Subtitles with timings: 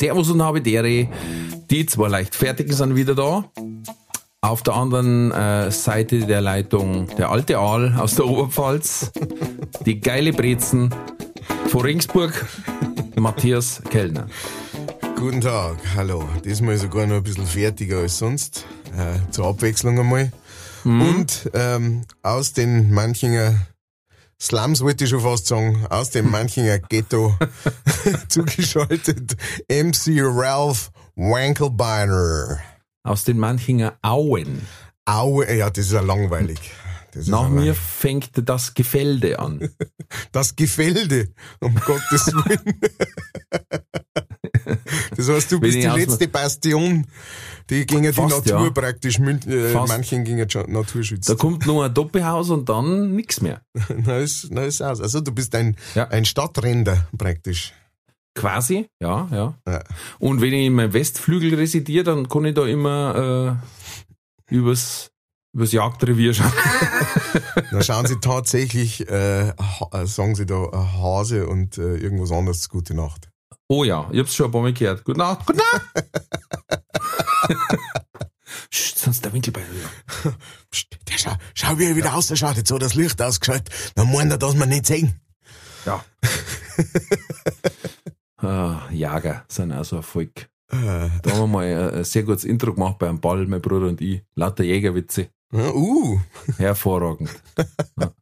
[0.00, 1.08] Servus und Habidere.
[1.70, 3.44] Die zwei Leichtfertigen sind wieder da.
[4.40, 9.12] Auf der anderen äh, Seite der Leitung der alte Aal aus der Oberpfalz.
[9.84, 10.88] Die geile Brezen
[11.66, 12.46] von Ringsburg.
[13.16, 14.26] Matthias Kellner.
[15.16, 16.24] Guten Tag, hallo.
[16.46, 18.64] Diesmal sogar noch ein bisschen fertiger als sonst.
[18.96, 20.32] Äh, zur Abwechslung einmal.
[20.82, 23.54] Und ähm, aus den Manchinger
[24.42, 27.36] Slums wollte ich schon fast sagen, aus dem Manchinger Ghetto
[28.28, 29.36] zugeschaltet
[29.68, 32.58] MC Ralph Wankelbeiner.
[33.02, 34.66] Aus den Manchinger Auen.
[35.04, 36.58] Aue, ja, das ist ja langweilig.
[37.26, 39.68] Nach mir lang- fängt das Gefälde an.
[40.32, 41.28] Das Gefälde,
[41.60, 42.80] um Gottes Willen.
[45.16, 47.06] Das heißt, du bist die letzte Bastion,
[47.68, 48.70] die gegen die Fast, Natur ja.
[48.70, 51.28] praktisch, äh, manchen gegen die Natur schützt.
[51.28, 53.62] Da kommt nur ein Doppelhaus und dann nix mehr.
[54.04, 55.00] Na ist aus.
[55.00, 56.08] Also du bist ein, Ja.
[56.08, 57.72] ein Stadtränder praktisch.
[58.34, 59.54] Quasi, ja, ja.
[59.66, 59.82] Ja.
[60.18, 63.58] Und wenn ich in meinem Westflügel residiere, dann kann ich da immer
[64.48, 65.10] äh, übers,
[65.52, 66.52] übers Jagdrevier schauen.
[67.72, 69.52] Da schauen sie tatsächlich, äh, äh,
[70.04, 73.29] sagen sie da, äh, Hase und äh, irgendwas anderes, gute Nacht.
[73.72, 75.04] Oh ja, ich hab's schon ein paar Mal gehört.
[75.04, 75.86] Gute Nacht, gute Nacht!
[78.68, 80.34] Psst, sonst der Winkelbein wieder.
[80.72, 84.32] Psst, der schau, schau, wie er wieder ausschaut, jetzt hat das Licht ausgeschaltet, dann meint
[84.32, 85.20] er, dass wir nicht sehen.
[85.86, 86.04] Ja.
[88.44, 90.48] ah, Jager sind auch so ein Volk.
[90.72, 93.62] Äh, Da haben wir mal ein, ein sehr gutes Intro gemacht bei einem Ball, mein
[93.62, 94.24] Bruder und ich.
[94.34, 95.28] Lauter Jägerwitze.
[95.52, 96.18] ja, uh,
[96.56, 97.30] Hervorragend.
[98.00, 98.12] Ja.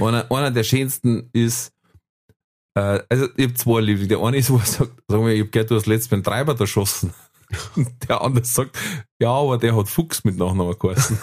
[0.00, 1.72] Einer, einer der schönsten ist,
[2.74, 4.06] äh, also ich habe zwei Lieder.
[4.06, 6.22] Der eine ist, wo er sagt, sag mal, ich hab gehört, du hast letztens beim
[6.22, 7.12] Treiber erschossen.
[7.76, 8.78] Und der andere sagt,
[9.20, 11.18] ja, aber der hat Fuchs mit Nachnamen geheißen.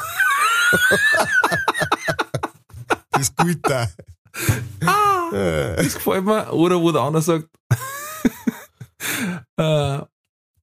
[3.11, 3.89] das ist gut da.
[5.31, 6.51] Äh, Das gefällt mir.
[6.51, 7.47] Oder wo der andere sagt,
[9.57, 9.99] äh,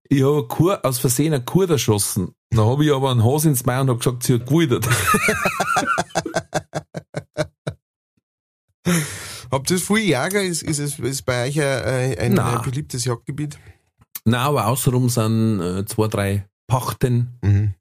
[0.09, 2.35] ich habe Kur, aus Versehen eine Kur erschossen.
[2.51, 4.87] Dann habe ich aber einen Hase ins Mai und habe gesagt, sie hat gewidert.
[9.53, 10.43] Habt ihr viel Jäger?
[10.43, 13.59] Ist, ist es ist bei euch ein, ein, beliebtes Jagdgebiet?
[14.25, 17.39] Nein, aber außenrum sind äh, zwei, drei Pachten.
[17.43, 17.75] Mhm.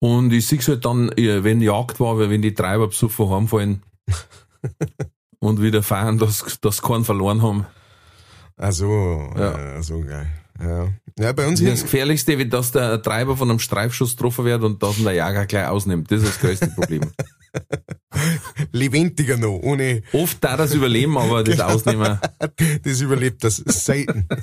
[0.00, 3.82] Und ich sehe halt dann, äh, wenn Jagd war, wenn die Treiber besoffen heimfallen
[5.38, 7.66] und wieder feiern, dass, dass sie keinen verloren haben.
[8.58, 9.58] Ach so, Ja.
[9.58, 9.82] ja.
[9.82, 10.30] so geil.
[10.60, 10.88] Ja.
[11.18, 14.62] ja, bei uns Das hier, Gefährlichste, wenn das der Treiber von einem Streifschuss getroffen wird
[14.62, 16.10] und dass ihn der Jäger gleich ausnimmt.
[16.10, 17.10] Das ist das größte Problem.
[18.72, 22.18] lebendiger noch, ohne, Oft da das überleben, aber das Ausnehmen.
[22.82, 24.26] das überlebt das selten.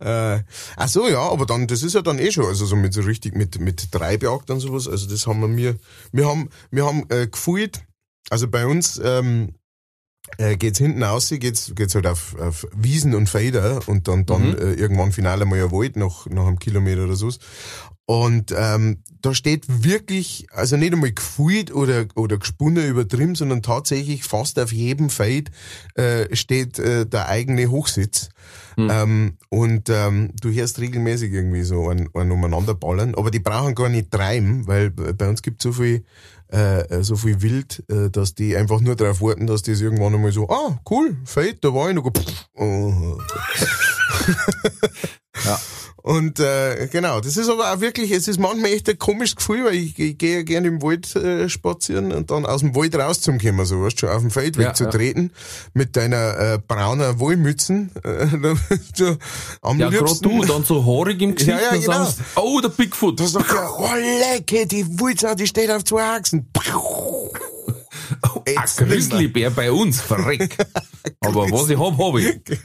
[0.00, 0.40] äh,
[0.76, 3.02] ach so, ja, aber dann, das ist ja dann eh schon, also so mit so
[3.02, 5.76] richtig, mit, mit Treibjagd und sowas, also das haben wir mir,
[6.12, 7.84] wir haben, wir haben, äh, gefühlt,
[8.30, 9.54] also bei uns, ähm,
[10.38, 14.50] äh, geht's hinten aus, geht's, geht's halt auf, auf Wiesen und Felder und dann, dann
[14.50, 14.56] Mhm.
[14.58, 17.30] äh, irgendwann final einmal ein Wald nach, nach einem Kilometer oder so.
[18.06, 24.24] Und ähm, da steht wirklich, also nicht einmal gefühlt oder, oder gesponnen übertrieben, sondern tatsächlich
[24.24, 25.50] fast auf jedem Feld
[25.94, 28.28] äh, steht äh, der eigene Hochsitz.
[28.76, 28.90] Hm.
[28.90, 33.74] Ähm, und ähm, du hörst regelmäßig irgendwie so einen, einen umeinander ballern, aber die brauchen
[33.74, 36.04] gar nicht treiben, weil bei uns gibt so viel
[36.48, 40.32] äh, so viel Wild, äh, dass die einfach nur darauf warten, dass das irgendwann einmal
[40.32, 42.10] so, ah, cool, Feld, da war ich noch.
[42.10, 43.18] Pff, oh.
[45.44, 45.60] Ja.
[46.06, 49.64] Und äh, genau, das ist aber auch wirklich, es ist manchmal echt ein komisches Gefühl,
[49.64, 52.94] weil ich, ich gehe ja gerne im Wald äh, spazieren und dann aus dem Wald
[52.94, 55.30] rauszukommen, so weißt du, schon auf dem Feld Ja, wegzutreten,
[55.72, 57.90] mit deiner äh, brauner Wollmützen.
[58.04, 58.26] Äh,
[58.98, 59.16] du
[59.62, 62.04] am Ja, gerade du, dann so haarig im Gesicht Ja, ja, genau.
[62.04, 63.18] sagst, oh, der Bigfoot.
[63.18, 66.50] Da sagt er, oh lecker, die Wulzau, die steht auf zwei Achsen.
[68.20, 68.92] Ein Jetzt nimmer.
[68.92, 70.54] Grizzlybär bei uns, verreck.
[71.20, 72.58] Aber was ich hab, hab ich.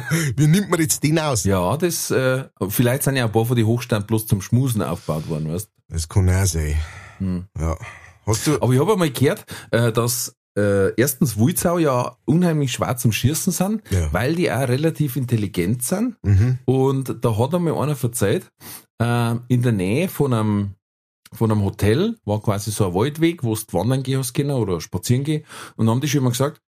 [0.36, 1.44] Wie nimmt man jetzt den aus?
[1.44, 5.28] Ja, das, äh, vielleicht sind ja ein paar von den Hochstand bloß zum Schmusen aufgebaut
[5.28, 6.76] worden, weißt Das kann auch sein.
[7.18, 7.44] Hm.
[7.58, 7.76] Ja.
[8.26, 12.96] Hast du, Aber ich habe einmal gehört, äh, dass äh, erstens Wulzau ja unheimlich schwer
[12.96, 14.12] zum Schießen sind, Ja.
[14.12, 16.16] weil die auch relativ intelligent sind.
[16.22, 16.58] mhm.
[16.64, 18.50] Und da hat einmal einer verzeiht,
[19.00, 20.74] äh, in der Nähe von einem
[21.32, 24.80] von einem Hotel, war quasi so ein Waldweg, wo du wandern gehen hast können oder
[24.80, 25.44] spazieren gehen.
[25.76, 26.60] Und dann haben die schon immer gesagt,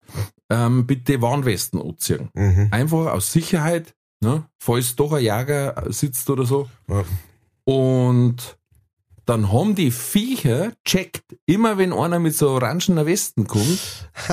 [0.51, 2.31] ähm, bitte Warnwesten anziehen.
[2.35, 2.69] Mhm.
[2.71, 6.69] Einfach aus Sicherheit, ne, falls doch ein Jäger sitzt oder so.
[6.89, 7.05] Ja.
[7.65, 8.58] Und
[9.29, 13.79] dann haben die Viecher checkt, immer wenn einer mit so orangener Westen kommt,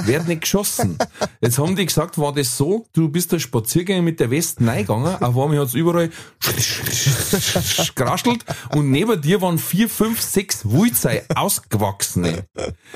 [0.06, 0.98] wird nicht geschossen.
[1.42, 5.22] Jetzt haben die gesagt, war das so, du bist da Spaziergänger mit der Westen reingegangen,
[5.22, 6.10] auf einmal hat's überall
[7.96, 12.46] geraschelt und neben dir waren vier, fünf, sechs Wulzei ausgewachsene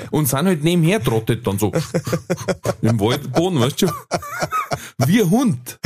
[0.09, 1.73] und sind halt nebenher trottet dann so
[2.81, 3.95] im Waldboden, weißt du schon?
[5.05, 5.79] Wie ein Hund.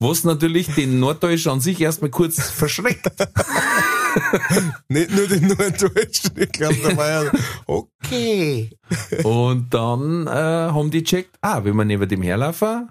[0.00, 3.08] Was natürlich den Norddeutschen an sich erstmal kurz verschreckt.
[4.88, 7.32] Nicht nur den Norddeutschen, ich glaube, da war ja,
[7.66, 8.70] okay.
[9.24, 12.88] Und dann äh, haben die checkt, ah, wenn wir neben dem herlaufen,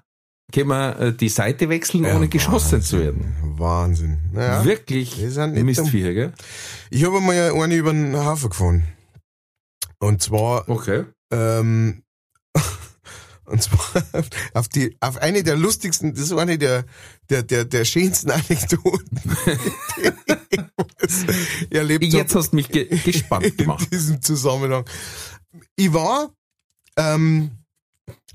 [0.53, 3.35] können wir äh, die Seite wechseln, ohne geschossen zu werden.
[3.57, 4.19] Wahnsinn.
[4.33, 6.33] Naja, Wirklich die Mistviecher, gell?
[6.89, 8.83] ich habe einmal eine über den Hafen gefahren.
[10.00, 11.06] Und zwar, Okay.
[11.31, 12.01] ähm,
[13.45, 14.03] und zwar
[14.53, 16.85] auf die, auf eine der lustigsten, das ist eine der,
[17.29, 19.21] der, der, der schönsten Anekdoten,
[19.97, 20.33] die
[22.18, 22.24] habe.
[22.24, 23.88] Jetzt hast du mich ge gespannt in gemacht.
[23.92, 24.86] diesem Zusammenhang.
[25.75, 26.31] Ich war,
[26.98, 27.51] ähm,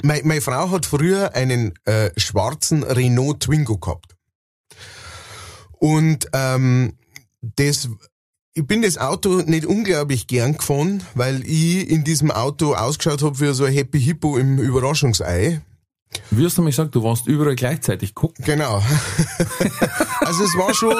[0.03, 4.17] meine, meine Frau hat früher einen äh, schwarzen Renault Twingo gehabt.
[5.79, 6.95] Und ähm,
[7.41, 7.89] das,
[8.55, 13.41] ich bin das Auto nicht unglaublich gern gefahren, weil ich in diesem Auto ausgeschaut habe
[13.41, 15.61] wie so ein Happy Hippo im Überraschungsei.
[16.31, 18.45] Wie hast du mir gesagt, du warst überall gleichzeitig gucken?
[18.45, 18.77] Genau.
[20.21, 20.95] also es war schon,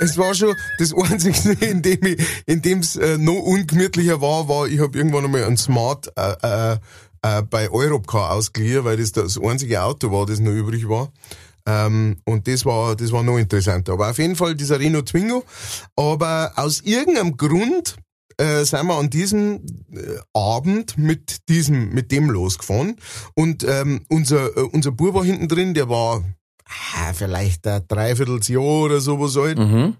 [0.00, 4.48] es war schon das einzige, in dem ich, in dem es äh, noch ungemütlicher war,
[4.48, 6.78] war, ich habe irgendwann einmal ein Smart äh, äh,
[7.22, 11.12] äh, bei Europcar ausgeliehen, weil das das einzige Auto war, das noch übrig war.
[11.66, 13.92] Ähm, und das war, das war noch interessanter.
[13.92, 15.44] Aber auf jeden Fall dieser Renault Twingo.
[15.96, 17.96] Aber aus irgendeinem Grund
[18.38, 22.96] äh, sind wir an diesem äh, Abend mit diesem, mit dem losgefahren.
[23.34, 26.24] Und ähm, unser, äh, unser Bub war hinten drin, der war
[26.64, 29.58] ah, vielleicht ein Dreivierteljahr oder sowas halt.
[29.58, 29.96] Mhm.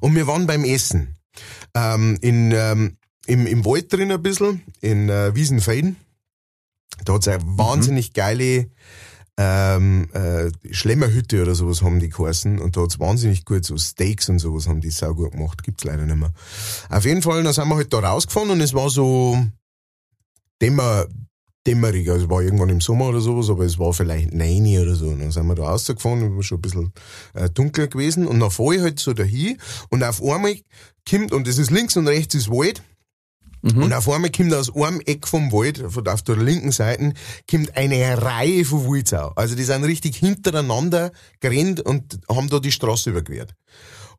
[0.00, 1.16] Und wir waren beim Essen.
[1.74, 2.96] Ähm, in, ähm,
[3.26, 5.96] im, Im Wald drin ein bisschen, in äh, Wiesenfein.
[7.04, 8.70] Da hat's eine wahnsinnig geile
[9.40, 12.58] ähm, äh, Schlemmerhütte oder sowas haben die geheißen.
[12.58, 15.62] Und da hat's wahnsinnig gut, so Steaks und sowas haben die sau gut gemacht.
[15.62, 16.32] Gibt's leider nicht mehr.
[16.90, 19.38] Auf jeden Fall, dann sind wir halt da rausgefahren und es war so
[20.60, 21.06] dämmer,
[21.64, 22.10] dämmerig.
[22.10, 25.06] Also es war irgendwann im Sommer oder sowas, aber es war vielleicht neun oder so.
[25.06, 26.92] Und dann sind wir da rausgefahren und war schon ein bisschen
[27.34, 28.26] äh, dunkler gewesen.
[28.26, 29.56] Und dann fahre ich halt so dahin
[29.88, 30.56] und auf einmal
[31.08, 32.82] kommt, und es ist links und rechts ist Wald,
[33.62, 37.12] und auf einmal kommt aus einem Eck vom Wald, auf der linken Seite,
[37.50, 39.32] kommt eine Reihe von Wildsau.
[39.34, 41.10] Also die sind richtig hintereinander
[41.40, 43.54] gerannt und haben da die Straße überquert.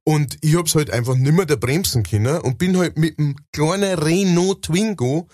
[0.03, 3.97] Und ich hab's halt einfach nimmer da bremsen können und bin halt mit dem kleinen
[3.99, 5.27] Renault Twingo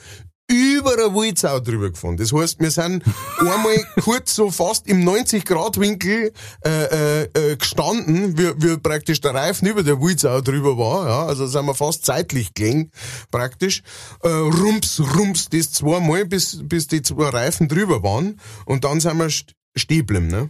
[0.48, 2.18] über eine Wildsau drüber gefahren.
[2.18, 3.04] Das heißt, wir sind
[3.40, 6.32] einmal kurz so fast im 90-Grad-Winkel
[6.64, 11.08] äh, äh, äh, gestanden, wie, wie praktisch der Reifen über der Wildsau drüber war.
[11.08, 12.92] Ja, also sind wir fast zeitlich gelegen,
[13.32, 13.82] praktisch.
[14.22, 18.40] Äh, rums, rums, das zweimal, bis, bis die zwei Reifen drüber waren.
[18.66, 20.50] Und dann sind wir st stehen geblieben, ne?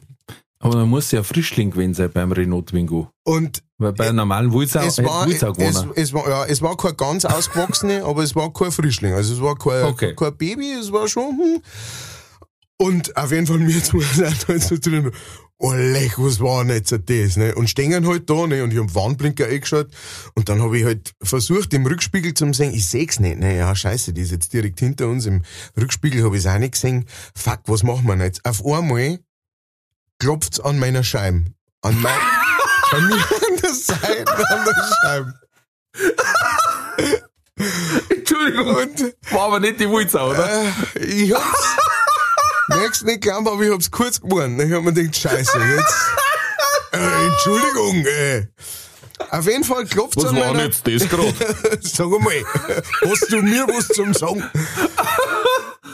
[0.65, 3.09] Aber man muss ja Frischling gewesen sein beim Renault Twingo.
[3.23, 6.75] Und Weil bei einem normalen Wulzau es war, Wulzau es, es war, ja, es war
[6.75, 9.13] kein ganz ausgewachsene, aber es war kein Frischling.
[9.13, 10.15] Also es war kein, Okay.
[10.15, 11.61] kein Baby, es war schon, hm.
[12.77, 15.11] Und auf jeden Fall mir sind halt so drin,
[15.59, 17.55] oh lech, was war denn jetzt das, ne?
[17.55, 18.63] Und stehen halt da, ne?
[18.63, 19.87] Und ich hab Warnblinker eingeschaut.
[20.33, 23.55] Und dann habe ich halt versucht, im Rückspiegel zu sehen, ich seh's nicht, ne?
[23.55, 25.25] Ja, scheiße, die ist jetzt direkt hinter uns.
[25.25, 25.43] Im
[25.79, 27.05] Rückspiegel habe ich's auch nicht gesehen.
[27.35, 28.43] Fuck, was machen wir denn jetzt?
[28.43, 29.19] Auf einmal
[30.19, 31.45] klopft's an meiner Scheibe.
[31.81, 32.13] An mein,
[33.07, 33.15] mir
[33.49, 35.33] an der Seite an der Scheibe.
[38.09, 40.49] Entschuldigung, Und war aber nicht die Wulzau, oder?
[40.49, 41.75] äh, ich hab's
[42.67, 44.59] merk's nicht glauben, aber ich hab's kurz geworden.
[44.59, 45.95] Ich hab mir gedacht, scheiße, jetzt.
[46.91, 48.47] Äh, Entschuldigung, äh.
[49.29, 50.69] Auf jeden Fall klopft's Was an war meiner...
[50.69, 51.79] denn jetzt das gerade?
[51.81, 52.43] Sag mal,
[53.09, 54.43] hast du mir was zum Sagen?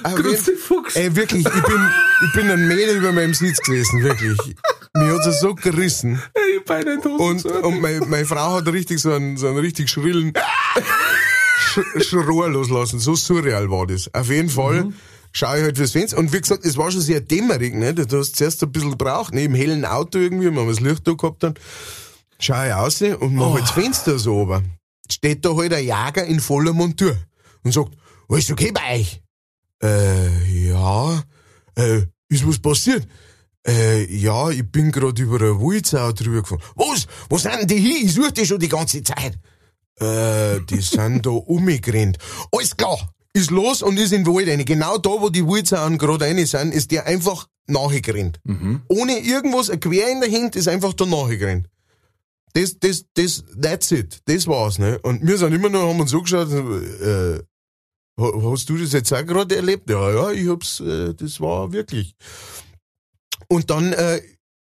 [0.03, 0.95] Auf Grüß jeden- dich, Fuchs.
[0.95, 1.89] Ey, wirklich, ich bin,
[2.27, 4.37] ich bin ein Meter über meinem Sitz gewesen, wirklich.
[4.93, 6.21] Mir hat's so gerissen.
[6.33, 9.89] Ey, bei den Und, und meine, meine Frau hat richtig so einen, so einen richtig
[9.89, 10.33] schrillen
[11.59, 12.99] Sch Schrohr loslassen.
[12.99, 14.13] So surreal war das.
[14.13, 14.89] Auf jeden Fall
[15.31, 16.17] schaue ich halt fürs Fenster.
[16.17, 17.93] Und wie gesagt, es war schon sehr dämmerig, ne?
[17.93, 19.43] Du hast zuerst ein bisschen gebraucht, ne?
[19.45, 21.59] Im hellen Auto irgendwie, wenn man das Licht da gehabt hat.
[22.39, 24.63] Schaue ich raus und mach halt das Fenster so ober.
[25.09, 27.15] Steht da halt ein Jäger in voller Montur
[27.63, 27.91] und sagt,
[28.27, 29.21] alles okay bei euch?
[29.83, 31.23] Äh, ja.
[31.75, 33.07] Äh, ist was passiert?
[33.67, 36.61] Äh, ja, ich bin gerade über eine Wildsau drüber gefahren.
[36.75, 37.07] Was?
[37.29, 38.05] Wo sind die hin?
[38.05, 39.37] Ich suche die schon die ganze Zeit.
[39.99, 42.17] äh, die sind da umgerannt.
[42.51, 42.97] Alles klar,
[43.33, 44.65] ist los und ist in den Wald rein.
[44.65, 48.39] Genau da, wo die Waldsauen gerade rein sind, ist der einfach nachgerannt.
[48.43, 48.81] Mhm.
[48.87, 51.67] Ohne irgendwas, ein Quer in der Hand, ist einfach da nachgerannt.
[52.53, 54.19] Das, das, das, that's it.
[54.25, 54.99] Das war's, ne?
[55.03, 57.39] Und wir sind immer noch, haben uns angeschaut, äh,
[58.19, 59.89] hast du das jetzt auch gerade erlebt?
[59.89, 62.15] Ja, ja, ich hab's, äh, das war wirklich.
[63.47, 64.21] Und dann, äh,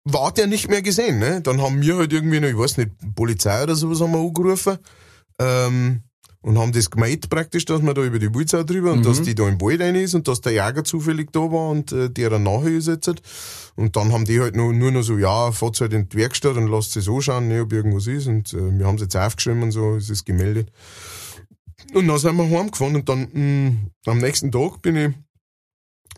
[0.04, 1.42] war der nicht mehr gesehen, ne?
[1.42, 4.78] Dann haben wir halt irgendwie noch, ich weiß nicht, Polizei oder sowas haben wir angerufen,
[5.38, 6.02] ähm,
[6.42, 9.34] und haben das gemeint praktisch, dass man da über die Wulzau drüber und dass die
[9.34, 12.30] da im Wald rein ist und dass der Jäger zufällig da war und äh, der
[12.30, 13.12] dann nachher ist jetzt.
[13.76, 16.56] Und dann haben die halt nur, nur noch so, ja, fahrt halt in die Werkstatt
[16.56, 18.26] und lasst es anschauen, ne, ob irgendwas ist.
[18.26, 20.70] Und äh, wir haben es jetzt aufgeschrieben und so, es ist gemeldet.
[21.94, 25.14] Und dann sind wir heimgefahren und dann mh, am nächsten Tag bin ich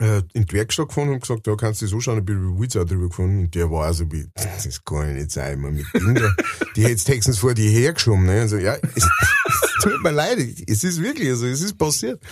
[0.00, 2.58] äh, in die Werkstatt gefahren und gesagt, da kannst du das anschauen, ich bin über
[2.58, 5.90] Wulzau drüber gefahren und der war also wie, das kann ich nicht sein, man, mit
[5.92, 6.34] Kindern,
[6.76, 10.84] die hättest höchstens vor die hergeschoben, ne, so, ja, es, es tut mir leid, es
[10.84, 12.22] ist wirklich, also, es ist passiert.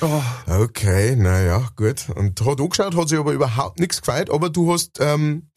[0.46, 2.06] Okay, naja, gut.
[2.14, 5.50] Und hat angeschaut, hat sich aber überhaupt nichts gefeiert, aber du hast, ähm,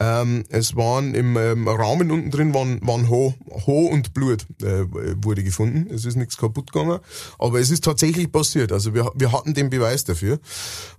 [0.00, 3.34] ähm, es waren im ähm, Rahmen unten drin waren, waren Haar,
[3.66, 4.84] Haar und Blut äh,
[5.24, 5.92] wurde gefunden.
[5.92, 7.00] Es ist nichts kaputt gegangen,
[7.38, 8.70] aber es ist tatsächlich passiert.
[8.70, 10.38] Also wir, wir hatten den Beweis dafür.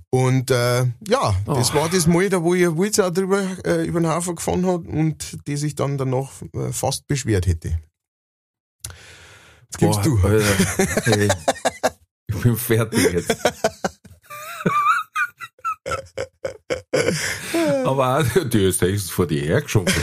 [0.09, 4.09] Und äh, ja, das war das Mal, da wo ihr Wildsau drüber äh, über den
[4.09, 7.79] Haufen gefahren hat und die sich dann danach äh, fast beschwert hätte.
[9.63, 10.17] Jetzt gibst du.
[10.17, 11.29] Alter, ey,
[12.27, 13.37] ich bin fertig jetzt.
[17.85, 19.93] Aber auch, die ist höchstens vor die hergeschoben.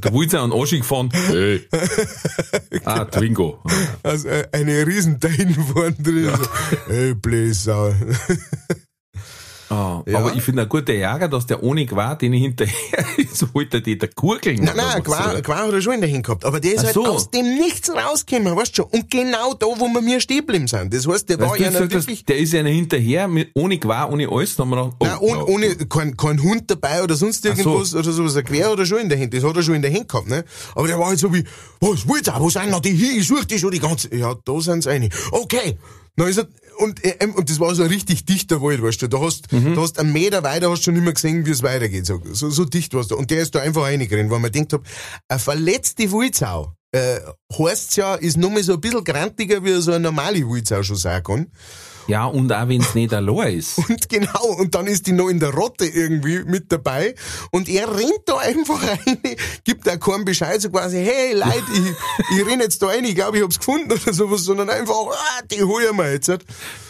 [0.00, 1.10] Da wollte sie an den Oschi gefahren.
[1.12, 1.66] Hey.
[2.84, 3.62] Ah, Twingo.
[4.02, 6.30] Also äh, eine riesen Dein vorne drin.
[6.34, 7.92] So, ey, Bläsau.
[9.70, 10.18] Ah, Ja.
[10.18, 13.80] Aber ich finde ein guter Jäger, dass der ohne Quar, den ich hinterher ist, wollte
[13.82, 14.62] die der Kurgeln.
[14.64, 15.42] Nein, nein, oder?
[15.42, 16.44] Quar hat er schon in der Hand gehabt.
[16.44, 17.06] Aber der ist Ach halt so.
[17.06, 18.90] aus dem Nichts rausgekommen, weißt du schon.
[18.92, 20.92] Und genau da, wo wir mir stehen geblieben sind.
[20.94, 22.24] Das heißt, der war Weißt du, ja wirklich...
[22.24, 24.56] der ist ja hinterher, mit, ohne Quar, ohne alles.
[24.56, 27.56] Dann haben wir gedacht, oh, Nein, ohne, ohne kein, kein Hund dabei oder sonst Ach
[27.56, 27.62] so.
[27.70, 28.36] irgendwas oder sowas.
[28.36, 29.34] Ein Quer oder schon in der Hand.
[29.34, 30.44] Das hat er schon in der Hand gehabt, ne?
[30.74, 31.44] Aber der war halt so wie,
[31.80, 32.32] was willst du?
[32.38, 33.18] Wo sind noch die hier?
[33.18, 34.14] Ich such die schon die ganze...
[34.14, 35.08] Ja, da sind sie eine.
[35.32, 35.76] Okay.
[36.18, 36.48] Dann ist er,
[36.78, 39.08] und, äh, ähm, und das war so ein richtig dichter Wald, weißt du.
[39.08, 39.74] Da hast, Mhm.
[39.74, 42.06] da hast einen Meter weiter, hast schon nicht mehr gesehen, wie es weitergeht.
[42.06, 43.14] So, so, so dicht war's da.
[43.14, 44.82] Und der ist da einfach reingerannt, weil man denkt hab,
[45.28, 47.20] eine verletzte Wildsau, äh,
[47.56, 50.96] heißt's ja, ist nur mal so ein bisschen grantiger, wie so eine normale Wildsau schon
[50.96, 51.46] sein kann.
[52.08, 53.78] Ja, und auch wenn es nicht allein ist.
[53.88, 57.14] Und genau, und dann ist die noch in der Rotte irgendwie mit dabei
[57.50, 59.18] und er rennt da einfach rein,
[59.64, 63.14] gibt da keinen Bescheid, so quasi, hey Leute, ich, ich renn jetzt da rein, ich
[63.14, 66.32] glaube, ich hab's gefunden oder sowas, sondern einfach, ah, die hol ich mir jetzt.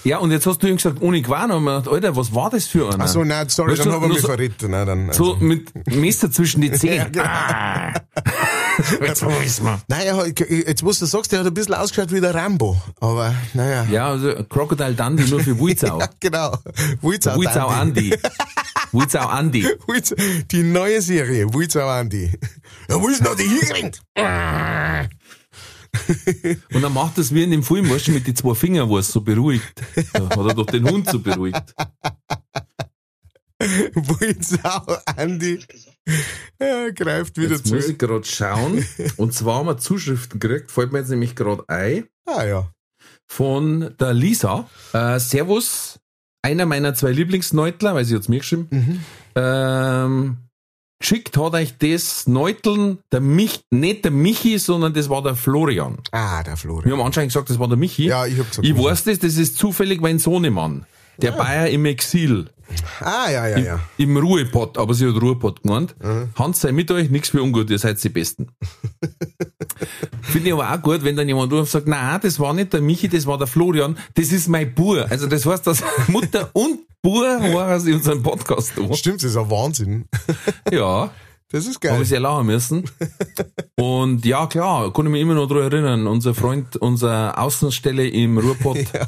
[0.05, 2.51] Ja, und jetzt hast du ihm gesagt, ohne Quar, und wir gedacht, Alter, was war
[2.51, 3.05] das für einer?
[3.05, 4.71] Ach so, nein, sorry, Weißt dann du, hab ich mich so- verritten.
[4.71, 5.45] Nein, dann, So also.
[5.45, 7.11] mit Messer zwischen die Zähne.
[7.11, 7.25] genau.
[7.27, 7.93] Ah.
[9.05, 9.73] Jetzt wissen wir.
[10.17, 13.85] Hat, jetzt wo du sagst, der hat ein bisschen ausgeschaut wie der Rambo, aber naja.
[13.91, 15.99] Ja, also Crocodile Dundee nur für Wulzau.
[16.01, 16.57] Ja, genau.
[17.01, 18.13] Wulzau Dandy.
[18.13, 18.17] Andi.
[18.93, 19.67] Wulzau Andi.
[20.51, 22.31] Die neue Serie, Wildsau Andi.
[22.89, 24.01] Ja, wo ist noch die hingerannt?
[26.73, 28.99] Und dann macht das wie in dem Film, weißt du, mit den zwei Fingern, wo
[28.99, 29.83] es so beruhigt.
[30.13, 31.75] Da hat er doch den Hund so beruhigt.
[33.59, 35.61] Wildsau Andi.
[36.61, 37.93] Ja, greift wieder Jetzt muss zu.
[37.93, 38.85] ich gerade schauen.
[39.17, 42.71] Und zwar haben wir Zuschriften gekriegt, fällt mir jetzt nämlich gerade ein, Ah ja.
[43.29, 44.67] Von der Lisa.
[44.93, 46.01] Äh, Servus,
[46.43, 48.67] einer meiner zwei Lieblingsneutler, weil sie hat's mir geschrieben.
[48.71, 49.01] Mhm.
[49.37, 50.37] Ähm,
[50.99, 55.99] geschickt hat euch das Neuteln der Mich, nicht der Michi, sondern das war der Florian.
[56.11, 56.93] Ah, der Wir Florian.
[56.99, 58.07] haben anscheinend gesagt, das war der Michi.
[58.07, 58.67] Ja, ich hab gesagt.
[58.67, 60.87] ich weiß das, das ist zufällig mein Sohnemann.
[61.19, 62.49] Der Bayer im Exil.
[63.01, 63.81] Ah, ja, ja, ja.
[63.97, 65.95] Im Ruhepott, aber sie hat Ruhepott genannt.
[66.37, 68.49] Hans sei mit euch, nichts für ungut, ihr seid die Besten.
[70.23, 72.73] Finde ich aber auch gut, wenn dann jemand ruft und sagt, nein, das war nicht
[72.73, 75.07] der Michi, das war der Florian, das ist mein Bur.
[75.11, 78.93] Also das heißt, dass Mutter und Bur waren in unserem Podcast da.
[78.95, 80.05] Stimmt, das ist ein Wahnsinn.
[80.73, 81.11] Ja,
[81.51, 82.03] Das ist habe geil.
[82.03, 82.85] ich sehr lachen müssen.
[83.77, 88.37] Und ja, klar, kann ich mich immer noch daran erinnern, unser Freund, unsere Außenstelle im
[88.37, 88.79] Ruhrpott.
[88.93, 89.07] Ja.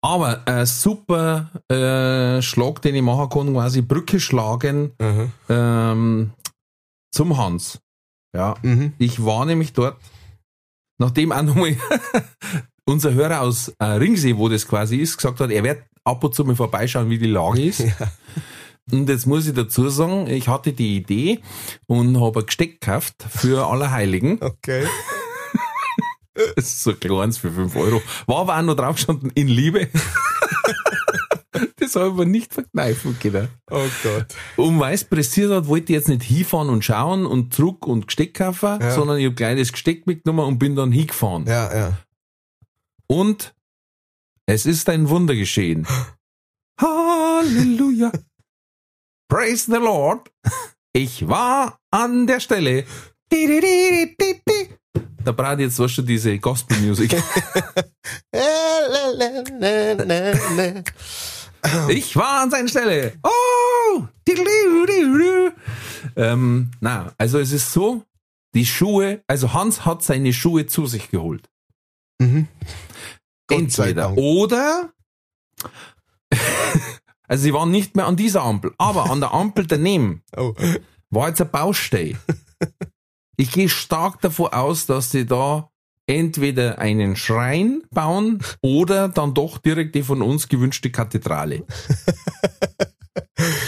[0.00, 5.28] Aber ein super äh, Schlag, den ich machen kann, quasi Brücke schlagen Aha.
[5.48, 6.30] ähm,
[7.12, 7.80] zum Hans.
[8.34, 8.92] Ja, Mhm.
[8.98, 9.96] ich war nämlich dort,
[10.98, 11.76] nachdem auch nochmal
[12.84, 16.34] unser Hörer aus äh, Ringsee, wo das quasi ist, gesagt hat, er wird ab und
[16.34, 17.82] zu mal vorbeischauen, wie die Lage ist.
[18.90, 21.40] Und jetzt muss ich dazu sagen, ich hatte die Idee
[21.86, 24.40] und habe ein Gesteck gekauft für Allerheiligen.
[24.40, 24.86] Okay.
[26.56, 28.02] Das ist so ein kleines für 5 Euro.
[28.26, 29.88] War aber auch noch drauf gestanden, in Liebe.
[31.80, 33.48] Das habe ich mir nicht verkneifen können.
[33.70, 34.26] Oh Gott.
[34.56, 38.06] Und weil es pressiert hat, wollte ich jetzt nicht hinfahren und schauen und zurück und
[38.08, 38.90] Gesteck kaufen, Ja.
[38.92, 41.46] sondern ich habe gleich das Gesteck mitgenommen und bin dann hingefahren.
[41.46, 41.98] Ja, ja.
[43.08, 43.54] Und
[44.46, 45.86] es ist ein Wunder geschehen.
[46.80, 48.12] Halleluja.
[49.28, 50.30] Praise the Lord.
[50.92, 52.84] Ich war an der Stelle.
[55.24, 57.10] Da braucht jetzt was schon diese Gospel Music.
[61.88, 63.14] Ich war an seiner Stelle.
[63.22, 64.06] Oh!
[66.16, 68.04] Ähm, na, also es ist so,
[68.54, 71.48] die Schuhe, also Hans hat seine Schuhe zu sich geholt.
[72.20, 72.46] Mhm.
[73.50, 74.92] Entweder oder,
[77.28, 80.54] also sie waren nicht mehr an dieser Ampel, aber an der Ampel daneben Oh.
[81.10, 82.16] war jetzt ein Baustell.
[83.40, 85.70] Ich gehe stark davon aus, dass sie da
[86.06, 91.64] entweder einen Schrein bauen oder dann doch direkt die von uns gewünschte Kathedrale.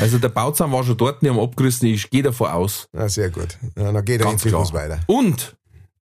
[0.01, 2.89] Also der Bauzaun war schon dort, die haben abgerissen, ich gehe davon aus.
[2.93, 3.57] Na, sehr gut.
[3.77, 4.73] Ja, dann geht Ganz klar.
[4.73, 5.01] weiter.
[5.07, 5.57] Und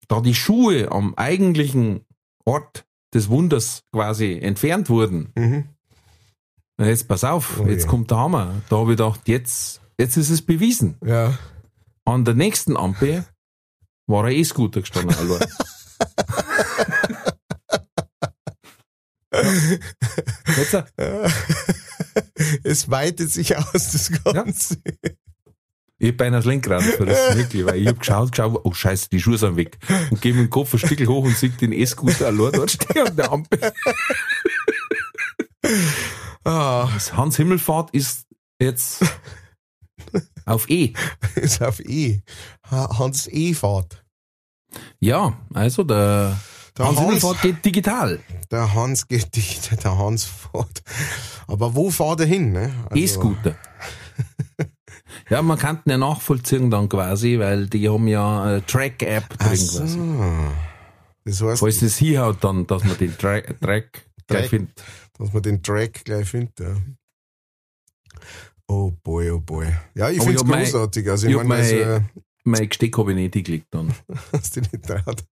[0.08, 2.02] da die Schuhe am eigentlichen
[2.46, 5.66] Ort des Wunders quasi entfernt wurden, Mhm.
[6.78, 7.72] na jetzt pass auf, Oh je.
[7.72, 8.62] jetzt kommt der Hammer.
[8.70, 10.98] Da habe ich gedacht, jetzt, jetzt ist es bewiesen.
[11.06, 11.38] Ja.
[12.06, 13.26] An der nächsten Ampel
[14.12, 15.16] war ein E-Scooter gestanden.
[15.18, 15.48] allein.
[20.58, 20.84] Jetzt, äh,
[22.64, 24.78] es weitet sich aus, das Ganze.
[26.00, 29.20] ich hab beinahe das Lenkrad verrissen, wirklich, weil ich hab geschaut, geschaut, oh scheiße, die
[29.22, 29.78] Schuhe sind weg.
[30.10, 33.08] Und geh mit dem Kopf ein Stückel hoch und sieg den E-Scooter allein dort stehen
[33.08, 33.72] an der Ampel.
[36.44, 38.26] Ah, Hans Himmelfahrt ist
[38.60, 39.04] jetzt
[40.46, 40.94] auf E.
[41.36, 42.22] ist auf E.
[42.70, 44.01] Ha- Hans E-Fahrt.
[45.00, 46.40] Ja, also der,
[46.78, 48.20] Der Hans Hans, Himmelfahrt geht digital.
[48.52, 50.84] der Hans geht nicht, der Hans fährt.
[51.48, 52.52] Aber wo fährt er hin?
[52.54, 52.74] Ne?
[52.90, 53.56] Also, E-Scooter.
[55.30, 59.56] Ja, man kann den ja nachvollziehen dann quasi, weil die haben ja eine Track-App drin
[59.56, 59.80] so.
[59.80, 60.00] quasi.
[61.26, 64.06] Das heißt, Falls das hinhaut, dann, dass man den Tra Track Track.
[64.28, 64.84] gleich findet.
[65.18, 66.60] dass man den Track gleich findet.
[66.60, 66.76] Ja.
[68.68, 69.68] Oh boy, oh boy.
[69.96, 71.10] Ja, ich finde es mein- großartig.
[71.10, 72.02] also ich ich meine, das, äh,
[72.44, 73.94] Mein Gesteck habe ich nicht geklickt dann.
[74.32, 75.24] hast du nicht traut.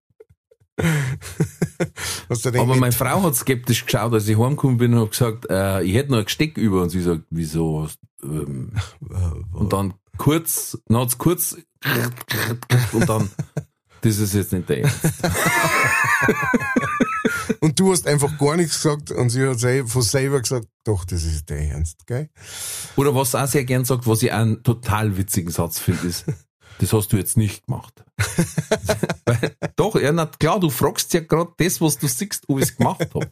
[2.28, 5.50] hast du Aber meine Frau hat skeptisch geschaut, als ich heimgekommen bin und hat gesagt,
[5.50, 6.82] äh, ich hätte noch ein Gesteck über.
[6.82, 7.88] Und sie sagt, wieso?
[8.22, 8.72] Ähm,
[9.52, 11.56] und dann kurz, dann hat's kurz
[12.92, 13.30] und dann,
[14.02, 15.00] das ist jetzt nicht der Ernst.
[17.60, 21.24] und du hast einfach gar nichts gesagt und sie hat von selber gesagt, doch, das
[21.24, 22.28] ist der Ernst, gell?
[22.96, 26.26] Oder was auch sehr gern sagt, was ich einen total witzigen Satz finde, ist,
[26.80, 28.04] das hast du jetzt nicht gemacht.
[29.26, 32.64] Weil, doch, ja, na, klar, du fragst ja gerade das, was du siehst, ob ich
[32.64, 33.30] es gemacht habe.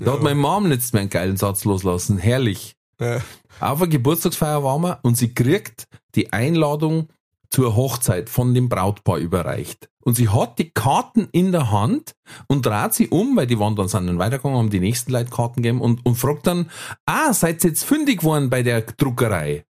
[0.00, 2.18] Da hat meine Mom letztes Mal einen geilen Satz loslassen.
[2.18, 2.76] Herrlich.
[3.00, 3.22] Ja.
[3.60, 7.08] Auf einer Geburtstagsfeier waren wir und sie kriegt die Einladung
[7.48, 9.88] zur Hochzeit von dem Brautpaar überreicht.
[10.04, 12.14] Und sie hat die Karten in der Hand
[12.46, 15.30] und dreht sie um, weil die waren dann sind dann weitergegangen, haben die nächsten Leute
[15.30, 16.70] Karten gegeben und, und fragt dann,
[17.06, 19.64] ah, seid ihr jetzt fündig geworden bei der Druckerei?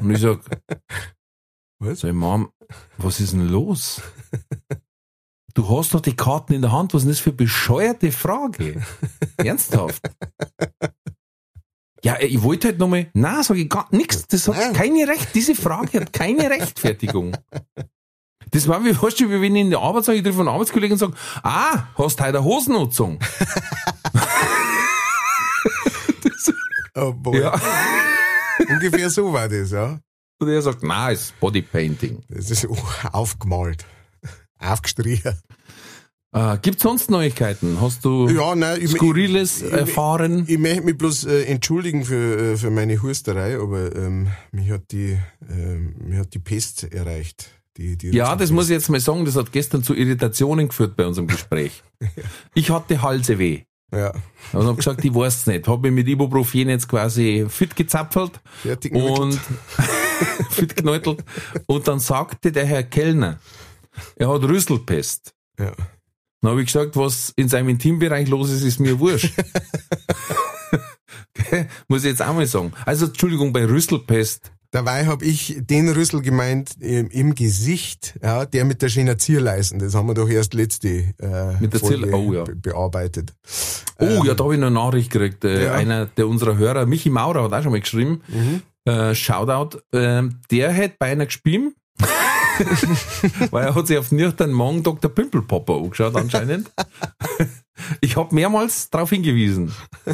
[0.00, 0.40] Und ich sag,
[1.78, 2.00] Was?
[2.00, 2.50] sag Mom,
[2.96, 4.00] was ist denn los?
[5.52, 8.12] Du hast doch die Karten in der Hand, was ist denn das für eine bescheuerte
[8.12, 8.82] Frage?
[9.36, 10.02] Ernsthaft?
[12.02, 14.72] Ja, ich wollte halt nochmal, na, sag ich gar nichts, das hat Nein.
[14.72, 17.36] keine Recht, diese Frage hat keine Rechtfertigung.
[18.50, 20.48] Das war wie, weißt du, wie wenn ich in der Arbeit sage, ich treffe einen
[20.48, 23.18] Arbeitskollegen und sage, ah, hast heute eine Hosennutzung?
[26.98, 27.40] Oh boy.
[27.40, 27.60] Ja.
[28.68, 29.98] Ungefähr so war das, ja.
[30.38, 32.22] Und er sagt, na, es ist Bodypainting.
[32.28, 32.66] Das ist
[33.12, 33.84] aufgemalt.
[34.58, 35.32] Aufgestrichen.
[36.32, 37.80] Äh, gibt's sonst Neuigkeiten?
[37.80, 40.44] Hast du Ja, nein, ich, Skurriles ich- erfahren?
[40.46, 44.90] Ich möchte mich bloß äh, entschuldigen für, äh, für meine Husterei, aber ähm, mich, hat
[44.92, 47.50] die, ähm, mich hat die Pest erreicht.
[47.78, 50.96] Die, die Ja, das muss ich jetzt mal sagen, das hat gestern zu Irritationen geführt
[50.96, 51.82] bei unserem Gespräch.
[52.54, 53.62] Ich hatte Halseweh.
[53.92, 54.12] Ja,
[54.52, 55.68] Und hab gesagt, ich weiß nicht.
[55.68, 59.38] Hab mich mit Ibuprofen jetzt quasi fit gezapfelt fertig und
[60.50, 61.24] fit geneutelt.
[61.66, 63.38] Und dann sagte der Herr Kellner,
[64.16, 65.34] er hat Rüsselpest.
[65.58, 65.72] Ja.
[66.40, 69.32] Dann habe ich gesagt, was in seinem Intimbereich los ist, ist mir wurscht.
[71.88, 72.72] Muss ich jetzt auch mal sagen.
[72.84, 74.52] Also, Entschuldigung, bei Rüsselpest.
[74.76, 79.78] Dabei habe ich den Rüssel gemeint im, im Gesicht, ja, der mit der Schena-Zierleisten.
[79.78, 82.44] Das haben wir doch erst letzte äh, Mit der Folge oh ja.
[82.44, 83.32] be bearbeitet.
[83.98, 85.46] Oh, ja, da habe ich eine Nachricht gekriegt.
[85.46, 85.70] Äh, Ähm, Ja.
[85.70, 85.78] Mhm.
[85.78, 88.20] Einer der unserer Hörer, Michi Maurer, hat auch schon mal geschrieben.
[88.84, 89.78] Äh, Shoutout.
[89.94, 91.72] ähm, der hätte bei einer gespielt.
[93.50, 95.10] weil er hat sich auf nüchtern Morgen Dr.
[95.10, 96.70] Pimpelpopper angeschaut anscheinend.
[98.00, 99.70] Ich habe mehrmals darauf hingewiesen.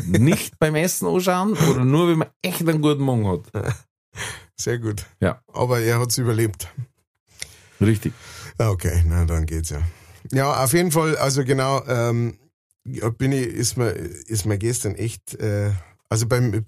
[0.06, 3.72] Nicht beim Essen anschauen oder nur, wenn man echt einen guten Morgen hat.
[4.60, 5.06] Sehr gut.
[5.20, 5.40] Ja.
[5.52, 6.68] Aber er hat's überlebt.
[7.80, 8.12] Richtig.
[8.58, 9.82] Ah, Okay, na dann geht's ja.
[10.30, 12.38] Ja, auf jeden Fall, also genau, ähm,
[13.18, 15.72] bin ich, ist mir, ist mir gestern echt, äh,
[16.08, 16.64] also beim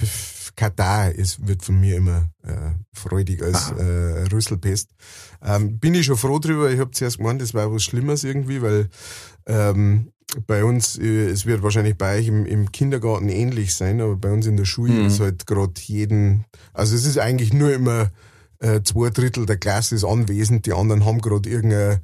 [0.56, 4.90] Katar ist, wird von mir immer äh, freudig als äh, Rüsselpest.
[5.42, 6.70] Ähm, bin ich schon froh drüber.
[6.70, 8.88] Ich habe zuerst gemeint, das war was Schlimmes irgendwie, weil
[9.46, 10.12] ähm,
[10.46, 14.30] bei uns, äh, es wird wahrscheinlich bei euch im, im Kindergarten ähnlich sein, aber bei
[14.32, 15.06] uns in der Schule Mhm.
[15.06, 18.10] ist halt gerade jeden, also es ist eigentlich nur immer
[18.60, 22.00] äh, zwei Drittel der Klasse ist anwesend, die anderen haben gerade irgendeine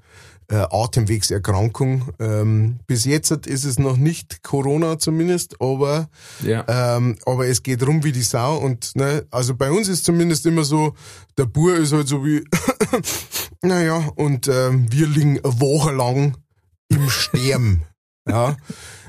[0.49, 2.09] äh, Atemwegserkrankung.
[2.19, 6.11] Ähm, bis jetzt ist es noch nicht Corona zumindest, aber
[6.45, 6.65] Ja.
[6.97, 10.45] ähm, aber es geht rum wie die Sau und ne, also bei uns ist zumindest
[10.47, 10.95] immer so,
[11.39, 12.43] der Bur ist halt so wie,
[13.63, 16.37] naja, und ähm, wir liegen eine Woche lang
[16.89, 17.83] im Sterben.
[18.31, 18.57] Ja.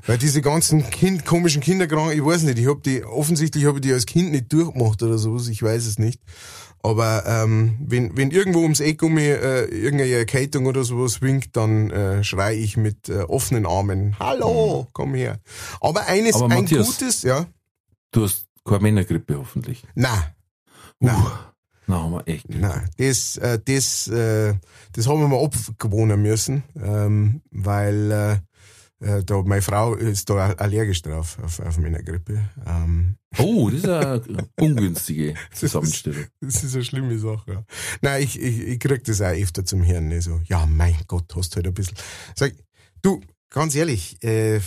[0.08, 3.82] Weil diese ganzen kind, komischen Kinderkranken, ich weiß nicht, ich habe die, offensichtlich habe ich
[3.84, 6.20] die als Kind nicht durchgemacht oder sowas, ich weiß es nicht.
[6.84, 11.56] Aber ähm, wenn, wenn irgendwo ums Eck um mich äh, irgendeine Erkältung oder sowas winkt,
[11.56, 15.40] dann äh, schrei ich mit äh, offenen Armen, hallo, komm her.
[15.80, 17.46] Aber eines, Aber ein Matthias- gutes, ja,
[18.12, 19.84] Du hast keine Männergrippe hoffentlich.
[19.94, 20.34] na,
[21.00, 21.54] na,
[21.86, 22.46] Na, haben wir echt.
[22.50, 24.56] na, das, äh, das, äh,
[24.94, 28.38] das haben wir mal abgewohnen müssen, ähm, weil äh,
[29.02, 32.50] äh, da meine Frau ist da allergisch drauf auf, auf Männergrippe.
[32.66, 36.26] Ähm, Oh, das ist eine ungünstige Zusammenstellung.
[36.42, 37.52] Das ist eine schlimme Sache.
[37.54, 37.66] Ja.
[38.02, 40.10] Nein, ich, ich, ich krieg das auch öfter zum Hirn.
[40.10, 40.22] Ne?
[40.22, 41.96] So, ja, mein Gott, hast halt ein bisschen.
[42.36, 42.54] Sag,
[43.02, 44.60] du, ganz ehrlich, äh,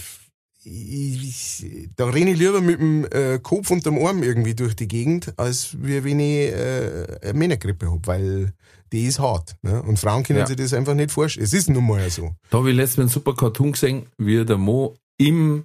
[0.65, 4.89] ich, da renne ich lieber mit dem äh, Kopf und dem Arm irgendwie durch die
[4.89, 8.55] Gegend, als wie wenn ich äh, eine Männergrippe hab, weil
[8.95, 9.57] die ist hart.
[9.63, 9.83] Ne?
[9.83, 10.47] Und Frauen können Ja.
[10.47, 11.45] sich das einfach nicht vorstellen.
[11.45, 12.35] Es ist nun mal so.
[12.51, 15.65] Da habe ich letztens einen super Cartoon gesehen, wie der Mo im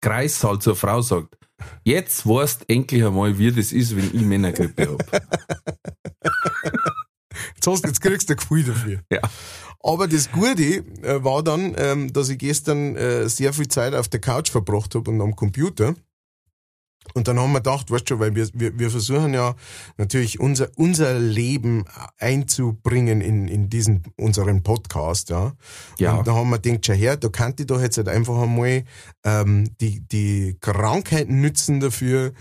[0.00, 1.36] Kreissaal zur Frau sagt,
[1.84, 4.98] jetzt weißt endlich einmal, wie das ist, wenn ich Männergrippe habe.
[7.56, 9.00] Jetzt, hast, jetzt kriegst du ein Gefühl dafür.
[9.10, 9.20] Ja.
[9.80, 10.62] Aber das Gute
[11.02, 14.94] äh, war dann, ähm, dass ich gestern äh, sehr viel Zeit auf der Couch verbracht
[14.94, 15.94] habe und am Computer.
[17.12, 19.54] Und dann haben wir gedacht, weißt du, weil wir, wir, wir versuchen ja
[19.98, 21.84] natürlich unser, unser Leben
[22.18, 25.52] einzubringen in, in diesen, unseren Podcast, ja.
[25.98, 26.14] Ja.
[26.14, 28.84] Und da haben wir gedacht, schau her, da kann ich doch jetzt halt einfach einmal
[29.24, 32.32] ähm, die, die Krankheiten nützen dafür,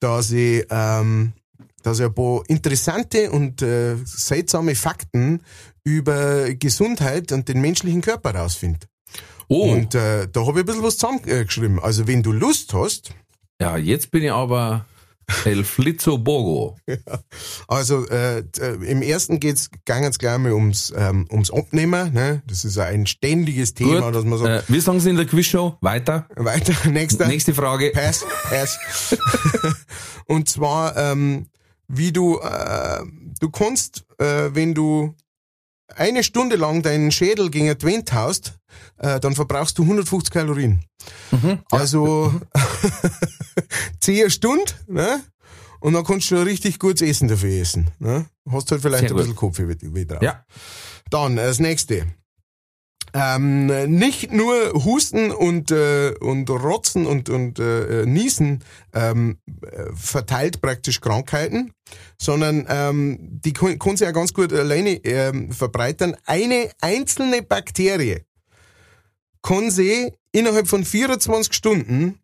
[0.00, 1.32] dass ich, ähm,
[1.82, 5.42] dass ich ein paar interessante und äh, seltsame Fakten
[5.84, 8.86] über Gesundheit und den menschlichen Körper rausfinde.
[9.48, 11.78] Oh, Und äh, da habe ich ein bisschen was zusammengeschrieben.
[11.78, 13.14] Also wenn du Lust hast,
[13.60, 14.86] ja, jetzt bin ich aber
[15.44, 16.76] El Flitzo Bogo.
[17.68, 22.12] also äh, äh, im ersten geht's ganz gleich mal ums, ähm, ums Abnehmen.
[22.12, 22.42] Ne?
[22.46, 25.26] Das ist ein ständiges Thema, Gut, dass man sagt, äh, wir sagen es in der
[25.26, 25.76] Quizshow.
[25.80, 26.28] Weiter.
[26.36, 27.26] weiter, nächster.
[27.26, 27.90] Nächste Frage.
[27.92, 28.78] Pass, pass.
[30.26, 31.46] und zwar, ähm,
[31.88, 33.02] wie du, äh,
[33.40, 35.14] du kannst, äh, wenn du
[35.94, 38.54] eine Stunde lang deinen Schädel gegen die Wand haust,
[38.98, 40.84] äh, dann verbrauchst du 150 Kalorien.
[41.70, 42.32] Also
[44.00, 45.20] 10 Stunden, ne?
[45.80, 47.90] Und dann kannst du richtig gutes Essen dafür essen.
[47.98, 48.26] Ne?
[48.50, 49.18] Hast halt vielleicht Sehr ein gut.
[49.18, 50.22] bisschen Kopfweh drauf.
[50.22, 50.44] Ja.
[51.10, 52.06] Dann äh, das nächste.
[53.12, 58.62] Ähm, nicht nur Husten und, äh, und Rotzen und, und äh, äh, Niesen
[58.92, 61.72] ähm, äh, verteilt praktisch Krankheiten,
[62.20, 66.16] sondern ähm, die kann, kann sich ja ganz gut alleine ähm, verbreitern.
[66.26, 68.22] Eine einzelne Bakterie
[69.46, 72.18] kann sie innerhalb von 24 Stunden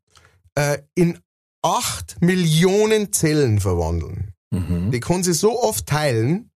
[0.57, 1.21] äh, in
[1.63, 4.33] 8 Millionen Zellen verwandeln.
[4.51, 4.91] Mhm.
[4.91, 6.51] Die kann sie so oft teilen,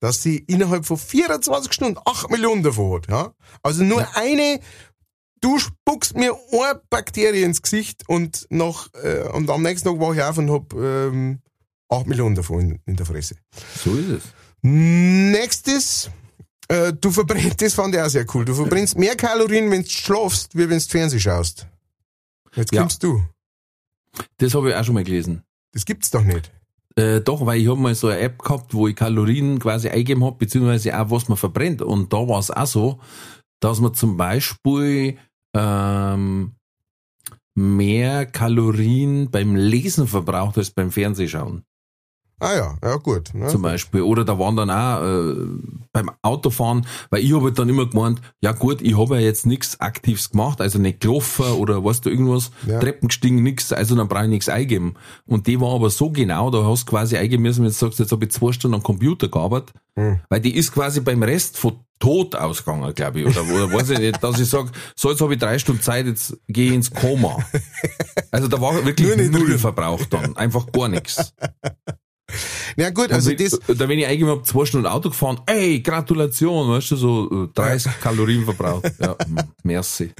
[0.00, 3.10] dass sie innerhalb von 24 Stunden 8 Millionen davon hat.
[3.10, 3.34] Ja?
[3.62, 4.60] Also nur eine,
[5.42, 10.14] du spuckst mir eine Bakterie ins Gesicht und, noch, äh, und am nächsten Tag war
[10.14, 11.40] ich auf und hab ähm,
[11.90, 13.36] 8 Millionen davon in, in der Fresse.
[13.84, 14.22] So ist es.
[14.62, 16.10] Nächstes,
[16.68, 19.88] äh, du verbrennst, das fand ich auch sehr cool, du verbrennst mehr Kalorien, wenn du
[19.88, 21.66] schlafst, wie wenn du Fernsehen schaust.
[22.54, 22.80] Jetzt Ja.
[22.82, 23.22] kommst du.
[24.38, 25.42] Das habe ich auch schon mal gelesen.
[25.72, 26.52] Das gibt's doch nicht.
[26.96, 30.24] Äh, doch, weil ich habe mal so eine App gehabt, wo ich Kalorien quasi eingegeben
[30.24, 31.82] habe, beziehungsweise auch was man verbrennt.
[31.82, 33.00] Und da war es auch so,
[33.58, 35.18] dass man zum Beispiel
[35.56, 36.52] ähm,
[37.56, 41.64] mehr Kalorien beim Lesen verbraucht als beim Fernsehschauen.
[42.44, 43.32] Ah ja, ja gut.
[43.34, 43.48] Ne?
[43.48, 44.02] zum Beispiel.
[44.02, 45.34] Oder da waren dann auch äh,
[45.92, 49.46] beim Autofahren, weil ich habe halt dann immer gemeint, ja gut, ich habe ja jetzt
[49.46, 52.78] nichts Aktives gemacht, also nicht gelaufen oder weißt du irgendwas, Ja.
[52.80, 54.94] Treppen gestiegen, nix, also dann brauche ich nichts eingeben.
[55.26, 57.98] Und die war aber so genau, da hast du quasi eingeben müssen, wenn du sagst,
[57.98, 60.18] jetzt habe ich zwei Stunden am Computer gearbeitet, Hm.
[60.28, 63.26] weil die ist quasi beim Rest von tot ausgegangen, glaube ich.
[63.26, 66.06] Oder, oder weiß ich nicht, dass ich sage, so jetzt habe ich drei Stunden Zeit,
[66.06, 67.38] jetzt gehe ich ins Koma.
[68.32, 69.58] Also da war wirklich null drin.
[69.60, 70.36] verbraucht dann.
[70.36, 71.32] Einfach gar nichts.
[72.76, 75.80] Ja gut, also wenn, das, da wenn ich eingegeben habe, zwei Stunden Auto gefahren, ey,
[75.80, 78.92] Gratulation, weißt du, so äh, 30 Kalorien verbraucht.
[79.00, 79.16] Ja,
[79.62, 80.12] merci.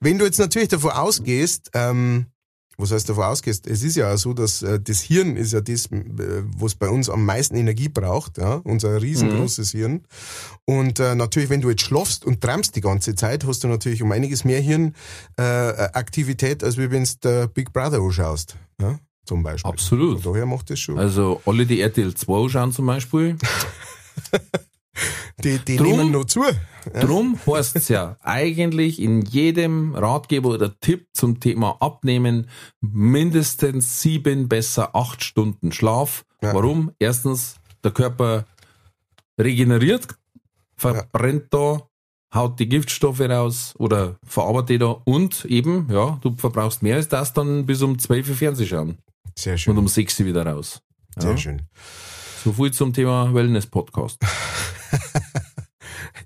[0.00, 2.26] wenn du jetzt natürlich davon ausgehst, ähm,
[2.78, 5.60] was heißt davon ausgehst, es ist ja auch so, dass äh, das Hirn ist ja
[5.60, 10.04] das, äh, was bei uns am meisten Energie braucht, ja, unser riesengroßes Hirn.
[10.64, 14.00] Und äh, natürlich, wenn du jetzt schlafst und träumst die ganze Zeit, hast du natürlich
[14.02, 14.94] um einiges mehr Hirnaktivität,
[15.38, 19.70] äh, Aktivität, als wie wenn du der Big Brother anschaust, ja, zum Beispiel.
[19.70, 20.20] Absolut.
[20.22, 20.98] Von daher macht das schon.
[20.98, 23.36] Also alle, die RTL 2 schauen zum Beispiel,
[25.44, 26.42] Die, die Drum- nehmen noch zu.
[27.00, 32.48] drum heißt es ja eigentlich in jedem Ratgeber oder Tipp zum Thema Abnehmen
[32.80, 36.24] mindestens sieben, besser acht Stunden Schlaf.
[36.42, 36.52] Ja.
[36.54, 36.90] Warum?
[36.98, 38.46] Erstens, der Körper
[39.40, 40.08] regeneriert,
[40.74, 41.82] verbrennt da,
[42.34, 47.32] haut die Giftstoffe raus oder verarbeitet da und eben, ja, du verbrauchst mehr als das
[47.32, 48.98] dann bis um 12 Uhr Fernsehen schauen
[49.38, 49.78] Sehr und schön.
[49.78, 50.82] um 6 Uhr wieder raus.
[51.16, 51.36] Sehr Ja.
[51.36, 51.62] schön.
[52.44, 54.18] So viel zum Thema Wellness-Podcast.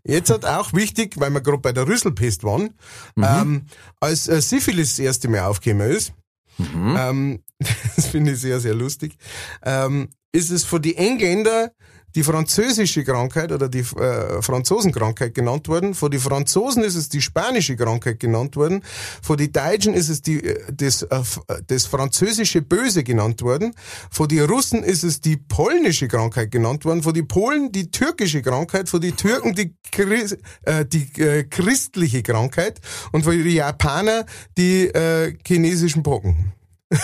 [0.04, 2.74] Jetzt hat auch wichtig, weil wir gerade bei der Rüsselpest waren,
[3.16, 3.66] ähm,
[4.00, 6.12] als äh, Syphilis das erste Mal aufgekommen ist,
[6.58, 7.42] ähm,
[7.96, 9.16] das finde ich sehr, sehr lustig,
[9.62, 11.70] ähm, ist es von den Engländern
[12.14, 15.94] die französische Krankheit oder die äh, Franzosenkrankheit genannt worden.
[15.94, 18.82] Von den Franzosen ist es die spanische Krankheit genannt worden.
[19.22, 23.74] Von den Deutschen ist es die, äh, das, äh, äh, das französische Böse genannt worden.
[24.10, 27.02] Von den Russen ist es die polnische Krankheit genannt worden.
[27.02, 28.88] Von den Polen die türkische Krankheit.
[28.88, 32.80] Von den Türken die, Chris, äh, die äh, christliche Krankheit.
[33.12, 36.52] Und von den Japaner die äh, chinesischen Pocken.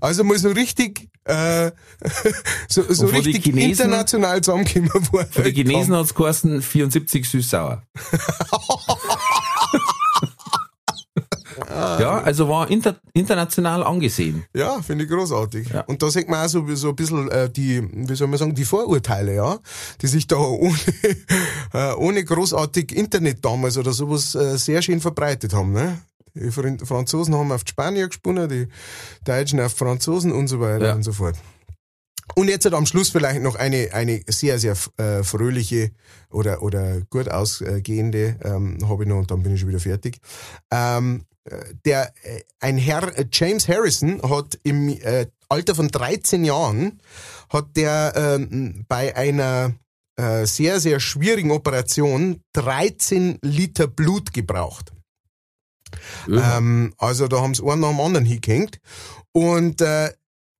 [0.00, 1.70] Also mal so richtig, äh,
[2.68, 5.08] so, so richtig Chinesen- international zusammengekommen.
[5.30, 7.82] Für die Chinesen hat's geheißen 74 süß-sauer.
[11.68, 14.44] ja, also war inter, international angesehen.
[14.54, 15.68] Ja, finde ich großartig.
[15.70, 15.82] Ja.
[15.82, 18.54] Und da sieht man auch so, so ein bisschen äh, die, wie soll man sagen,
[18.54, 19.58] die Vorurteile, ja,
[20.00, 20.78] die sich da ohne,
[21.72, 25.72] äh, ohne großartig Internet damals oder sowas äh, sehr schön verbreitet haben.
[25.72, 26.00] Ne?
[26.34, 28.68] Die Fran- Franzosen haben auf die Spanier gesponnen, die
[29.24, 30.94] Deutschen auf Franzosen und so weiter Ja.
[30.94, 31.36] und so fort.
[32.36, 35.90] Und jetzt hat am Schluss vielleicht noch eine, eine sehr, sehr äh, fröhliche
[36.30, 40.18] oder, oder gut ausgehende, ähm, habe ich noch und dann bin ich schon wieder fertig.
[40.70, 46.44] Ähm, äh, der, äh, ein Herr, äh, James Harrison, hat im äh, Alter von 13
[46.44, 47.00] Jahren,
[47.52, 49.74] hat der ähm, bei einer
[50.14, 54.92] äh, sehr, sehr schwierigen Operation 13 Liter Blut gebraucht.
[56.28, 58.80] Ähm, also da haben sie einen nach dem anderen hingehängt.
[59.32, 60.10] Und äh,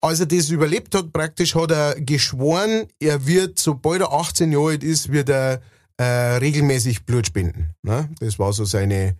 [0.00, 4.70] als er das überlebt hat, praktisch hat er geschworen, er wird, sobald er 18 Jahre
[4.70, 5.60] alt ist, wird er
[5.98, 6.04] äh,
[6.38, 7.74] regelmäßig Blut spenden.
[7.82, 8.08] Ne?
[8.20, 9.16] Das war so seine,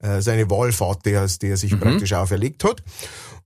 [0.00, 2.82] äh, seine Wahlfahrt, die er, die er sich praktisch auferlegt hat.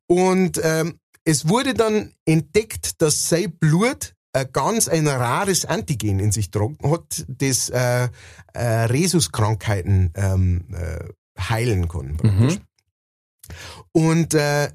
[0.06, 6.32] Und ähm, es wurde dann entdeckt, dass sein Blut ein ganz ein rares Antigen in
[6.32, 8.08] sich tragen hat, das äh,
[8.54, 11.04] äh, Rhesuskrankheiten ähm, äh,
[11.38, 12.16] heilen kann.
[12.16, 12.58] praktisch.
[13.92, 14.70] Und äh,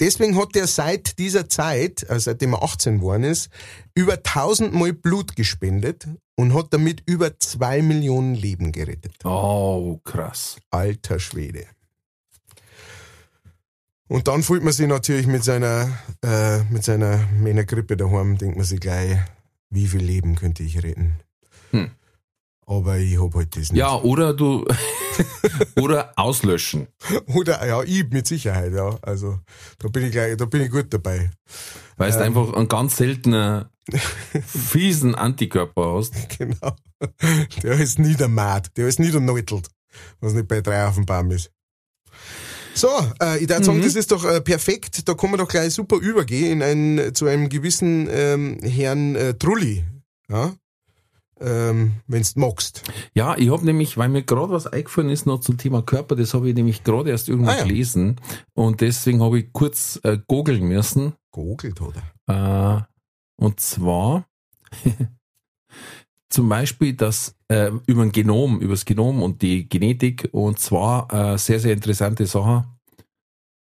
[0.00, 3.50] deswegen hat er seit dieser Zeit, also seitdem er 18 geworden ist,
[3.94, 9.24] über 1000 Mal Blut gespendet und hat damit über zwei Millionen Leben gerettet.
[9.24, 10.56] Oh, krass.
[10.70, 11.66] Alter Schwede.
[14.08, 15.88] Und dann fühlt man sich natürlich mit seiner,
[16.24, 19.18] äh, mit seiner Männergrippe daheim, denkt man sich gleich,
[19.68, 21.14] wie viel Leben könnte ich retten?
[21.70, 21.92] Hm.
[22.70, 23.80] Aber ich hab halt das nicht.
[23.80, 24.64] Ja, oder du,
[25.76, 26.86] oder auslöschen.
[27.26, 28.96] Oder, ja, ich mit Sicherheit, ja.
[29.02, 29.40] Also,
[29.80, 31.32] da bin ich gleich, da bin ich gut dabei.
[31.96, 32.22] Weil du Ähm.
[32.22, 33.64] einfach einen ganz seltenen,
[34.46, 36.14] fiesen Antikörper hast.
[36.38, 36.76] Genau.
[37.64, 39.68] Der ist niedermaht, der ist niederneutelt,
[40.20, 41.50] was nicht bei drei auf dem Baum ist.
[42.74, 42.86] So,
[43.20, 45.08] äh, ich würde sagen, das ist doch äh, perfekt.
[45.08, 49.34] Da kann man doch gleich super übergehen in ein, zu einem gewissen ähm, Herrn äh,
[49.34, 49.84] Trulli.
[50.28, 50.54] Ja?
[51.40, 52.82] Ähm, wenn's magst.
[53.14, 56.34] Ja, ich habe nämlich, weil mir gerade was eingefallen ist noch zum Thema Körper, das
[56.34, 57.62] habe ich nämlich gerade erst irgendwo Ah, ja.
[57.62, 58.16] gelesen
[58.52, 61.14] und deswegen habe ich kurz äh, googeln müssen.
[61.32, 62.02] Gegoogelt, oder?
[62.26, 62.82] Äh,
[63.42, 64.26] und zwar
[66.28, 71.12] zum Beispiel das äh, über ein Genom, über das Genom und die Genetik und zwar
[71.12, 72.64] äh, sehr, sehr interessante Sache.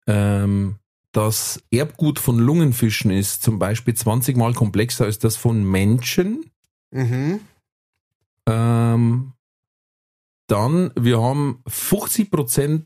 [0.07, 0.75] Ähm,
[1.11, 6.45] das Erbgut von Lungenfischen ist zum Beispiel 20 mal komplexer als das von Menschen.
[6.91, 7.39] Mhm.
[8.49, 9.33] Ähm,
[10.47, 12.85] dann, wir haben 50%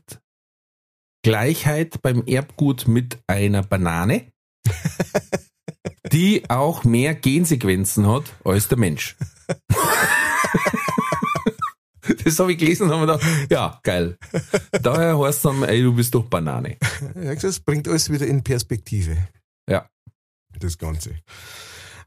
[1.22, 4.32] Gleichheit beim Erbgut mit einer Banane,
[6.12, 9.16] die auch mehr Gensequenzen hat als der Mensch.
[12.24, 14.16] Das habe ich gelesen und habe mir gedacht, ja, geil.
[14.82, 16.76] Daher heißt es dann, ey, du bist doch Banane.
[17.14, 19.28] Das bringt alles wieder in Perspektive.
[19.68, 19.88] Ja.
[20.58, 21.16] Das Ganze.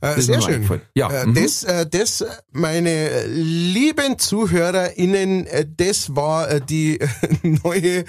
[0.01, 0.67] Äh, sehr schön.
[0.95, 1.35] Ja, Äh, mhm.
[1.35, 6.99] das, äh, das, meine lieben ZuhörerInnen, äh, das war äh, die
[7.63, 8.03] neue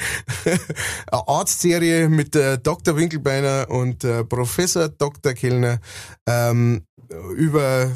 [1.11, 2.97] Arztserie mit äh, Dr.
[2.97, 5.35] Winkelbeiner und äh, Professor Dr.
[5.35, 5.79] Kellner
[6.27, 6.83] ähm,
[7.37, 7.89] über äh,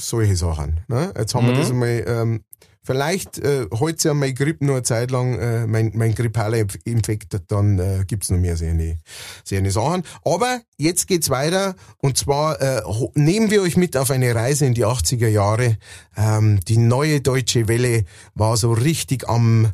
[0.00, 0.80] solche Sachen.
[0.88, 1.12] Ne?
[1.16, 1.58] Jetzt haben wir Mhm.
[1.58, 2.40] das einmal ähm,
[2.84, 6.80] Vielleicht äh, heute ja mein Grip nur eine Zeit lang, äh, mein, mein grippaler Inf-
[6.84, 8.98] Infekt, dann äh, gibt's noch mehr seine,
[9.44, 10.02] seine Sachen.
[10.24, 12.82] Aber jetzt geht's weiter und zwar äh,
[13.14, 15.76] nehmen wir euch mit auf eine Reise in die 80er Jahre.
[16.16, 19.66] Ähm, die neue deutsche Welle war so richtig am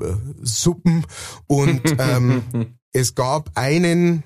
[0.00, 0.04] äh,
[0.42, 1.06] Suppen
[1.46, 2.42] und ähm,
[2.92, 4.24] es gab einen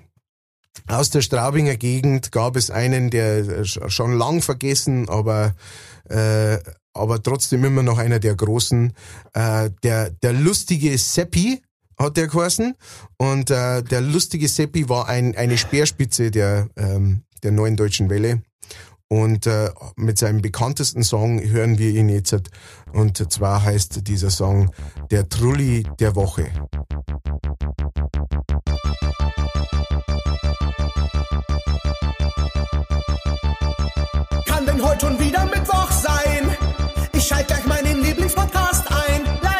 [0.87, 5.55] aus der Straubinger Gegend gab es einen, der äh, sch- schon lang vergessen, aber
[6.09, 6.59] äh,
[6.95, 8.93] aber trotzdem immer noch einer der großen.
[9.35, 11.61] Äh, der der lustige Seppi
[11.99, 12.75] hat der geheißen
[13.19, 18.43] und äh, der lustige Seppi war ein eine Speerspitze der ähm, der neuen deutschen Welle.
[19.09, 22.35] Und äh, mit seinem bekanntesten Song hören wir ihn jetzt.
[22.95, 24.71] Und zwar heißt dieser Song
[25.11, 26.45] Der Trulli der Woche.
[34.47, 36.57] Kann denn heute schon wieder Mittwoch sein?
[37.13, 39.54] Ich schalte gleich meinen Lieblingspodcast ein.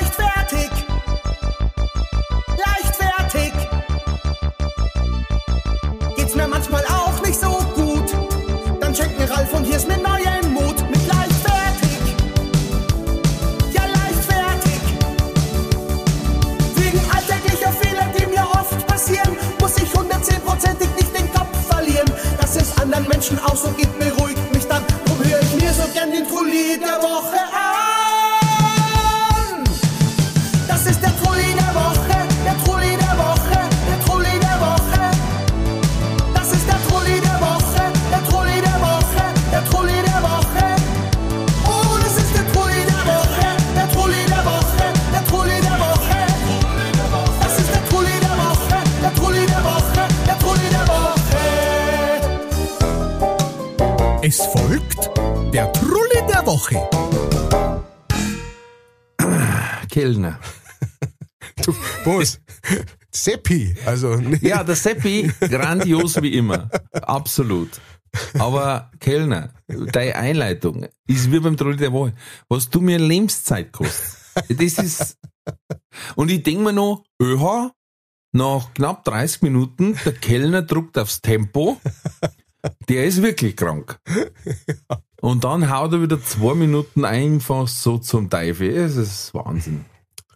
[26.73, 27.54] Den
[56.65, 56.89] Woche.
[59.91, 60.39] Kellner.
[61.65, 61.75] Du,
[62.05, 62.41] was?
[63.11, 66.69] Seppi, also Ja, der Seppi, grandios wie immer.
[66.93, 67.81] Absolut.
[68.39, 72.15] Aber Kellner, deine Einleitung ist wie beim Trolli der Woche.
[72.49, 74.19] Was du mir Lebenszeit kostet.
[74.49, 75.17] Das ist,
[76.17, 77.73] und ich denk mir noch, öha,
[78.33, 81.81] nach knapp 30 Minuten, der Kellner druckt aufs Tempo,
[82.89, 84.01] der ist wirklich krank.
[85.25, 88.69] Und dann haut er wieder zwei Minuten einfach so zum Teufel.
[88.69, 89.87] Es ist Wahnsinn.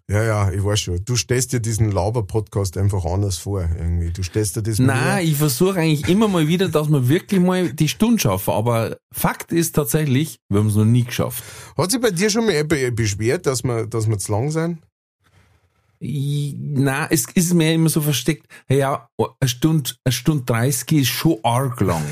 [0.09, 1.05] Ja, ja, ich weiß schon.
[1.05, 4.11] Du stellst dir diesen Laber-Podcast einfach anders vor, irgendwie.
[4.11, 7.71] Du stellst dir das Nein, ich versuche eigentlich immer mal wieder, dass wir wirklich mal
[7.71, 8.55] die Stunde schaffen.
[8.55, 11.45] Aber Fakt ist tatsächlich, wir haben es noch nie geschafft.
[11.77, 14.79] Hat sich bei dir schon mal jemand beschwert, dass wir, dass wir zu lang sein?
[16.01, 18.47] Nein, es ist mir immer so versteckt.
[18.69, 19.09] Ja,
[19.41, 22.03] eine Stunde, eine Stunde 30 ist schon arg lang.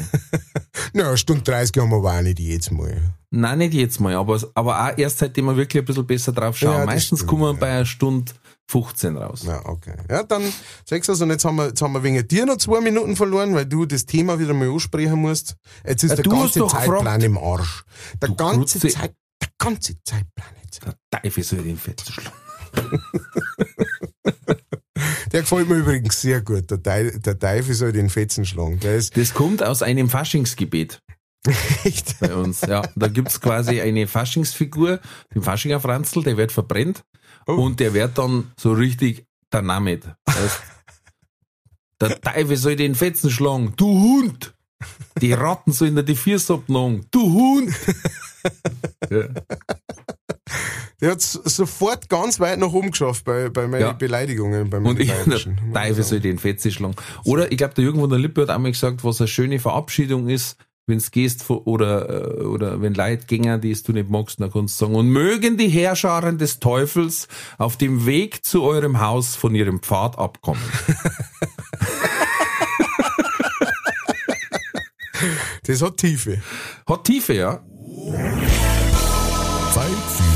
[0.93, 3.15] Na, eine Stunde 30 haben wir aber auch nicht jetzt mal.
[3.31, 6.57] nein, nicht jetzt mal, aber, aber auch erst seitdem wir wirklich ein bisschen besser drauf
[6.59, 6.79] schauen.
[6.81, 7.59] Ja, Meistens stimmt, kommen wir ja.
[7.59, 8.33] bei einer Stunde
[8.69, 9.45] 15 raus.
[9.47, 9.95] Ja, okay.
[10.11, 10.43] Ja, dann
[10.85, 13.55] sagst du und jetzt haben wir, jetzt haben wir wegen dir noch zwei Minuten verloren,
[13.55, 15.57] weil du das Thema wieder mal ansprechen musst.
[15.87, 17.23] Jetzt ist Ja, der ganze Zeitplan gefragt.
[17.23, 17.85] im Arsch.
[18.21, 18.81] Der Du ganze.
[18.81, 20.81] Zeit, der ganze Zeitplan jetzt.
[20.85, 22.33] Der Teufel soll den Fett schlagen.
[25.33, 26.71] Der gefällt mir übrigens sehr gut.
[26.71, 28.81] Der, Teil, der Teufel soll den Fetzen schlagen.
[28.81, 31.03] Das kommt aus einem Faschingsgebet.
[31.85, 32.19] echt.
[32.21, 32.63] bei uns.
[32.63, 35.01] Ja, da gibt's quasi eine Faschingsfigur,
[35.35, 37.05] den Faschinger Franzl, der wird verbrennt
[37.49, 37.53] Oh.
[37.53, 40.01] und der wird dann so richtig der Name.
[42.01, 44.55] Der Teufel soll den Fetzen schlagen, du Hund!
[45.21, 47.73] Die Ratten sollen dir die Füße abnagen, du Hund!
[49.11, 49.29] Ja.
[51.01, 53.93] Der hat sofort ganz weit nach oben geschafft bei, bei meinen Ja.
[53.93, 54.71] Beleidigungen.
[54.71, 55.13] Beim Und ich.
[55.13, 56.97] Teufel soll den Fetzen schlagen.
[57.25, 60.29] Oder ich glaube, der Jürgen von der Lippe hat einmal gesagt, was eine schöne Verabschiedung
[60.29, 60.57] ist,
[60.87, 64.51] wenn's gehst vor- oder, äh, oder wenn Leute gehen, die es du nicht magst, dann
[64.51, 67.29] kannst du sagen, und mögen die Herrscharen des Teufels
[67.59, 70.63] auf dem Weg zu eurem Haus von ihrem Pfad abkommen.
[75.67, 76.41] Das hat Tiefe.
[76.89, 77.61] Hat Tiefe, ja.
[79.73, 79.87] Zeit
[80.17, 80.36] für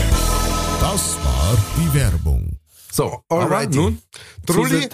[0.91, 2.57] Das war die Werbung.
[2.91, 3.77] So, aber Alrighty.
[3.77, 4.01] nun
[4.45, 4.89] Trulli?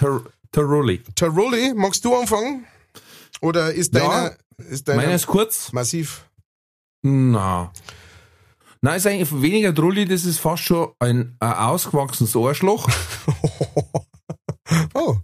[0.52, 1.02] Tarulli.
[1.16, 2.64] Tarulli, magst du anfangen?
[3.40, 4.00] Oder ist Ja.
[4.08, 4.36] deiner,
[4.70, 5.72] ist deiner ist kurz.
[5.72, 6.24] massiv?
[7.02, 7.72] Na.
[8.80, 12.88] Nein, ist eigentlich weniger Trulli, das ist fast schon ein, ein ausgewachsenes Arschloch.
[14.94, 15.16] Oh,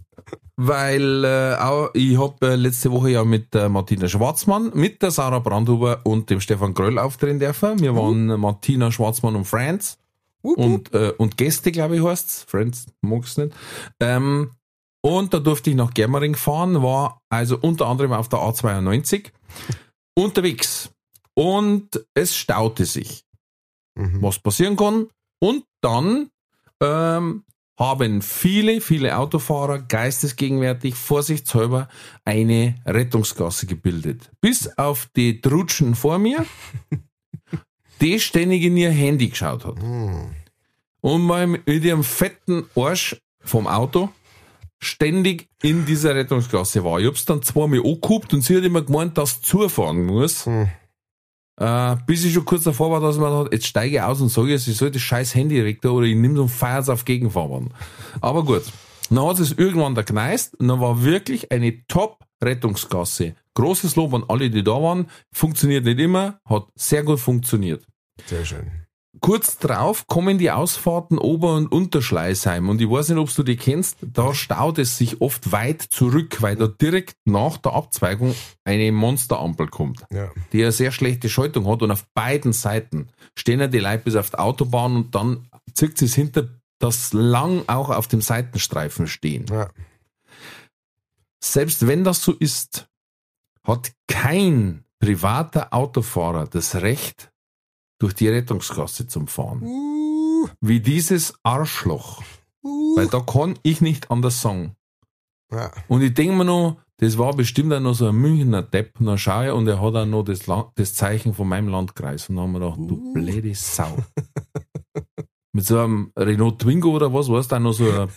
[0.57, 5.11] Weil äh, auch, ich habe äh, letzte Woche ja mit der Martina Schwarzmann, mit der
[5.11, 7.79] Sarah Brandhuber und dem Stefan Gröll auftreten dürfen.
[7.79, 9.99] Wir waren äh, Martina Schwarzmann und Friends
[10.45, 12.45] wupp, und, äh, und Gäste, glaube ich, heißt's.
[12.47, 13.53] Friends mag's nicht.
[13.99, 14.51] Ähm,
[15.03, 19.31] und da durfte ich nach Germering fahren, war also unter anderem auf der A92
[20.17, 20.89] unterwegs.
[21.35, 23.25] Und es staute sich
[23.97, 24.21] Mhm.
[24.21, 25.07] was passieren kann.
[25.39, 26.29] Und dann
[26.81, 27.43] ähm,
[27.79, 31.89] haben viele, viele Autofahrer geistesgegenwärtig vorsichtshalber
[32.23, 34.31] eine Rettungsgasse gebildet.
[34.41, 36.45] Bis auf die Trutschen vor mir,
[38.01, 39.79] die ständig in ihr Handy geschaut hat.
[39.79, 40.31] Hm.
[41.01, 44.09] Und mal mit ihrem fetten Arsch vom Auto
[44.79, 46.99] ständig in dieser Rettungsgasse war.
[46.99, 50.45] Ich hab's dann zweimal angeguckt und sie hat immer gemeint, dass zufahren muss.
[50.45, 50.69] Hm.
[51.57, 54.29] Äh, bis ich schon kurz davor war, dass man hat, jetzt steige ich aus und
[54.29, 57.73] sage, ich soll das scheiß Handy richten oder ich nehme so ein Feiers auf Gegenfahrbahn.
[58.19, 58.63] Aber gut.
[59.09, 63.35] Dann hat es irgendwann da gekneist und dann war wirklich eine Top-Rettungsgasse.
[63.55, 65.07] Großes Lob an alle, die da waren.
[65.33, 67.85] Funktioniert nicht immer, hat sehr gut funktioniert.
[68.25, 68.71] Sehr schön.
[69.21, 72.67] Kurz drauf kommen die Ausfahrten Ober- und Unterschleißheim.
[72.67, 73.97] Und ich weiß nicht, ob du die kennst.
[74.01, 78.35] Da staut es sich oft weit zurück, weil da direkt nach der Abzweigung
[78.65, 80.29] eine Monsterampel kommt, Ja.
[80.51, 81.81] die eine sehr schlechte Schaltung hat.
[81.81, 86.05] Und auf beiden Seiten stehen ja die Leute bis auf die Autobahn und dann sie
[86.05, 86.49] es hinter,
[86.85, 89.47] dass lang auch auf dem Seitenstreifen stehen.
[89.49, 89.69] Ja.
[91.43, 92.87] Selbst wenn das so ist,
[93.63, 97.31] hat kein privater Autofahrer das Recht,
[97.97, 99.61] durch die Rettungsgasse zu fahren.
[99.63, 102.21] Uh, Wie dieses Arschloch.
[102.63, 102.95] uh.
[102.97, 104.75] Weil da kann ich nicht anders sagen.
[105.51, 105.71] Ja.
[105.87, 108.99] Und ich denke mir noch, das war bestimmt auch noch so ein Münchner Depp.
[108.99, 111.69] Und dann schaue ich und er hat auch noch das, La- das Zeichen von meinem
[111.69, 112.29] Landkreis.
[112.29, 113.97] Und dann haben wir gedacht, du blöde Sau.
[115.55, 118.09] Mit so einem Renault Twingo oder was, weißt du, noch so ein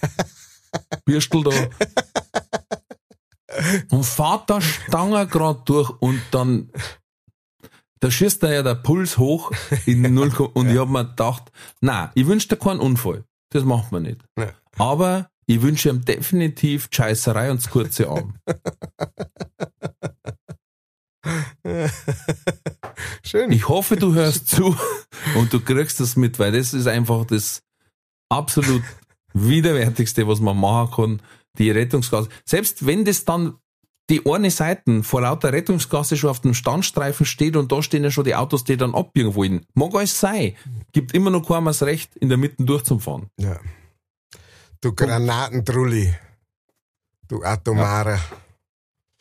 [1.05, 1.53] Bürstel da.
[3.91, 6.73] Und fahrt da Stange grad durch und dann,
[8.01, 9.53] da schießt da ja der Puls hoch
[9.87, 13.25] in 0, und ich hab mir gedacht, na, ich wünsche dir keinen Unfall.
[13.51, 14.25] Das macht man nicht.
[14.37, 14.49] Ja.
[14.77, 18.35] Aber ich wünsche ihm definitiv Scheißerei und das kurze Arm.
[23.23, 23.53] Schön.
[23.53, 24.77] Ich hoffe, du hörst zu
[25.37, 27.63] und du kriegst das mit, weil das ist einfach das
[28.29, 28.83] absolut
[29.35, 31.23] widerwärtigste, was man machen kann,
[31.59, 32.29] die Rettungsgasse.
[32.45, 33.59] Selbst wenn das dann
[34.11, 38.11] die eine Seite vor lauter Rettungsgasse schon auf dem Standstreifen steht und da stehen ja
[38.11, 39.67] schon die Autos, die dann abbiegen wollen.
[39.75, 40.55] Mag alles sein.
[40.93, 43.29] Gibt immer noch keinem das Recht, in der Mitte durchzufahren.
[43.39, 43.59] ja.
[44.81, 46.15] Du Granatentrulli.
[47.27, 48.21] Du Atomare.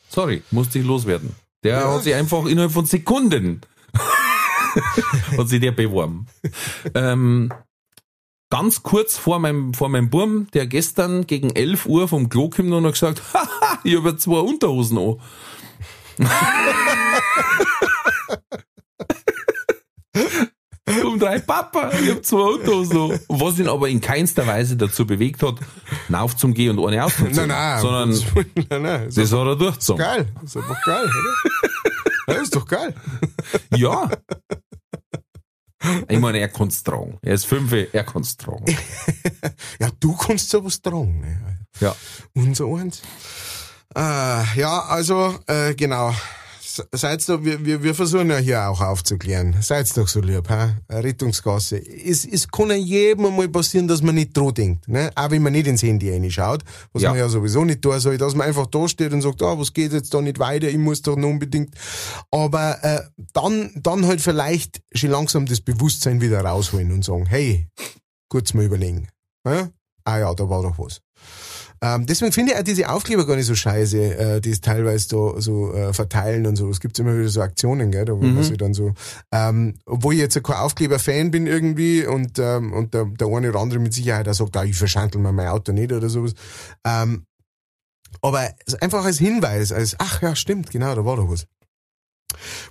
[0.08, 1.36] Sorry, musste ich loswerden.
[1.68, 1.94] Der Ja.
[1.94, 3.62] hat sich einfach innerhalb von Sekunden
[5.38, 6.28] hat sich der beworben.
[6.94, 7.52] ähm,
[8.50, 12.72] ganz kurz vor meinem, vor meinem Burm, der gestern gegen 11 Uhr vom Klo kommt
[12.72, 15.16] und hat gesagt, haha, ich habe ja zwei Unterhosen an.
[21.06, 23.20] um drei Papa, ich hab zwei Unterhosen an.
[23.30, 25.56] Was ihn aber in keinster Weise dazu bewegt hat,
[26.12, 27.36] aufzugehen und eine auszuziehen.
[27.36, 27.82] Nein, nein.
[27.82, 28.10] Sondern
[28.70, 29.08] nein, nein.
[29.08, 30.04] Ist das hat er durchgezogen.
[30.04, 30.28] geil.
[30.44, 32.34] Ist einfach geil, oder?
[32.36, 32.94] Ja, ist doch geil.
[33.76, 34.10] Ja.
[36.10, 37.18] Ich meine, er kann es tragen.
[37.22, 38.66] Er ist fünf, er kann es tragen.
[39.80, 41.22] Ja, du kannst sowas tragen.
[41.22, 41.60] Ne?
[41.80, 41.96] Ja.
[42.34, 43.02] Unser eins.
[43.96, 46.14] Äh, ja, also, äh, genau.
[46.78, 49.56] Se- Seid doch, wir, wir, wir versuchen ja hier auch aufzuklären.
[49.62, 50.76] Seid doch so lieb, ha?
[50.90, 51.78] Rettungsgasse.
[51.78, 55.10] Es, es kann ja jedem einmal passieren, dass man nicht dran denkt, ne?
[55.16, 56.64] Auch wenn man nicht ins Handy reinschaut,
[56.94, 57.10] was Ja.
[57.10, 59.74] man ja sowieso nicht tun soll, dass man einfach da steht und sagt, ah, was
[59.74, 61.74] geht jetzt da nicht weiter, ich muss doch noch unbedingt.
[62.32, 63.02] Aber, äh,
[63.34, 67.68] dann, dann halt vielleicht schon langsam das Bewusstsein wieder rausholen und sagen, hey,
[68.30, 69.08] kurz mal überlegen.
[69.46, 69.70] Ja?
[70.04, 71.02] Ah ja, da war doch was.
[71.82, 75.08] Ähm, deswegen finde ich auch diese Aufkleber gar nicht so scheiße, äh, die es teilweise
[75.10, 76.70] da so äh, verteilen und so.
[76.70, 78.94] Es gibt immer wieder so Aktionen, gell, da wo sich dann so,
[79.32, 83.60] ähm, obwohl ich jetzt kein Aufkleber-Fan bin irgendwie und, ähm, und der, der eine oder
[83.60, 86.34] andere mit Sicherheit auch sagt, ah, ich verschantel mir mein Auto nicht oder sowas.
[86.86, 87.26] Ähm,
[88.22, 88.50] aber
[88.82, 91.46] einfach als Hinweis, als, ach ja, stimmt, genau, da war doch was.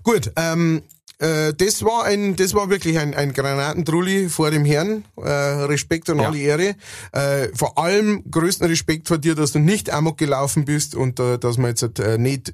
[0.02, 0.82] Gut, ähm,
[1.18, 5.04] äh, das war ein, das war wirklich ein, ein Granatentrulli vor dem Herrn.
[5.16, 6.28] Äh, Respekt und Ja.
[6.28, 6.74] alle Ehre.
[7.12, 11.38] Äh, vor allem größten Respekt vor dir, dass du nicht amok gelaufen bist und äh,
[11.38, 12.52] dass wir jetzt äh, nicht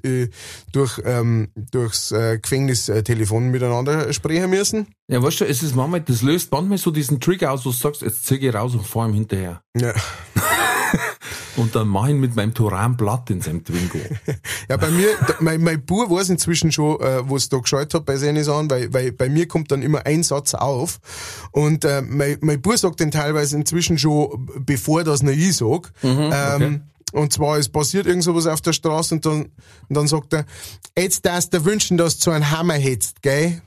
[0.71, 4.87] durch ähm, durchs äh, Gefängnis äh, Telefon miteinander sprechen müssen.
[5.07, 7.75] Ja, weißt du, es ist manchmal, das löst manchmal so diesen Trick aus, wo du
[7.75, 9.61] sagst, jetzt zieh ich raus und fahr ihm hinterher.
[9.77, 9.93] Ja.
[11.57, 13.99] Und dann mach ihn mit meinem Turan platt in seinem Twingo.
[14.69, 18.05] Ja, bei mir, mein, mein Bub weiß inzwischen schon, äh, wo es da geschaltet hat
[18.05, 20.99] bei seinen Sachen, weil, weil bei mir kommt dann immer ein Satz auf.
[21.51, 25.91] Und äh, mein, mein Bub sagt den teilweise inzwischen schon, bevor das noch ich sag.
[26.03, 26.81] ähm,
[27.11, 29.51] Und zwar, es passiert irgend sowas auf der Straße und dann, und
[29.89, 30.45] dann sagt er,
[30.97, 33.61] jetzt darfst du wünschen, dass du einen Hammer hättest, gell?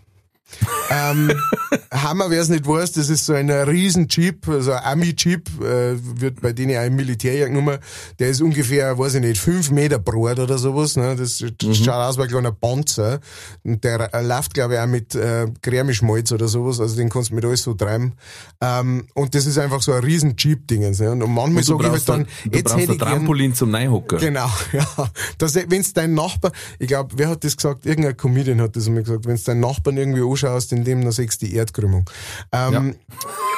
[0.90, 1.32] Ähm,
[1.92, 5.96] Hammer, wer es nicht weiß, das ist so ein riesen Jeep, also ein Ami-Jeep, äh,
[6.20, 7.78] wird bei denen auch im Militär genommen.
[8.18, 10.96] Der ist ungefähr, weiß ich nicht, fünf Meter breit oder sowas.
[10.96, 11.16] Ne?
[11.16, 13.20] Das schaut aus wie ein kleiner Panzer.
[13.64, 16.80] Und der äh, läuft, glaube ich, auch mit äh, Cremischmalz oder sowas.
[16.80, 18.14] Also den kannst du mit alles so treiben.
[18.60, 21.00] Ähm, und das ist einfach so ein riesen Jeep-Dingens.
[21.00, 21.12] Ne?
[21.12, 24.18] Und manchmal sage ich halt dann, ein, du jetzt hätte ich gern, Trampolin zum Neihocker.
[24.18, 24.86] Genau, ja.
[25.38, 27.86] Das, wenn's dein Nachbar, ich glaube, wer hat das gesagt?
[27.86, 29.26] Irgendein Comedian hat das einmal gesagt.
[29.26, 32.08] Wenn's deinen Nachbarn irgendwie anschaust, in dem, dann siehst du die Erdkrümmung.
[32.52, 32.96] Ähm,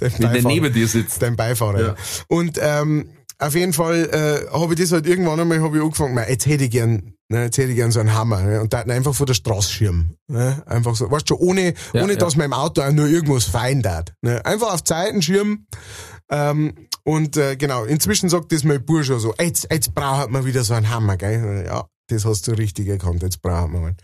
[0.00, 1.22] dein Wenn der Beifahrer- neben dir sitzt.
[1.22, 1.86] Dein Beifahrer, ja.
[1.88, 1.94] Ja.
[2.28, 4.08] Und ähm, auf jeden Fall
[4.50, 7.14] äh, habe ich das halt irgendwann einmal hab ich angefangen, mei, jetzt hätte ich gern,
[7.28, 8.42] ne, jetzt hätte ich gern so einen Hammer.
[8.42, 10.16] Ne, und da einfach vor der Straße schirmen.
[10.28, 12.18] Ne, einfach so, weißt du, schon, ohne, Ja, ohne ja.
[12.18, 14.14] dass man im Auto auch nur irgendwas fein tat.
[14.22, 15.66] Ne, einfach auf Zeiten schirmen.
[16.30, 20.46] Ähm, und äh, genau, inzwischen sagt das mein Bub schon so, jetzt, jetzt braucht man
[20.46, 21.64] wieder so einen Hammer, gell?
[21.66, 23.96] Ja, das hast du richtig erkannt, jetzt braucht man einen.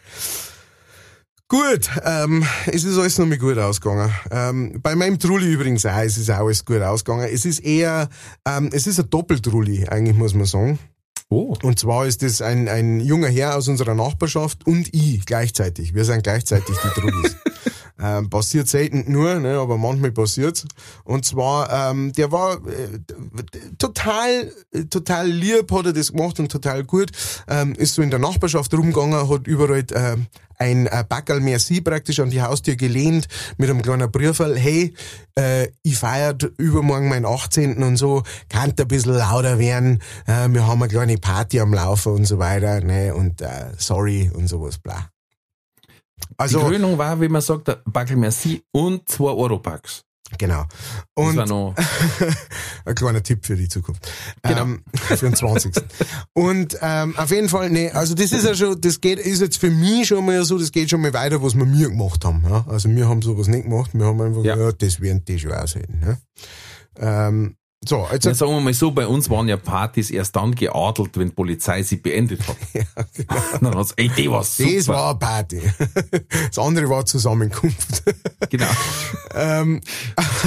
[1.49, 4.13] Gut, ähm, es ist alles noch mal gut ausgegangen.
[4.31, 7.29] Ähm, bei meinem Trulli übrigens auch, es ist auch alles gut ausgegangen.
[7.29, 8.09] Es ist eher,
[8.47, 10.79] ähm, es ist ein Doppeltrulli, eigentlich muss man sagen.
[11.29, 11.57] Oh.
[11.63, 15.93] Und zwar ist das ein, ein junger Herr aus unserer Nachbarschaft und ich gleichzeitig.
[15.93, 17.37] Wir sind gleichzeitig die Trullis.
[18.03, 20.65] ähm, passiert selten nur, ne, aber manchmal passiert's.
[21.05, 23.01] Und zwar, ähm, der war äh,
[23.79, 27.11] total, äh, total lieb, hat er das gemacht und total gut.
[27.49, 30.27] Ähm, ist so in der Nachbarschaft rumgegangen, hat überall ähm,
[30.61, 34.57] ein äh, Backerl Merci praktisch an die Haustür gelehnt mit einem kleinen Briefel.
[34.59, 34.95] Hey,
[35.37, 37.83] äh, ich feiert übermorgen meinen 18.
[37.83, 40.01] und so, kann ein bisschen lauter werden.
[40.27, 42.81] Äh, wir haben eine kleine Party am Laufen und so weiter.
[42.83, 45.11] Ne, und äh, sorry und sowas, bla.
[46.29, 50.03] Die Also, Krönung war, wie man sagt, Backel Merci und zwei Europacks.
[50.39, 50.65] genau.
[51.15, 51.75] Das Und war noch,
[52.85, 54.09] ein kleiner Tipp für die Zukunft.
[54.43, 54.63] Genau.
[54.63, 55.75] Ähm, für den 20.
[56.35, 59.59] Und ähm, auf jeden Fall, nee, also das ist ja schon, das geht, ist jetzt
[59.59, 62.45] für mich schon mal so, das geht schon mal weiter, was wir mir gemacht haben.
[62.49, 62.65] Ja?
[62.69, 64.73] Also wir haben sowas nicht gemacht, wir haben einfach, ja, Ja.
[64.73, 66.01] das werden die schon aushalten.
[66.07, 66.17] Ja?
[67.29, 70.55] Ähm, so, jetzt ja, sagen wir mal so, bei uns waren ja Partys erst dann
[70.55, 72.57] geadelt, wenn die Polizei sie beendet hat.
[73.63, 74.71] Dann hat's, ey, die war super.
[74.77, 75.63] das war eine Party.
[76.49, 78.03] Das andere war Zusammenkunft.
[78.51, 78.67] Genau.
[79.35, 79.81] ähm,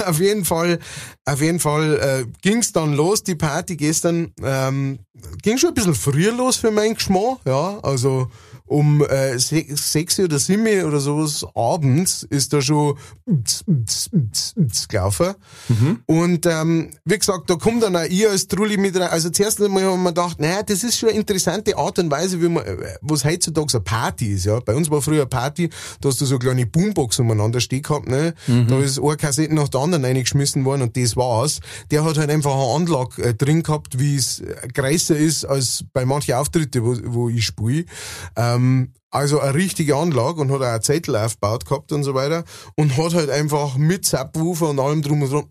[0.06, 0.78] auf jeden Fall,
[1.26, 4.32] auf jeden Fall äh, ging's dann los, die Party gestern.
[4.44, 5.00] Ähm,
[5.42, 7.80] ging schon ein bisschen früher los für meinen Geschmack, ja.
[7.82, 8.30] Also
[8.74, 12.98] um äh, se- sechs oder sieben oder sowas abends ist da schon
[14.90, 15.36] gelaufen.
[16.08, 19.10] Und ähm, wie gesagt, da kommt dann auch ich als Trulli mit rein.
[19.10, 22.42] Also zuerst einmal haben wir gedacht, naja, das ist schon eine interessante Art und Weise,
[22.42, 24.46] wie man, äh, was heutzutage eine Party ist.
[24.46, 25.70] Ja, Bei uns war früher eine Party,
[26.02, 28.08] da hast du so kleine Boombox umeinander stehen gehabt.
[28.08, 28.34] Ne?
[28.48, 31.60] Da ist eine Kassette nach der anderen reingeschmissen worden und das war's.
[31.92, 35.86] Der hat halt einfach eine Anlage äh, drin gehabt, wie es äh, größer ist als
[35.94, 37.86] bei manchen Auftritten, wo, wo ich spiele.
[38.36, 38.63] Ähm,
[39.12, 42.44] also eine richtige Anlage und hat auch einen Zettel aufgebaut gehabt und so weiter
[42.76, 45.46] und hat halt einfach mit Subwoofer und allem drum und dran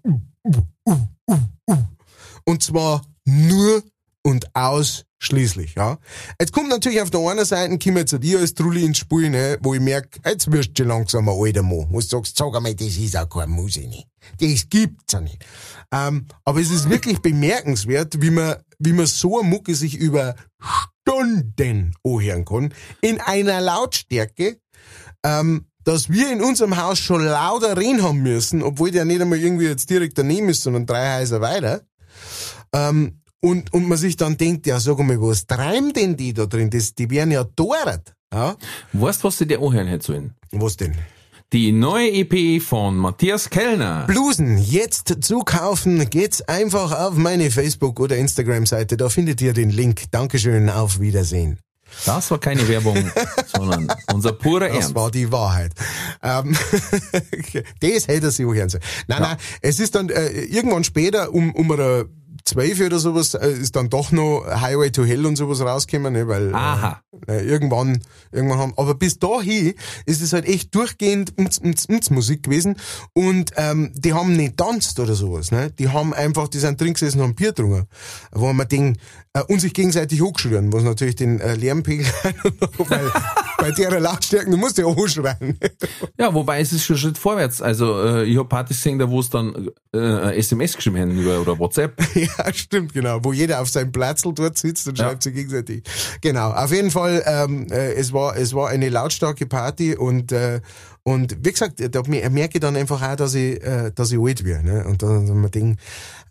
[2.44, 3.82] und zwar nur
[4.24, 5.98] und ausschließlich, ja.
[6.40, 9.58] Jetzt kommt natürlich auf der einen Seite, kommt jetzt dir als Trulli ins Spiel, ne,
[9.60, 12.74] wo ich merk, jetzt wirst du langsam ein alter Mann, wo du sagst, sag einmal,
[12.74, 14.06] das ist auch keine Musik nicht.
[14.40, 15.44] Das gibt's ja nicht.
[15.92, 20.35] Ähm, aber es ist wirklich bemerkenswert, wie man, wie man so eine Mucke sich über
[21.03, 24.59] Stunden anhören kann, in einer Lautstärke,
[25.24, 29.39] ähm, dass wir in unserem Haus schon lauter reden haben müssen, obwohl der nicht einmal
[29.39, 31.83] irgendwie jetzt direkt daneben ist, sondern drei Häuser weiter.
[32.72, 36.47] Ähm, und, und man sich dann denkt, ja, sag mal, was treiben denn die da
[36.47, 36.70] drin?
[36.70, 38.14] Das, die werden ja dort.
[38.33, 38.57] Ja?
[38.93, 40.35] Weißt du, was sie dir anhören hätte sollen?
[40.53, 40.95] Was denn?
[41.53, 44.07] Die neue EP von Matthias Kellner.
[44.07, 48.96] Blusen jetzt zu kaufen, geht's einfach auf meine Facebook- oder Instagram-Seite.
[48.96, 50.05] Da findet ihr den Link.
[50.12, 51.59] Dankeschön, auf Wiedersehen.
[52.07, 52.96] Das war keine Werbung,
[53.55, 54.94] sondern unser purer Das Ernst.
[54.94, 55.72] war die Wahrheit.
[56.22, 56.57] Ähm,
[57.80, 58.82] das hätte sich auch sollen.
[59.09, 62.07] Nein, nein, es ist dann äh, irgendwann später, um, um eine
[62.45, 66.28] 12 oder sowas, äh, ist dann doch noch Highway to Hell und sowas rausgekommen, ne,
[66.28, 67.03] weil Aha.
[67.28, 69.74] äh, irgendwann, irgendwann haben, aber bis dahin
[70.07, 72.76] ist es halt echt durchgehend ums, ums, ums Musik gewesen
[73.12, 76.95] und ähm, die haben nicht tanzt oder sowas, ne, die haben einfach, die sind drin
[76.95, 77.87] gesessen und haben Bier getrunken,
[78.33, 78.97] wo man den,
[79.32, 82.05] äh, und sich gegenseitig hochschrien, was natürlich den äh, Lärmpegel,
[82.78, 83.11] weil
[83.57, 85.59] bei der Lautstärke, du musst ja hochschreien.
[86.18, 87.62] Ja, wobei es ist schon ein Schritt vorwärts.
[87.62, 91.41] Also äh, ich habe Partys gesehen, da wo es dann äh, SMS geschrieben haben über
[91.41, 91.95] oder WhatsApp.
[92.14, 93.20] Ja, stimmt, genau.
[93.22, 95.07] Wo jeder auf seinem Platzl dort sitzt und Ja.
[95.07, 95.83] schreibt sich gegenseitig.
[96.20, 96.51] Genau.
[96.51, 100.61] Auf jeden Fall, ähm, äh, es war, es war eine lautstarke Party und, äh,
[101.05, 104.18] und wie gesagt, da mer- merke ich dann einfach auch, dass ich, äh, dass ich
[104.20, 104.85] alt werde, ne?
[104.87, 105.80] Und dann, dann man denkt,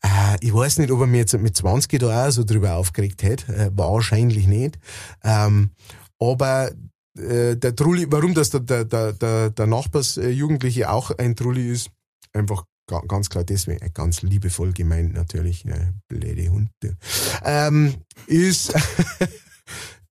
[0.03, 3.23] äh, ich weiß nicht, ob er mir jetzt mit 20 da auch so drüber aufgeregt
[3.23, 3.53] hätte.
[3.55, 4.79] Äh, wahrscheinlich nicht.
[5.23, 5.71] Ähm,
[6.19, 6.71] aber
[7.17, 11.89] äh, der Trulli, warum das der, der, der, der, Nachbarsjugendliche auch ein Trulli ist,
[12.33, 16.95] einfach ga- ganz klar deswegen, ganz liebevoll gemeint natürlich, äh, blöde Hund, du.
[17.43, 17.95] ähm,
[18.27, 18.73] ist,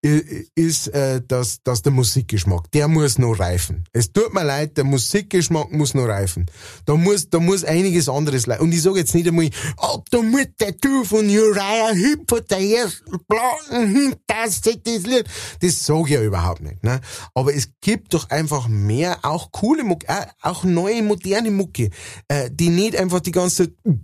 [0.02, 3.84] ist äh, dass, dass der Musikgeschmack, der muss noch reifen.
[3.92, 6.46] Es tut mir leid, der Musikgeschmack muss noch reifen.
[6.86, 8.62] Da muss, da muss einiges anderes leiden.
[8.62, 12.40] Und ich sage jetzt nicht einmal, oh, da muss der Typ von Uriah Heep von
[12.48, 15.24] der ersten Platten, das ist das Lied.
[15.60, 16.82] Das sage ich ja überhaupt nicht.
[16.82, 17.00] Ne?
[17.34, 21.90] Aber es gibt doch einfach mehr, auch coole Mucke, auch, auch neue, moderne Mucke,
[22.28, 24.00] äh, die nicht einfach die ganze Zeit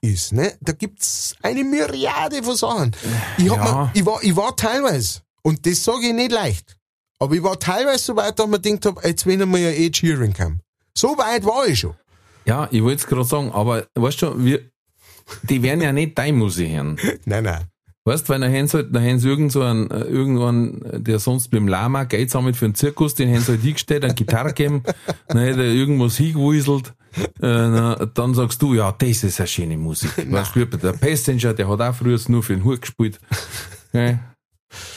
[0.00, 0.52] ist, ne?
[0.60, 2.92] Da gibt's eine Myriade von Sachen.
[3.38, 3.64] Ich, hab Ja.
[3.84, 6.76] mir, ich, war, ich war teilweise, und das sage ich nicht leicht,
[7.18, 9.70] aber ich war teilweise so weit, dass ich mir gedacht hab, jetzt wenn einmal ja
[9.70, 10.60] eh Cheering kam.
[10.96, 11.94] So weit war ich schon.
[12.44, 14.60] Ja, ich wollte es gerade sagen, aber weißt du, wir,
[15.42, 16.98] die werden ja nicht deine Musik hören.
[17.24, 17.64] Nein, nein.
[18.04, 20.80] Weißt du, weil dann haben sie halt, dann haben sie irgend so einen, äh, irgendwann,
[20.82, 24.02] äh, der sonst beim Lama Geld sammelt für einen Zirkus, den haben sie halt hingestellt,
[24.04, 24.82] eine Gitarre gegeben,
[25.28, 26.94] dann hat er irgendwas hingewuselt,
[27.40, 30.10] äh, na, dann sagst du, ja, das ist eine schöne Musik.
[30.30, 33.18] Weißt du, der Passenger, der hat auch früher nur für den Hut gespielt.
[33.90, 34.18] Okay.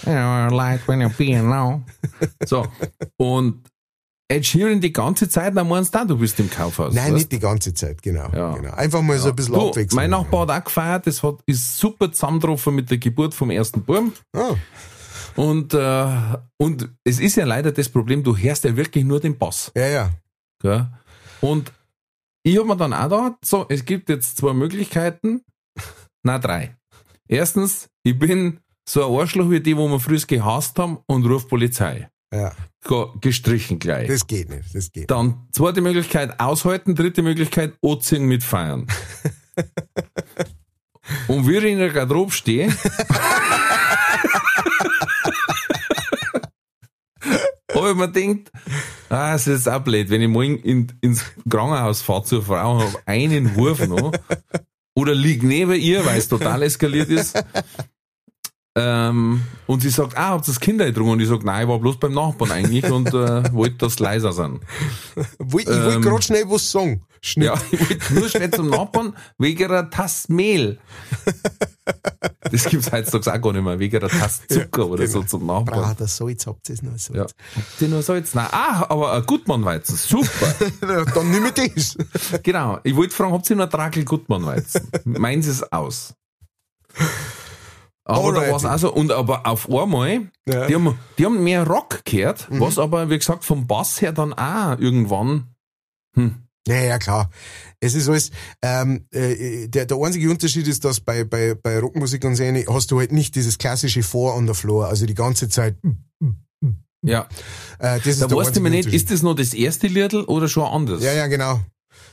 [0.05, 1.81] Yeah, I like when you're being now.
[2.45, 2.67] So.
[3.15, 3.63] Und
[4.27, 6.93] Ed Sheeran die ganze Zeit, dann meinst du du bist im Kaufhaus.
[6.93, 7.13] Nein, weißt?
[7.15, 8.29] nicht die ganze Zeit, genau.
[8.33, 8.53] Ja.
[8.53, 8.73] genau.
[8.73, 9.95] Einfach mal so ein bisschen abwechseln.
[9.95, 13.81] mein Nachbar hat auch gefeiert, das hat, ist super zusammengetroffen mit der Geburt vom ersten
[13.81, 14.11] Buben.
[14.33, 14.55] Ah,
[15.35, 16.07] Und, äh,
[16.57, 19.71] und es ist ja leider das Problem, du hörst ja wirklich nur den Bass.
[19.75, 20.09] ja, ja.
[20.61, 20.87] Gell?
[21.41, 21.71] Und
[22.43, 25.41] ich habe mir dann auch gedacht, so, es gibt jetzt zwei Möglichkeiten,
[26.23, 26.75] na drei.
[27.27, 31.47] Erstens, ich bin so ein Arschloch wie die, wo wir früher gehasst haben und ruf
[31.47, 32.09] Polizei.
[32.33, 32.51] ja.
[32.83, 34.07] Ge- Gestrichen gleich.
[34.07, 35.11] Das geht nicht, das geht.
[35.11, 38.87] Dann zweite Möglichkeit aushalten, dritte Möglichkeit anziehen mit feiern.
[41.27, 42.69] Und ich in der Garderobe stehe,
[47.75, 48.51] habe ich mir gedacht,
[49.09, 52.99] ah, es ist auch blöd, wenn ich morgen in, ins Krankenhaus fahre zur Frau habe
[53.05, 54.11] einen Wurf noch
[54.95, 57.43] oder lieg neben ihr, weil es total eskaliert ist.
[58.77, 61.11] Ähm, und sie sagt, ah, habt ihr das Kinder getrunken?
[61.11, 63.13] Und ich sag, nein, ich war bloß beim Nachbarn eigentlich und äh,
[63.53, 64.61] wollte, dass sie leiser sind.
[65.39, 67.03] Woll- Ich wollte ähm, gerade schnell was sagen.
[67.21, 67.47] Schnell.
[67.47, 70.79] Ja, ich wollte nur schnell zum Nachbarn wegen einer Tasse Mehl.
[72.49, 75.83] Das gibt's heutzutage auch gar nicht mehr, wegen einer Tasse Zucker oder so zum Nachbarn.
[75.83, 77.09] Ah, das Salz habt ihr noch Salz.
[77.13, 77.23] Ja.
[77.23, 78.33] Habt ihr nur Salz?
[78.33, 80.55] Nein, ah, aber ein Gutmannweizen, super.
[80.81, 81.03] Ja.
[81.13, 81.97] Dann nimm ich das.
[82.41, 82.79] genau.
[82.83, 84.89] Ich wollte fragen, habt ihr noch Tragel Gutmannweizen?
[85.03, 86.13] Meins ist aus.
[88.11, 88.93] Aber da auch so.
[88.93, 90.67] Und aber auf einmal, Ja.
[90.67, 94.33] die, haben, die haben mehr Rock gehört, was aber, wie gesagt, vom Bass her dann
[94.33, 95.47] auch irgendwann,
[96.15, 96.35] hm,
[96.67, 97.29] Ja, ja, klar.
[97.79, 98.29] Es ist alles,
[98.61, 102.63] ähm, äh, der, der einzige Unterschied ist, dass bei, bei, bei Rockmusik und so eine
[102.67, 105.77] hast du halt nicht dieses klassische Four on the Floor, also die ganze Zeit.
[107.03, 107.27] ja.
[107.79, 110.23] Äh, das ist Da der weißt du mir nicht, ist das noch das erste Liedl
[110.25, 111.01] oder schon anders?
[111.03, 111.61] Ja, ja, genau.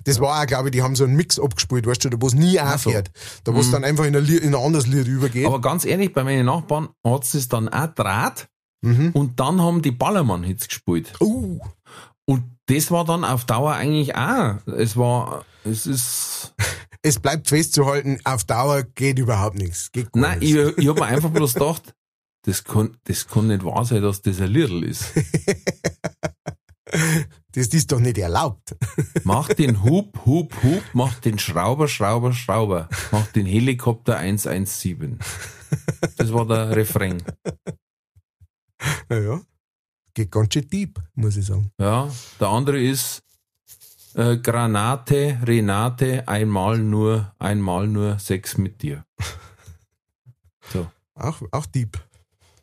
[0.04, 2.26] Das war auch, glaube ich, die haben so einen Mix abgespielt, weißt du, da wo
[2.26, 3.10] es nie aufhört.
[3.44, 5.46] Da wo es dann einfach in ein, Lied, in ein anderes Lied übergeht.
[5.46, 8.48] Aber ganz ehrlich, bei meinen Nachbarn hat es dann auch Draht
[8.80, 9.10] Mhm.
[9.12, 11.12] und dann haben die Ballermann-Hits gespielt.
[11.20, 11.58] Uh,
[12.24, 14.58] Und das war dann auf Dauer eigentlich auch.
[14.68, 16.54] Es war, es ist,
[17.02, 19.90] es bleibt festzuhalten, auf Dauer geht überhaupt nichts.
[19.90, 20.74] Geht nein, ich, nichts.
[20.78, 21.92] ich habe mir einfach bloß gedacht,
[22.46, 25.06] das kann, das kann nicht wahr sein, dass das ein Liedl ist.
[27.52, 28.76] Das ist doch nicht erlaubt.
[29.24, 35.18] Mach den Hub, Hub, Hub, mach den Schrauber, Schrauber, Schrauber, mach den Helikopter 117.
[36.18, 37.22] Das war der Refrain.
[39.08, 39.40] Naja.
[40.14, 41.72] geht ganz schön deep, muss ich sagen.
[41.80, 42.08] Ja,
[42.38, 43.22] der andere ist
[44.14, 49.04] äh, Granate, Renate, einmal nur, einmal nur Sex mit dir.
[50.72, 50.86] So.
[51.14, 51.98] Auch, auch deep.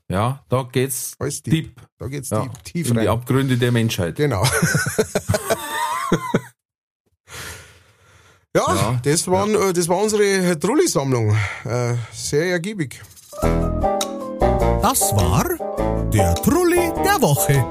[0.09, 1.75] Ja, da geht's Alles deep.
[1.75, 3.07] deep, Da geht's ja, deep, tief in die rein.
[3.09, 4.15] Abgründe der Menschheit.
[4.15, 4.43] Genau.
[8.55, 11.35] ja, Ja, das, waren, äh, das war unsere Trulli-Sammlung.
[11.65, 13.01] Äh, sehr ergiebig.
[13.41, 15.43] Das war
[16.11, 17.65] der Trulli der Woche.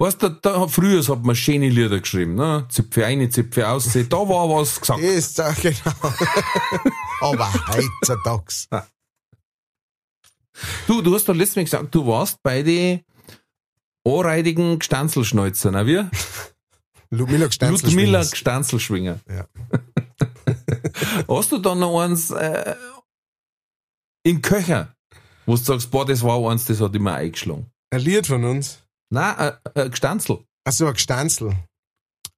[0.00, 2.66] Weißt du, da, früher hat man schöne Lieder geschrieben, ne?
[2.68, 5.00] Zipfe eine, Zipfe aus, da war was gesagt.
[5.00, 5.76] Ist, äh, genau.
[7.20, 8.88] Aber heutzutage.
[10.86, 13.00] Du, du hast doch letztes Mal gesagt, du warst bei den
[14.06, 16.04] anreidigen Gstanzelschnäuzer, na wie?
[17.10, 18.22] Ludmilla Gstanzel Ludmilla.
[18.22, 19.20] Gstanzelschwinger.
[19.28, 19.46] Ja.
[21.28, 22.74] Hast du da noch eins äh,
[24.24, 24.94] im Köcher,
[25.46, 27.70] wo du sagst, boah, das war eins, das hat immer eingeschlagen?
[27.90, 28.82] Ein Lied von uns.
[29.10, 30.44] Nein, äh, äh, Gstanzel.
[30.64, 31.54] Achso, ein Gstanzel.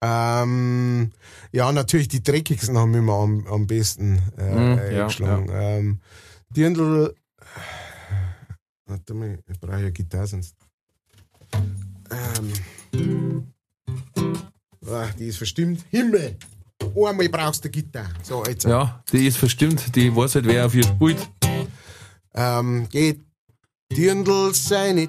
[0.03, 1.13] Ähm,
[1.53, 5.49] ja, natürlich die dreckigsten haben immer am, am besten äh, Mm, ja, eingeschlagen.
[5.51, 6.01] Ähm,
[6.51, 7.15] Dirndl.
[8.87, 10.55] Warte mal, ich brauche ja Gitarre sonst.
[12.11, 12.53] Ähm,
[14.89, 15.85] ah, die ist verstimmt.
[15.91, 16.37] Himmel!
[16.81, 18.13] Einmal brauchst du Gitarre.
[18.23, 18.65] So, jetzt.
[18.65, 21.29] Ja, die ist verstimmt, die weiß halt, wer auf ihr spielt.
[22.35, 23.21] Ähm, geht
[23.93, 25.09] Dirndl seine,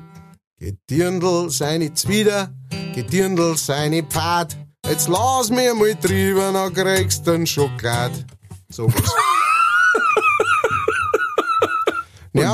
[0.58, 2.54] geht Dirndl seine Zwider,
[2.94, 4.58] geht Dirndl seine Pfad.
[4.88, 8.26] Jetzt lass mir mal drüber, dann kriegst du einen Schokolad.
[8.70, 9.27] So was.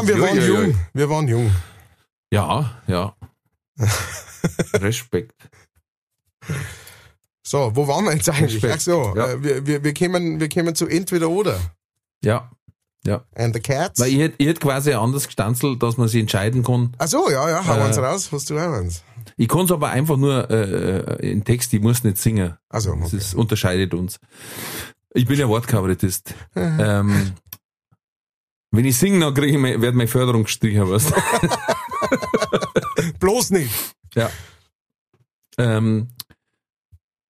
[0.01, 0.75] Ja, wir waren jung.
[0.93, 1.51] Wir waren jung.
[2.31, 3.15] Ja, ja.
[4.73, 5.35] Respekt.
[7.45, 8.55] So, wo waren wir jetzt eigentlich?
[8.55, 8.73] Respekt.
[8.75, 9.27] Ach so, Ja.
[9.31, 11.59] äh, wir, wir, wir, kämen, wir kämen zu entweder oder.
[12.23, 12.49] Ja.
[13.05, 13.25] Ja.
[13.35, 13.99] And the Cats.
[13.99, 16.93] Weil ich hätte hätt quasi ein anderes gestanzelt, dass man sich entscheiden kann.
[16.97, 17.85] Ach so, ja, ja, hau Äh.
[17.85, 18.31] uns raus.
[18.31, 19.03] Hast du auch eins?
[19.35, 22.55] Ich kann es aber einfach nur äh, in Text, ich muss nicht singen.
[22.69, 23.17] Also, Das okay.
[23.17, 24.19] ist, unterscheidet uns.
[25.13, 26.33] Ich bin ja Wortkabarettist.
[26.55, 27.33] ähm,
[28.73, 33.13] wenn ich singe, dann kriege ich mein, wird meine Förderung gestrichen, weißt du?
[33.19, 33.71] Bloß nicht.
[34.15, 34.31] Ja.
[35.59, 36.09] Ähm,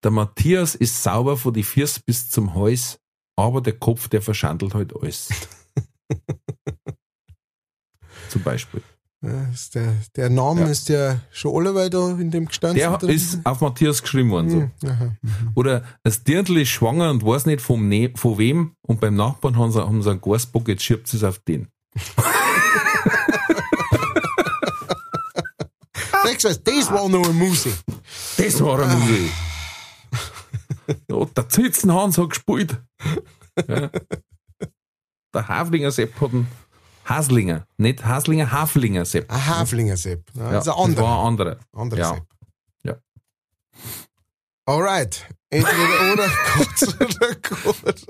[0.04, 2.98] der Matthias ist sauber von die Füße bis zum Hals,
[3.36, 5.30] aber der Kopf, der verschandelt halt alles.
[8.30, 8.82] Zum Beispiel.
[9.26, 10.68] Ja, ist der, der Name Ja.
[10.68, 12.78] ist ja schon alle da in dem gestanden.
[12.78, 13.10] Der drin?
[13.10, 14.50] ist auf Matthias geschrieben worden.
[14.50, 14.58] So.
[14.60, 15.16] Hm, aha.
[15.56, 19.58] Oder das Dirndl ist schwanger und weiß nicht vom ne von wem und beim Nachbarn
[19.58, 21.70] haben sie, haben sie einen Gasbock, jetzt schiebt sie es auf den.
[26.66, 27.74] Das war noch eine Musik.
[28.38, 29.32] Das war eine Musik.
[31.10, 32.82] Ja, der Zitzenhans hat gespielt.
[33.70, 33.90] Ja.
[35.34, 36.48] Der Haflinger Sepp hat einen
[37.06, 39.32] Haslinger, nicht Haslinger, Haflinger Sepp.
[39.32, 40.24] Ein Haflinger Sepp.
[40.36, 41.04] Ja, Ja, das ist ein anderer.
[41.06, 41.58] war ein anderer.
[41.74, 42.14] anderer ja.
[42.14, 42.24] Sepp.
[42.84, 42.96] Ja.
[44.66, 45.28] Alright.
[45.50, 48.06] Entweder oder, kurz oder kurz.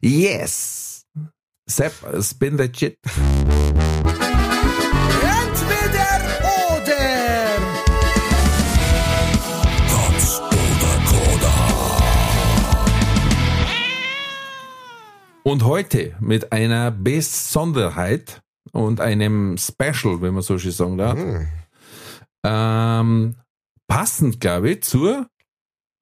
[0.00, 1.04] Yes!
[1.66, 1.92] Sepp,
[2.22, 2.96] spin that shit.
[15.42, 21.18] Und heute mit einer Besonderheit und einem Special, wenn man so schön sagen darf.
[21.18, 21.48] Hm.
[22.44, 23.34] Ähm,
[23.88, 25.26] passend, glaube ich, zur,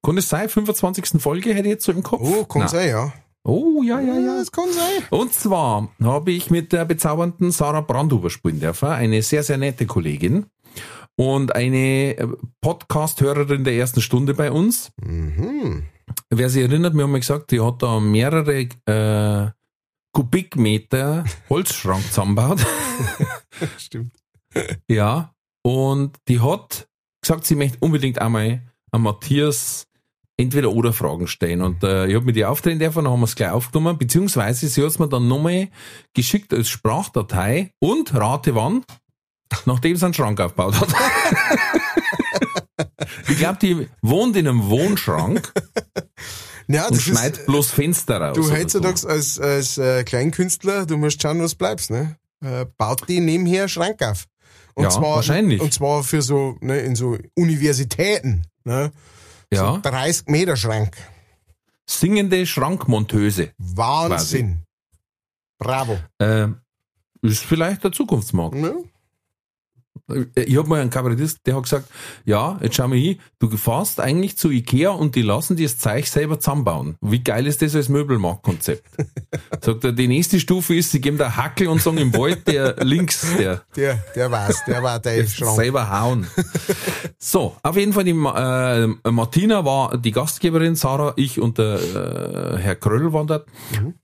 [0.03, 1.21] kann es sein, 25.
[1.21, 2.21] Folge hätte ich jetzt so im Kopf?
[2.21, 2.69] Oh, kann Nein.
[2.69, 3.13] sein, ja.
[3.43, 4.37] Oh, ja, ja, ja.
[4.37, 5.03] das kann sein.
[5.09, 9.85] Und zwar habe ich mit der bezaubernden Sarah Brandhuber spielen dürfen, eine sehr, sehr nette
[9.85, 10.47] Kollegin
[11.15, 12.27] und eine äh,
[12.61, 14.91] Podcast-Hörerin der ersten Stunde bei uns.
[15.01, 15.83] Mhm.
[16.29, 19.51] Wer sich erinnert, wir haben ja gesagt, die hat da mehrere äh,
[20.13, 22.65] Kubikmeter Holzschrank zusammengebaut.
[23.77, 24.13] Stimmt.
[24.89, 26.87] ja, und die hat
[27.21, 28.61] gesagt, sie möchte unbedingt einmal
[28.91, 29.85] an Matthias
[30.39, 31.61] entweder oder Fragen stellen.
[31.61, 34.67] Und äh, ich habe mit ihr auftreten dürfen, dann haben wir es gleich aufgenommen, beziehungsweise
[34.67, 35.69] sie hat es mir dann nochmal
[36.13, 38.83] geschickt als Sprachdatei und rate wann,
[39.65, 40.89] nachdem sie einen Schrank aufgebaut hat.
[43.27, 45.51] ich glaube, die wohnt in einem Wohnschrank
[46.71, 48.35] Ja, und das schneidet bloß Fenster raus.
[48.35, 52.15] du heutzutage als, als äh, Kleinkünstler, du musst schauen, was bleibst, ne?
[52.43, 54.25] Äh, baut die nebenher Schrank auf.
[54.75, 55.61] Und Ja, zwar, wahrscheinlich.
[55.61, 58.91] Und zwar für so, ne, in so Universitäten, ne?
[59.51, 60.95] Ja, So 30 Meter Schrank.
[61.89, 63.51] singende Schrankmontöse.
[63.57, 64.61] Wahnsinn.
[65.57, 65.97] Bravo.
[66.19, 66.49] Äh,
[67.23, 68.55] ist vielleicht der Zukunftsmarkt.
[68.55, 68.75] Ne?
[70.35, 71.89] Ich habe mal einen Kabarettist, der hat gesagt,
[72.25, 75.77] ja, jetzt schau mal hin, du fährst eigentlich zu Ikea und die lassen dir das
[75.77, 76.95] Zeug selber zusammenbauen.
[77.01, 78.83] Wie geil ist das als Möbelmarktkonzept?
[79.63, 82.75] Sagt er, die nächste Stufe ist, sie geben da Hackel und sagen im Wald, der
[82.83, 85.55] links, der Der, der weiß, der war der Schrank.
[85.55, 86.27] selber hauen.
[87.21, 92.57] So, auf jeden Fall, die äh, Martina war die Gastgeberin, Sarah, ich und der äh,
[92.57, 93.45] Herr Kröll waren dort.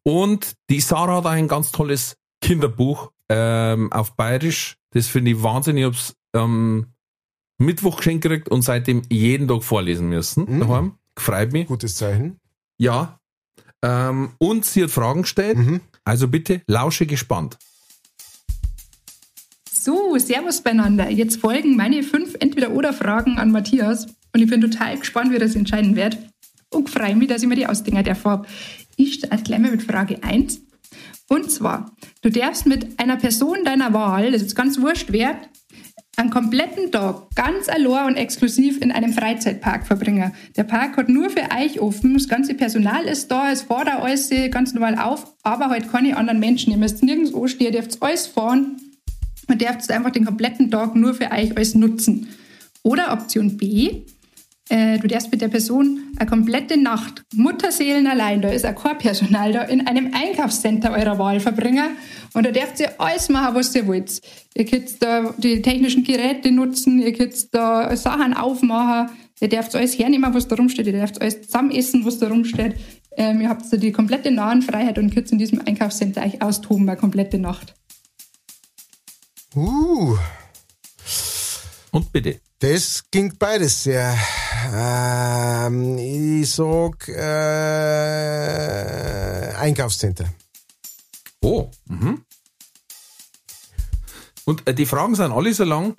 [0.04, 4.76] Und die Sarah hat auch ein ganz tolles Kinderbuch ähm, auf Bayerisch.
[4.96, 5.82] Das finde ich wahnsinnig.
[5.82, 6.86] Ich hab's am
[7.58, 10.46] Mittwoch geschenkt gekriegt und seitdem jeden Tag vorlesen müssen.
[10.50, 10.60] Mhm.
[10.62, 10.94] Daheim.
[11.18, 11.68] Freut mich.
[11.68, 12.40] Gutes Zeichen.
[12.78, 13.20] Ja.
[13.84, 15.58] Ähm, und sie hat Fragen gestellt.
[15.58, 15.82] Mhm.
[16.06, 17.58] Also bitte lausche gespannt.
[19.70, 21.10] So, Servus beieinander.
[21.10, 24.08] Jetzt folgen meine fünf Entweder-Oder-Fragen an Matthias.
[24.34, 26.18] Und ich bin total gespannt, wie das entscheiden wird.
[26.70, 28.24] Und freue mich, dass ich mir die ausdenken darf.
[28.24, 28.48] hab.
[28.96, 30.62] Ich starte gleich mal mit Frage 1.
[31.28, 35.38] Und zwar, du darfst mit einer Person deiner Wahl, das ist ganz wurscht wer,
[36.18, 40.32] einen kompletten Tag ganz allein und exklusiv in einem Freizeitpark verbringen.
[40.56, 44.30] Der Park hat nur für euch offen, das ganze Personal ist da, es fährt alles
[44.52, 46.72] ganz normal auf, aber halt keine anderen Menschen.
[46.72, 48.78] Ihr müsst nirgends anstehen, ihr dürft alles fahren
[49.48, 52.30] und dürft einfach den kompletten Tag nur für euch alles nutzen.
[52.84, 54.04] Oder Option B,
[54.70, 58.98] äh, du darfst mit der Person eine komplette Nacht, Mutterseelen allein, da ist auch kein
[58.98, 61.98] Personal da, in einem Einkaufscenter eurer Wahl verbringen.
[62.34, 64.22] Und da dürft ihr alles machen, was ihr wollt.
[64.56, 70.00] Ihr könnt da die technischen Geräte nutzen, ihr könnt da Sachen aufmachen, ihr dürft alles
[70.00, 72.76] hernehmen, was da rumsteht, ihr dürft alles zusammen essen, was da rumsteht.
[73.18, 76.98] Ähm, ihr habt so die komplette Nahenfreiheit und könnt in diesem Einkaufscenter euch austoben, eine
[76.98, 77.76] komplette Nacht.
[79.56, 80.18] Uh,
[81.92, 82.42] Und bitte.
[82.60, 84.18] das ging beides sehr.
[84.74, 87.24] Ähm, ich sag äh,
[89.58, 90.26] Einkaufscenter.
[91.42, 91.70] Oh.
[91.88, 92.22] Mhm.
[94.46, 95.96] Und äh, die Fragen sind alle so lang.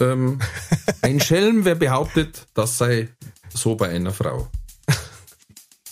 [0.00, 0.38] Ähm,
[1.02, 3.08] ein Schelm, wer behauptet, das sei
[3.52, 4.48] so bei einer Frau.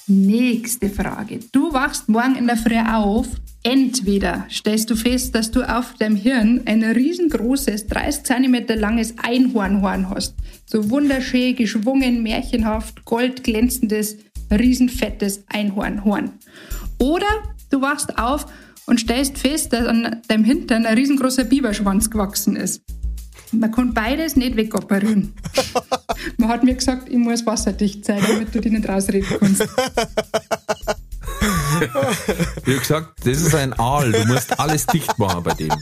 [0.07, 1.41] Nächste Frage.
[1.53, 3.27] Du wachst morgen in der Früh auf.
[3.69, 10.09] Entweder stellst du fest, dass du auf deinem Hirn ein riesengroßes, 30 cm langes Einhornhorn
[10.09, 10.37] hast.
[10.65, 14.17] So wunderschön, geschwungen, märchenhaft, goldglänzendes,
[14.51, 16.31] riesenfettes Einhornhorn.
[16.99, 17.27] Oder
[17.69, 18.47] du wachst auf
[18.87, 22.81] und stellst fest, dass an deinem Hintern ein riesengroßer Biberschwanz gewachsen ist.
[23.53, 25.35] Man kann beides nicht wegoperieren.
[26.39, 29.69] Man hat mir gesagt, ich muss wasserdicht sein, damit du dich nicht rausreden kannst.
[32.67, 35.73] Ich habe gesagt, das ist ein Aal, du musst alles dicht machen bei dem.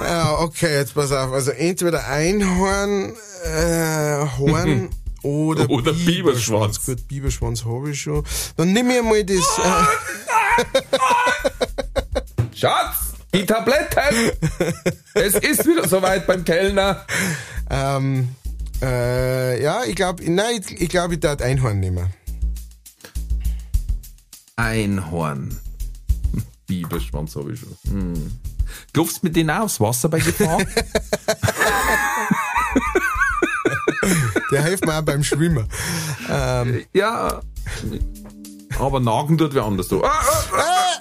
[0.00, 1.32] Ja, okay, jetzt pass auf.
[1.32, 4.90] Also entweder Einhorn, äh, Horn
[5.22, 6.84] oder, Oder Biberschwanz.
[6.84, 8.24] Gut, Biberschwanz habe ich schon.
[8.56, 9.36] Dann nimm mir mal das.
[9.38, 9.84] Äh,
[12.54, 14.32] Schatz, die Tabletten!
[15.14, 17.06] Es ist wieder soweit beim Kellner.
[17.70, 18.34] ähm,
[18.82, 22.12] äh, ja, ich glaube, nein, ich, ich glaube, ich darf Einhorn nehmen.
[24.56, 25.56] Einhorn.
[26.66, 27.76] Biberschwanz habe ich schon.
[27.88, 28.32] Hm.
[28.92, 30.62] Glaubst du mit denen auch aufs Wasser bei Gefahr?
[34.50, 35.66] Der hilft mir auch beim Schwimmen.
[36.28, 37.40] Ähm, ja.
[38.78, 39.88] Aber nagen tut wer anders.
[39.88, 40.04] Du.
[40.04, 40.92] Ah, ah, ah.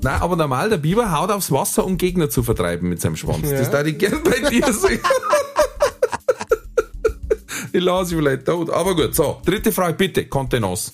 [0.00, 3.50] Nein, aber normal, der Biber haut aufs Wasser, um Gegner zu vertreiben mit seinem Schwanz.
[3.50, 5.00] Das darf ich gern bei dir sehen.
[7.72, 8.70] ich lasse ihn vielleicht tot.
[8.70, 9.42] Aber gut, so.
[9.44, 10.26] Dritte Frage, bitte.
[10.26, 10.92] Kontenance.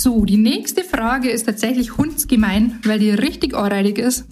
[0.00, 4.26] So, die nächste Frage ist tatsächlich hundsgemein, weil die richtig anreidig ist.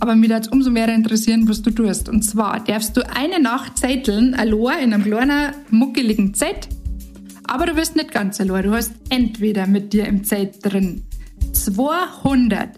[0.00, 2.08] Aber mich würde umso mehr interessieren, was du tust.
[2.08, 6.70] Und zwar darfst du eine Nacht zetteln, allein in einem kleinen, muckeligen Zelt.
[7.46, 8.64] Aber du wirst nicht ganz allein.
[8.64, 11.02] Du hast entweder mit dir im Zelt drin
[11.52, 12.70] 200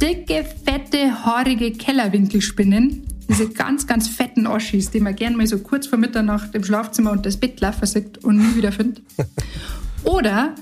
[0.00, 3.02] dicke, fette, haarige Kellerwinkelspinnen.
[3.28, 7.10] Diese ganz, ganz fetten Oschis, die man gern mal so kurz vor Mitternacht im Schlafzimmer
[7.10, 9.02] und das Bett laufen sieht und nie wieder findet.
[10.04, 10.54] Oder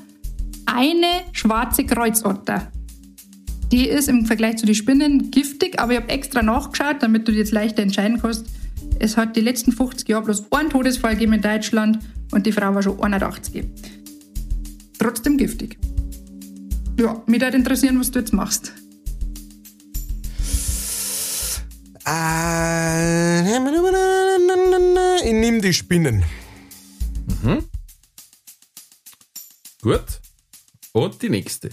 [0.77, 2.71] eine schwarze Kreuzotter.
[3.73, 7.33] Die ist im Vergleich zu den Spinnen giftig, aber ich habe extra nachgeschaut, damit du
[7.33, 8.47] dir jetzt leichter entscheiden kannst.
[8.99, 11.99] Es hat die letzten 50 Jahre bloß einen Todesfall gegeben in Deutschland
[12.31, 13.65] und die Frau war schon 81.
[14.99, 15.79] Trotzdem giftig.
[17.01, 18.73] Ja, mich würde interessieren, was du jetzt machst.
[22.07, 23.41] äh,
[25.25, 26.23] ich nehme die Spinnen.
[29.83, 30.21] Gut.
[30.97, 31.69] Und die nächste.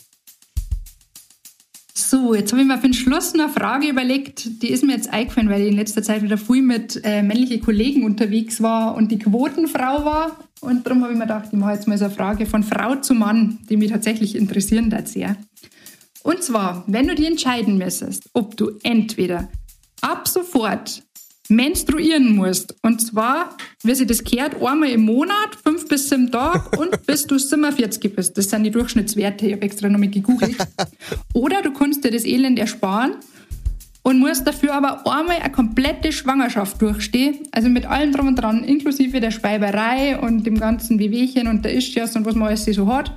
[1.94, 4.62] So, jetzt habe ich mir für den Schluss eine Frage überlegt.
[4.62, 7.62] Die ist mir jetzt eingefallen, weil ich in letzter Zeit wieder viel mit äh, männlichen
[7.62, 10.38] Kollegen unterwegs war und die Quotenfrau war.
[10.60, 12.96] Und darum habe ich mir gedacht, ich mache jetzt mal so eine Frage von Frau
[12.96, 15.38] zu Mann, die mich tatsächlich interessieren das sehr.
[16.24, 19.48] Und zwar, wenn du dir entscheiden müsstest, ob du entweder
[20.02, 21.02] ab sofort
[21.50, 26.70] menstruieren musst, und zwar, wie sich das gehört, einmal im Monat, fünf bis sieben Tage
[26.80, 28.38] und bis du 47 bist.
[28.38, 30.56] Das sind die Durchschnittswerte, ich habe extra nochmal gegoogelt.
[31.34, 33.16] Oder du kannst dir das Elend ersparen
[34.04, 38.64] und musst dafür aber einmal eine komplette Schwangerschaft durchstehen, also mit allem drum und dran,
[38.64, 42.88] inklusive der Speiberei und dem ganzen Wehwehchen und der Ischias und was man alles so
[42.88, 43.12] hat.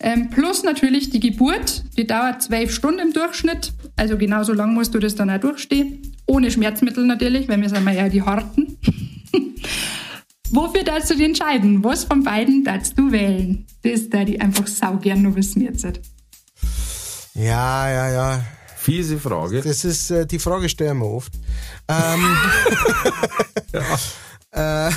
[0.00, 4.94] Ähm, plus natürlich die Geburt, die dauert zwölf Stunden im Durchschnitt, also genauso lang musst
[4.94, 6.14] du das dann auch durchstehen.
[6.26, 8.78] Ohne Schmerzmittel natürlich, weil wir sind ja die Harten.
[10.50, 11.82] Wofür darfst du dich entscheiden?
[11.82, 13.66] Was von beiden darfst du wählen?
[13.82, 15.84] Das da die einfach sau gern noch wissen jetzt.
[17.34, 18.44] Ja, ja, ja.
[18.76, 19.60] Fiese Frage.
[19.62, 21.32] Das ist, äh, die Frage stellen wir oft.
[21.88, 22.36] Ähm,
[24.52, 24.90] äh,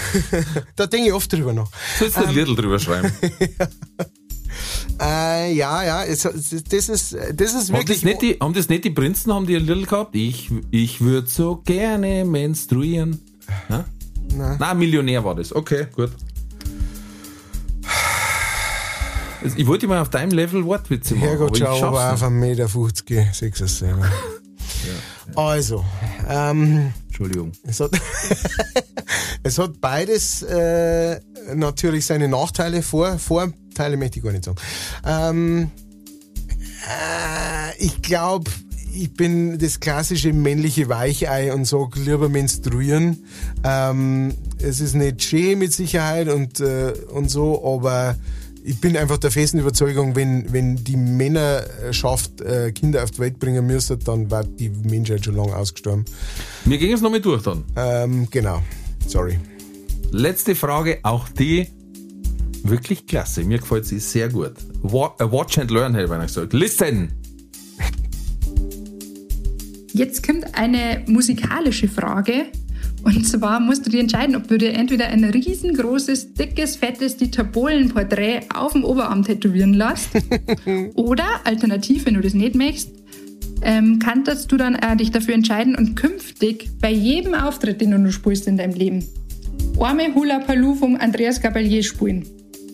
[0.76, 1.72] da denke ich oft drüber noch.
[1.98, 3.12] Sollst du ein Liedl drüber schreiben?
[5.02, 7.16] Äh, ja, ja, es, das ist, das ist
[7.70, 8.00] Haben wirklich.
[8.00, 10.16] das, nicht die, haben das nicht die Prinzen, haben die ein Liedl gehabt?
[10.16, 13.20] Ich, ich würde so gerne menstruieren.
[13.70, 13.86] Ja?
[14.36, 14.58] Nein.
[14.60, 15.54] Nein, Millionär war das.
[15.54, 16.12] Okay, gut.
[19.56, 22.22] Ich wollte mal auf deinem Level Wortwitze machen, Herrgott, aber ich schau, aber auf schaff's
[22.22, 22.28] nicht.
[22.28, 24.08] einen Meter 50, sechs es selber.
[25.36, 25.84] Also,
[26.30, 27.52] ähm, Entschuldigung.
[27.64, 27.92] es hat,
[29.44, 31.20] es hat beides äh,
[31.56, 33.18] natürlich seine Nachteile, Vor,
[33.72, 34.58] Vorteile möchte ich gar nicht sagen.
[35.06, 35.72] Ähm,
[36.88, 38.52] äh, ich glaube,
[38.94, 43.24] ich bin das klassische männliche Weichei und sag lieber menstruieren.
[43.64, 48.18] Ähm, es ist nicht schön mit Sicherheit und, äh, und so, aber
[48.64, 53.40] ich bin einfach der festen Überzeugung, wenn, wenn die Männerschaft äh, Kinder auf die Welt
[53.40, 56.06] bringen müsste, dann war die Menschheit schon lange ausgestorben.
[56.66, 57.64] Wir gehen es nochmal durch dann.
[57.78, 58.62] Ähm, genau.
[59.08, 59.40] Sorry.
[60.12, 61.70] Letzte Frage, auch die
[62.64, 63.44] wirklich klasse.
[63.44, 64.54] Mir gefällt sie sehr gut.
[64.84, 66.54] Äh, Watch and learn, hätte ich gesagt.
[66.54, 67.12] Listen!
[69.94, 72.46] Jetzt kommt eine musikalische Frage.
[73.04, 77.44] Und zwar musst du dir entscheiden, ob du dir entweder ein riesengroßes, dickes, fettes Dieter
[77.44, 80.10] Bohlen-Porträt auf dem Oberarm tätowieren lässt.
[80.96, 82.92] oder alternativ, wenn du das nicht möchtest,
[83.64, 88.12] ähm, kannst du dann äh, dich dafür entscheiden und künftig bei jedem Auftritt, den du
[88.12, 89.04] spielst in deinem Leben,
[89.80, 92.26] Arme Hula Paloo vom Andreas Gabalier spielen.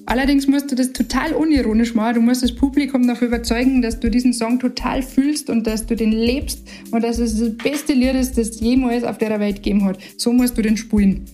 [0.08, 2.16] Allerdings musst du das total unironisch machen.
[2.16, 5.98] Du musst das Publikum dafür überzeugen, dass du diesen Song total fühlst und dass du
[5.98, 9.84] den lebst und dass es das beste Lied ist, das jemals auf der Welt gegeben
[9.84, 10.00] hat.
[10.16, 11.26] So musst du den spielen.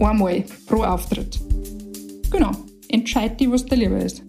[0.00, 1.38] Einmal pro Auftritt.
[2.32, 2.50] Genau.
[2.88, 4.22] Entscheid dich, was dir lieber ist.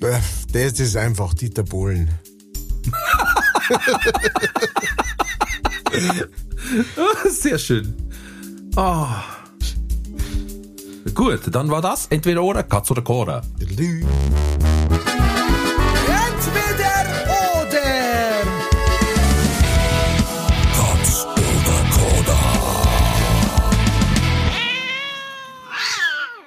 [0.00, 2.10] Das ist einfach Dieter Bohlen.
[7.30, 7.94] Sehr schön.
[8.74, 9.41] Ah.
[11.14, 13.42] Gut, dann war das entweder oder, Katz oder Kora.
[16.08, 17.82] Entweder oder.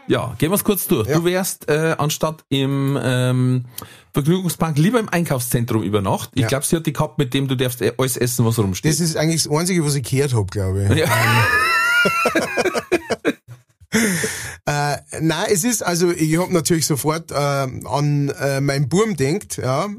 [0.07, 1.07] Ja, gehen wir es kurz durch.
[1.07, 1.15] Ja.
[1.15, 3.65] Du wärst äh, anstatt im ähm,
[4.13, 6.29] Vergnügungspark lieber im Einkaufszentrum über Nacht.
[6.35, 6.47] Ich Ja.
[6.47, 8.91] glaube, sie hat die gehabt, mit dem du darfst äh, alles essen, was rumsteht.
[8.91, 10.97] Das ist eigentlich das Einzige, was ich gehört habe, glaube ich.
[10.97, 11.07] ja.
[13.91, 19.57] Äh, nein, es ist, also ich habe natürlich sofort äh, an äh, meinen Burm denkt,
[19.57, 19.89] ja.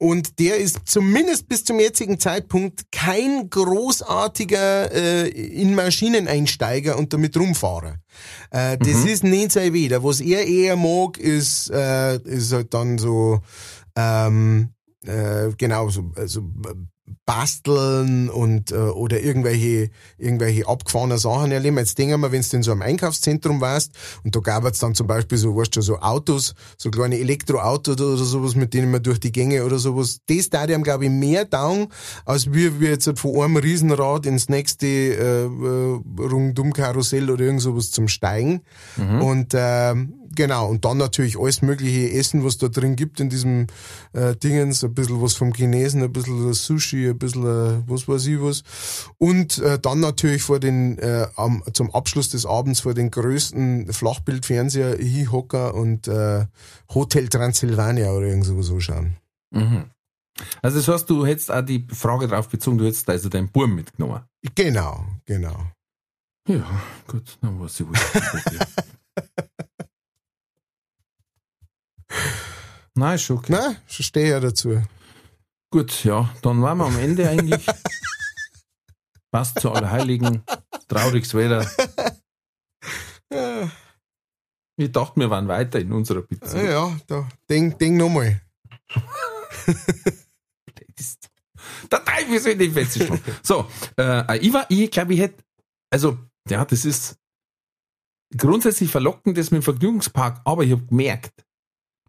[0.00, 7.36] Und der ist zumindest bis zum jetzigen Zeitpunkt kein großartiger äh, in Maschineneinsteiger und damit
[7.36, 7.96] Rumfahrer.
[8.50, 10.04] Äh, das ist nicht sein Weder.
[10.04, 13.40] Was er eher mag, ist, äh, ist halt dann so,
[13.96, 14.70] ähm,
[15.04, 16.42] äh, genau, so, also
[17.26, 21.78] basteln und äh, oder irgendwelche irgendwelche abgefahrene Sachen erleben.
[21.78, 23.92] Jetzt denken wir, wenn du in so einem Einkaufszentrum warst
[24.24, 28.00] und da gab es dann zum Beispiel so, weißt du, so Autos, so kleine Elektroautos
[28.00, 31.10] oder sowas, mit denen man durch die Gänge oder sowas, das da haben, glaube ich,
[31.10, 31.88] mehr down,
[32.24, 37.62] als wir, wir jetzt halt von einem Riesenrad ins nächste äh, äh, Rundum-Karussell oder irgend
[37.62, 38.62] sowas zum Steigen.
[39.20, 43.66] Und ähm, Genau, und dann natürlich alles mögliche Essen, was da drin gibt in diesem
[44.12, 48.24] äh, Dingens, ein bisschen was vom Chinesen, ein bisschen Sushi, ein bisschen äh, was weiß
[48.26, 48.62] ich was.
[49.18, 53.92] Und äh, dann natürlich vor den, äh, am, zum Abschluss des Abends vor den größten
[53.92, 56.46] Flachbildfernseher hinhocker und äh,
[56.94, 59.16] Hotel Transylvania oder irgend sowas anschauen.
[59.50, 59.86] Mhm.
[60.62, 63.74] Also das heißt, du hättest auch die Frage drauf bezogen, du hättest also deinen Burm
[63.74, 64.22] mitgenommen.
[64.54, 65.66] Genau, genau.
[66.46, 66.64] Ja,
[67.08, 67.96] gut, dann weiß ich wohl.
[72.98, 73.52] Nein, ist schon okay.
[73.52, 74.82] Na, schon stehe ja dazu.
[75.70, 77.64] Gut, ja, dann waren wir am Ende eigentlich.
[79.30, 80.42] Passt zu Allerheiligen.
[80.88, 81.64] Trauriges Wetter.
[83.32, 83.70] Ja,
[84.76, 86.64] Ich dachte, wir waren weiter in unserer Beziehung.
[86.64, 88.40] ja da, denk, denk nochmal.
[91.92, 93.20] Der Teufel die Feste schon.
[93.42, 95.44] So, äh, ich war, ich glaube, ich hätte,
[95.90, 96.18] also,
[96.48, 97.16] ja, das ist
[98.36, 101.44] grundsätzlich verlockend, das mit dem Vergnügungspark, aber ich habe gemerkt,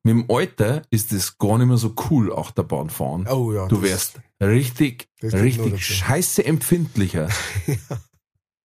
[0.03, 3.27] mit dem Alter ist das gar nicht mehr so cool, Achterbahn fahren.
[3.29, 3.67] Oh ja.
[3.67, 7.29] Du wärst richtig, richtig scheiße empfindlicher.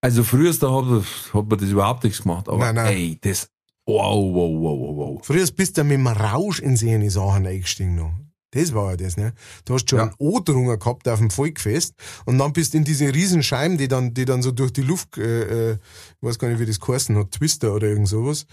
[0.01, 0.85] Also früher da hat,
[1.33, 2.87] hat man das überhaupt nichts gemacht, aber Nein, nein.
[2.89, 3.49] ey, das,
[3.87, 5.21] wow, wow, wow, wow, wow.
[5.25, 8.13] Früher bist du mit dem Rausch in sehende Sachen eingestiegen noch.
[8.51, 9.33] Das war ja das, ne?
[9.65, 10.05] Du hast schon Ja.
[10.05, 11.95] einen O-Drunger gehabt auf dem Volkfest
[12.27, 14.83] und dann bist du in diese riesen Scheiben, die dann, die dann so durch die
[14.83, 15.79] Luft, äh, äh, ich
[16.21, 18.45] weiß gar nicht, wie das geheißen hat, Twister oder irgend sowas.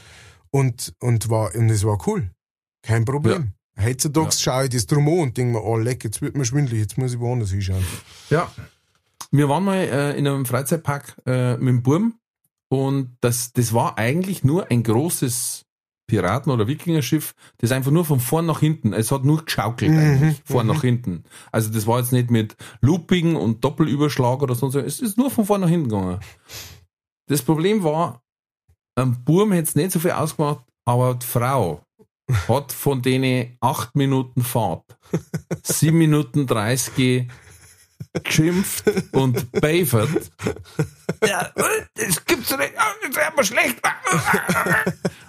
[0.52, 2.32] Und, und war, und das war cool.
[2.82, 3.54] Kein Problem.
[3.80, 6.82] Heutzutage schaue ich das drum an und denke mir, oh leck, jetzt wird mir schwindelig,
[6.82, 7.84] jetzt muss ich woanders hinschauen.
[8.30, 8.52] Ja.
[9.32, 12.16] Wir waren mal äh, in einem Freizeitpark äh, mit dem Burm
[12.70, 15.66] und das, das war eigentlich nur ein großes
[16.08, 20.42] Piraten- oder Wikingerschiff, das einfach nur von vorn nach hinten, es hat nur geschaukelt eigentlich,
[20.44, 21.24] vorn nach hinten.
[21.54, 25.32] Also das war jetzt nicht mit Looping und Doppelüberschlag oder sonst was, es ist nur
[25.32, 26.20] von vorn nach hinten gegangen.
[27.28, 28.22] Das Problem war,
[28.96, 31.82] am Burm hätte es nicht so viel ausgemacht, aber die Frau
[32.48, 34.86] hat von denen acht Minuten Fahrt,
[35.64, 37.28] sieben Minuten 30
[38.24, 40.32] geschimpft und beifert.
[41.26, 41.52] Ja,
[41.96, 43.82] das gibt's nicht, das wäre aber schlecht.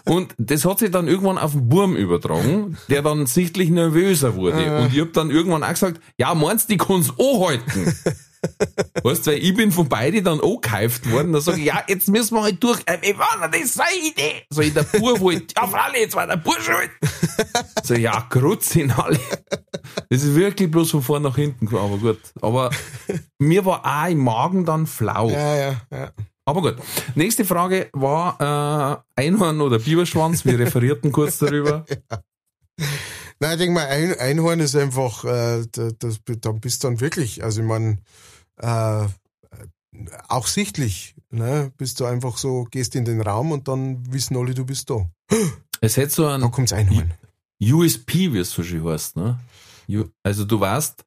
[0.04, 4.78] Und das hat sich dann irgendwann auf den Burm übertragen, der dann sichtlich nervöser wurde.
[4.78, 7.94] Und ich hab dann irgendwann auch gesagt, ja, meinst du, die kann's auch halten?
[9.02, 11.32] Weißt du, weil ich bin von beiden dann gekauft worden.
[11.32, 12.80] Da sage ich, ja, jetzt müssen wir halt durch.
[12.80, 14.42] Wie war denn das seine Idee?
[14.50, 16.90] So in der Bur wollte, ja, Fralle, jetzt war der Bursch halt.
[17.82, 19.18] So, ja, Grutz sind alle.
[20.08, 22.20] Das ist wirklich bloß von vorn nach hinten aber gut.
[22.40, 22.70] Aber
[23.38, 25.30] mir war auch im Magen dann flau.
[25.30, 26.12] Ja, ja, ja.
[26.44, 26.76] Aber gut.
[27.14, 30.44] Nächste Frage war äh, Einhorn oder Biberschwanz.
[30.44, 31.84] Wir referierten kurz darüber.
[33.40, 37.00] Nein, ich denke mal, ein, Einhorn ist einfach, äh, das, das, dann bist du dann
[37.00, 37.98] wirklich, also ich meine,
[38.62, 39.06] äh,
[40.28, 41.70] auch sichtlich, ne?
[41.76, 45.08] Bist du einfach so, gehst in den Raum und dann wissen alle, du bist da.
[45.80, 47.12] Es hätte so Da ein kommt's Einhorn.
[47.62, 49.16] USP, wie es so schön heißt.
[49.16, 49.38] Ne?
[50.22, 51.04] Also du warst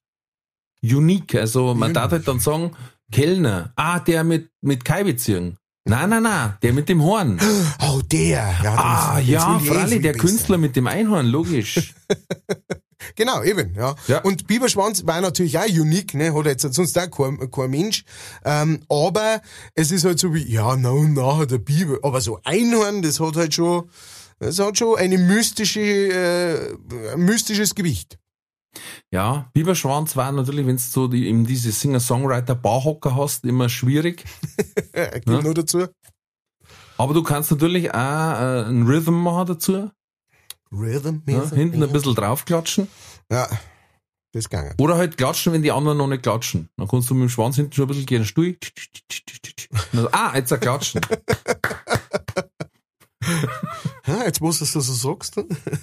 [0.84, 1.36] unique.
[1.36, 1.93] Also man Unique.
[1.95, 2.72] darf halt dann sagen,
[3.12, 5.58] Kellner, ah, der mit, mit Kai-Beziehung.
[5.88, 7.39] Nein, nein, nein, der mit dem Horn.
[7.82, 8.56] Oh, der.
[8.64, 10.14] Ja, Ah, ja, eh freilich, viel der.
[10.14, 11.93] Künstler mit dem Einhorn, logisch.
[13.16, 13.95] Genau, eben, ja.
[14.08, 14.22] Ja.
[14.22, 16.34] Und Biberschwanz war natürlich auch unique, ne?
[16.34, 18.03] Hat jetzt sonst auch kein, kein Mensch.
[18.43, 19.41] Ähm, aber
[19.76, 21.97] es ist halt so wie, ja, na und nachher der Biber.
[22.03, 23.89] Aber so Einhorn, das hat halt schon,
[24.39, 26.76] das hat schon eine mystische, äh,
[27.14, 28.18] ein mystisches Gewicht.
[29.10, 34.26] Ja, Biberschwanz war natürlich, wenn du so die, eben diese Singer-Songwriter-Barhocker hast, immer schwierig.
[34.91, 35.41] Äh, Gib Ja.
[35.41, 35.86] nur dazu.
[36.97, 39.89] Aber du kannst natürlich auch äh, einen Rhythm machen dazu.
[40.72, 41.20] Rhythm.
[41.28, 42.88] Ja, hinten ein bisschen draufklatschen.
[43.32, 43.47] Ja,
[44.34, 44.74] das ging.
[44.80, 46.70] Oder halt klatschen, wenn die anderen noch nicht klatschen.
[46.78, 48.26] Dann kannst du mit dem Schwanz hinten schon ein bisschen gehen.
[48.26, 48.57] Stuhl.
[49.93, 51.01] Dann, Ah, jetzt ein Klatschen.
[54.07, 55.38] Ja, jetzt musst du es so sagst.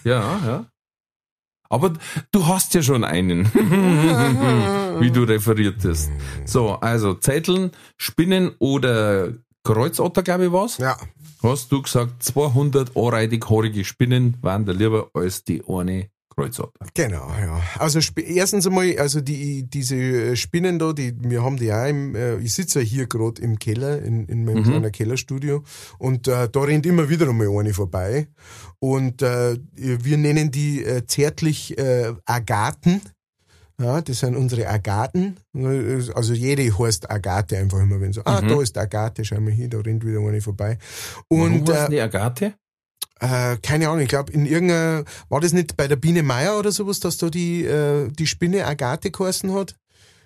[0.05, 0.67] Ja, ja.
[1.69, 1.95] Aber
[2.33, 3.47] du hast ja schon einen,
[5.01, 6.11] wie du referiertest.
[6.45, 9.33] So, also Zetteln, Spinnen oder
[9.65, 10.79] Kreuzotter, glaube ich, was?
[10.79, 10.97] Ja,
[11.43, 16.87] Hast du gesagt, 200 anreitig haarige Spinnen waren da lieber als die eine Kreuzotter.
[16.95, 17.61] genau, ja.
[17.79, 22.37] Also erstens einmal, also die diese Spinnen da, die wir haben die auch im, äh,
[22.39, 24.65] ich sitze ja hier gerade im Keller, in, in meinem Mhm.
[24.71, 25.63] kleinen Kellerstudio
[25.99, 28.29] und äh, da rennt immer wieder einmal eine vorbei
[28.79, 33.03] und äh, wir nennen die äh, zärtlich äh, Agaten.
[33.83, 35.37] Ja, das sind unsere Agaten.
[36.15, 38.49] Also jede heißt Agate einfach immer, wenn so, ah, Mhm.
[38.49, 40.79] da ist Agate, schau mal hier, da rennt wieder eine vorbei.
[41.29, 42.55] Warum Und heißen äh, die Agathe?
[43.21, 46.71] äh, keine Ahnung, ich glaube, in irgendeiner, war das nicht bei der Biene Meier oder
[46.73, 49.75] sowas, dass da die, äh, die Spinne Agathe geheißen hat?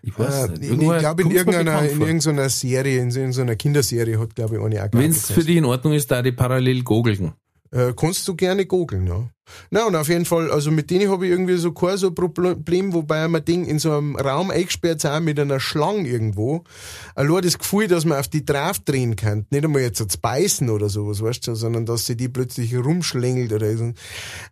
[0.03, 0.71] Ich weiß Äh, nicht.
[0.73, 5.03] ich glaube, in irgendeiner, in irgendeiner Serie, in irgendeiner Kinderserie hat, glaube ich, eine Agathe.
[5.03, 7.33] Wenn es für dich in Ordnung ist, da die parallel gogeln.
[7.77, 9.29] Äh, kannst du gerne googeln, ja.
[9.71, 12.95] Na, und auf jeden Fall, also mit denen habe ich irgendwie so kein so Problem,
[12.95, 16.65] wobei man Ding in so einem Raum eingesperrt sind mit einer Schlange irgendwo.
[17.15, 19.47] Allein das Gefühl, dass man auf die drauf drehen kann.
[19.51, 23.53] Nicht einmal jetzt zu beißen oder sowas, weißt du, sondern dass sie die plötzlich rumschlängelt
[23.53, 23.93] oder so.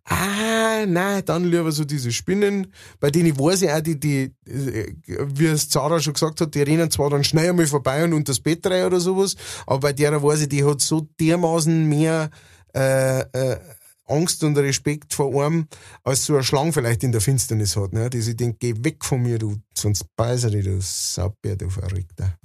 [0.05, 2.69] Ah, nein, dann lieber so diese Spinnen,
[3.01, 4.95] bei denen weiß ich auch, die, die, äh,
[5.35, 8.33] wie es Zara schon gesagt hat, die rennen zwar dann schnell einmal vorbei und unter
[8.33, 9.35] das Bett rein oder sowas,
[9.67, 12.31] aber bei der weiß ich, die hat so dermaßen mehr,
[12.75, 13.59] äh, äh,
[14.07, 15.67] Angst und Respekt vor einem,
[16.03, 18.11] als so eine Schlange vielleicht in der Finsternis hat, ne?
[18.11, 22.39] Die sich denkt, geh weg von mir, du, sonst beißer dich, du Saubär, du Verrückter.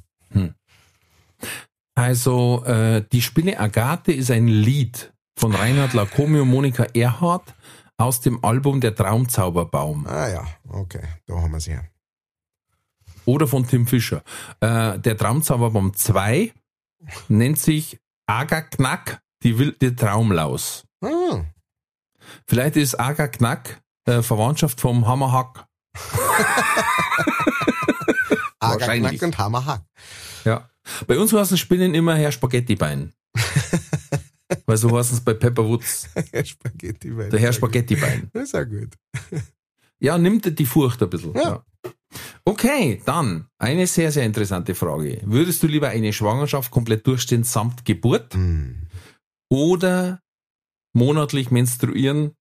[1.95, 7.53] Also, äh, die Spinne Agathe ist ein Lied von Reinhard Lacomi und Monika Erhardt
[7.97, 10.07] aus dem Album Der Traumzauberbaum.
[10.07, 11.77] Ah ja, okay, da haben wir sie.
[13.25, 14.23] Oder von Tim Fischer.
[14.61, 16.53] Äh, der Traumzauberbaum 2
[17.27, 20.83] nennt sich Aga Knack, die wilde Traumlaus.
[21.01, 21.43] Ah,
[22.47, 25.65] Vielleicht ist Aga Knack äh, Verwandtschaft vom Hammerhack.
[28.59, 28.95] Aga.
[28.95, 29.83] Knack und Hammerhack.
[30.45, 30.69] Ja.
[31.07, 33.13] Bei uns heißen Spinnen immer Herr Spaghettibein.
[34.65, 36.09] Weil so heißen es bei Pepperwoods,
[36.43, 37.11] Spaghetti.
[37.15, 38.29] der Herr Spaghettibein.
[38.33, 38.89] Das ist auch gut.
[39.99, 41.33] Ja, nimmt die Furcht ein bisschen.
[41.35, 41.41] Ja.
[41.41, 41.63] Ja.
[42.43, 45.21] Okay, dann eine sehr, sehr interessante Frage.
[45.23, 48.87] Würdest du lieber eine Schwangerschaft komplett durchstehen samt Geburt Hm.
[49.49, 50.19] Oder
[50.93, 52.31] monatlich menstruieren,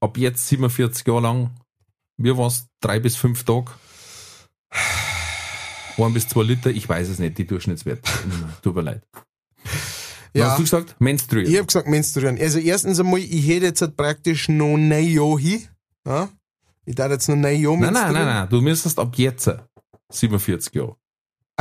[0.00, 1.50] ab jetzt 47 Jahre lang?
[2.16, 2.66] Wie war's?
[2.80, 3.70] Drei bis fünf Tage?
[5.98, 8.10] Ein bis zwei Liter, ich weiß es nicht, die Durchschnittswerte.
[8.62, 9.02] Tut mir leid.
[9.12, 9.72] Was
[10.32, 10.96] Ja, hast du gesagt?
[10.98, 11.50] Menstruieren.
[11.50, 12.38] ich habe gesagt menstruieren.
[12.40, 15.68] Also erstens einmal, ich hätte jetzt halt praktisch noch neun Jahre hin.
[16.06, 16.28] Ja?
[16.86, 18.26] Ich darf jetzt noch neun Jahre Nein, nein, menstruieren.
[18.26, 18.48] nein, nein.
[18.48, 19.50] Du müsstest ab jetzt
[20.10, 20.96] 47 Jahre.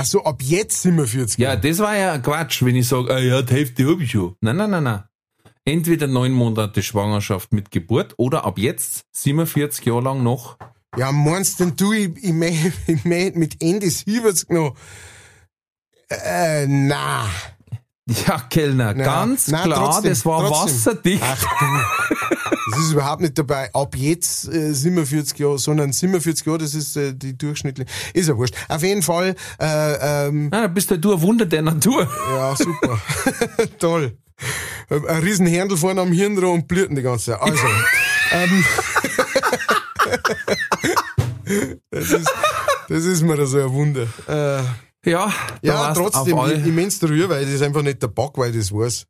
[0.01, 1.59] Ach so, ab jetzt 47 Ja, Jahre.
[1.61, 4.33] das war ja Quatsch, wenn ich sage, ah, ja, die Hälfte habe ich schon.
[4.39, 5.03] Nein, nein, nein, nein.
[5.65, 10.57] Entweder neun Monate Schwangerschaft mit Geburt oder ab jetzt 47 Jahre lang noch.
[10.97, 14.75] Ja, meinst denn du, ich, ich möchte ich möcht mit Ende 70 noch.
[16.09, 17.27] Äh, na.
[18.25, 19.03] Ja, Kellner, Ja.
[19.03, 20.75] ganz Nein, klar, trotzdem, das war trotzdem.
[20.77, 21.23] wasserdicht.
[21.23, 21.45] Ach.
[22.71, 23.69] Das ist überhaupt nicht dabei.
[23.73, 27.89] Ab jetzt äh, 47 Jahre, sondern 47 Jahre, das ist äh, die durchschnittliche.
[28.13, 28.55] Ist ja wurscht.
[28.67, 32.07] Auf jeden Fall, äh, ähm, da bist du ein Wunder der Natur.
[32.31, 32.99] ja, super.
[33.79, 34.17] Toll.
[34.89, 37.41] Ein riesen Händel vorne am Hirn und blüten die ganze Zeit.
[37.41, 37.63] Also,
[38.31, 38.65] ähm,
[41.91, 42.31] das, ist,
[42.87, 44.07] das ist mir so ein Wunder.
[44.27, 44.63] Äh,
[45.09, 45.31] Ja,
[45.61, 48.79] ja, trotzdem, ich menstruiere, weil das ist einfach nicht der Bock, weil das weiß.
[48.95, 49.07] Das ist der Bock.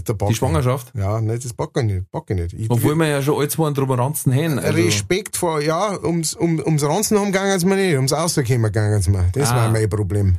[0.00, 0.92] Die Schwangerschaft.
[0.96, 2.10] Ja, nicht, das bock ich nicht.
[2.10, 2.52] Bock ich nicht.
[2.54, 4.58] Ich, Obwohl wir ja schon alle zwei drüber ranzen haben.
[4.58, 8.62] Also, Respekt vor, ja, ums, um, ums Ranzen haben gegangen sie mir nicht, ums Rauskommen
[8.62, 9.28] gegangen sie mir.
[9.32, 9.56] Das Ah.
[9.56, 10.36] war mein Problem.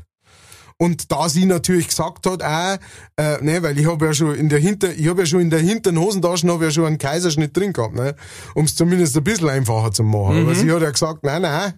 [0.79, 2.77] Und da sie natürlich gesagt hat, auch,
[3.17, 5.49] äh, ne, weil ich habe ja schon in der Hinter, ich habe ja schon in
[5.49, 8.15] der hinteren Hosentasche habe ja schon einen Kaiserschnitt drin gehabt, ne,
[8.53, 10.35] um es zumindest ein bisschen einfacher zu machen.
[10.35, 10.45] Mhm.
[10.45, 11.73] Aber sie hat ja gesagt, nein, nein,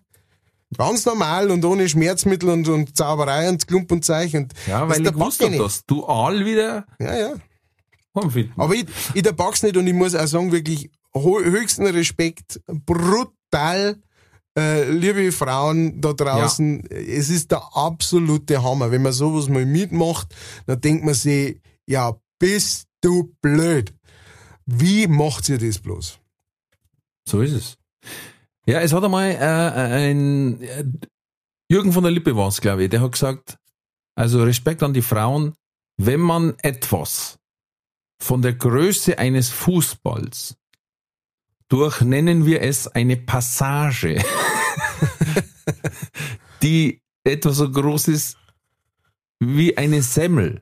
[0.78, 5.02] ganz normal und ohne Schmerzmittel und, und Zauberei und Klump und Zeich und ja, weil
[5.02, 7.34] ich gewusst habe, dass du all wieder Ja, ja.
[8.24, 8.54] Heimfinden.
[8.58, 13.98] Aber ich, ich der pack's nicht und ich muss auch sagen, wirklich höchsten Respekt, brutal,
[14.58, 18.91] äh, liebe Frauen da draußen, es ist der absolute Hammer.
[18.91, 20.34] Wenn man sowas mal mitmacht,
[20.66, 23.94] dann denkt man sich, ja, bist du blöd.
[24.66, 26.20] Wie macht ihr das bloß?
[27.28, 27.78] So ist es.
[28.66, 30.84] Ja, es hat einmal äh, ein äh,
[31.70, 33.58] Jürgen von der Lippe war es, glaube ich, der hat gesagt,
[34.16, 35.54] also Respekt an die Frauen,
[35.98, 37.39] wenn man etwas
[38.22, 40.58] von der Größe eines Fußballs
[41.70, 44.24] durch, nennen wir es eine Passage,
[46.62, 48.38] die etwa so groß ist
[49.40, 50.62] wie eine Semmel,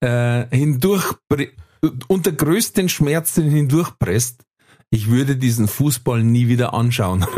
[0.00, 1.14] äh, hindurch,
[2.08, 4.42] unter größten Schmerzen hindurchpresst,
[4.90, 7.26] ich würde diesen Fußball nie wieder anschauen.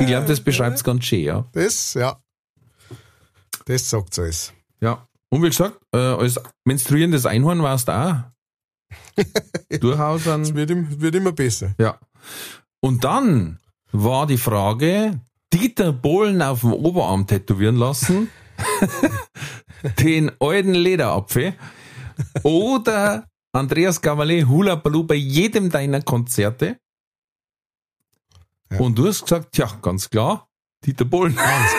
[0.00, 1.46] ich glaube, das beschreibt es ganz schön, ja.
[1.52, 2.20] Das, ja.
[3.68, 4.52] Das sagt's alles.
[4.80, 5.06] Ja.
[5.30, 8.16] Und wie gesagt, äh, als menstruierendes Einhorn warst du auch
[9.80, 10.54] durchaus Es ein.
[10.56, 11.74] wird, im- wird immer besser.
[11.78, 11.98] Ja.
[12.80, 13.58] Und dann
[13.92, 15.20] war die Frage,
[15.52, 18.30] Dieter Bohlen auf dem Oberarm tätowieren lassen,
[20.00, 21.54] den alten Lederapfel
[22.42, 26.78] oder Andreas Gavalet Hula Baloo bei jedem deiner Konzerte.
[28.70, 28.78] Ja.
[28.78, 30.48] Und du hast gesagt, ja, ganz klar,
[30.84, 31.34] Dieter Bohlen.
[31.34, 31.70] Ganz,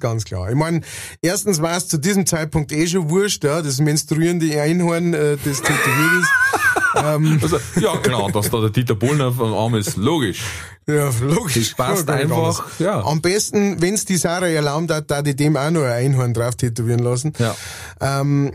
[0.00, 0.48] ganz klar.
[0.48, 0.80] Ich meine,
[1.22, 5.60] erstens war es zu diesem Zeitpunkt eh schon wurscht, ja, das menstruierende Einhorn, äh, das
[5.62, 7.04] tätowiert ist.
[7.04, 10.42] ähm, Also, ja, klar, dass da der Dieter Bohlen auf dem Arm ist, logisch.
[10.86, 11.54] ja, logisch.
[11.54, 12.62] Das passt Ja, einfach, anders.
[12.78, 13.00] ja.
[13.04, 16.54] Am besten, wenn's die Sarah erlaubt hat, da die dem auch noch ein Einhorn drauf
[16.56, 17.32] tätowieren lassen.
[17.38, 17.54] Ja.
[18.00, 18.52] Ähm,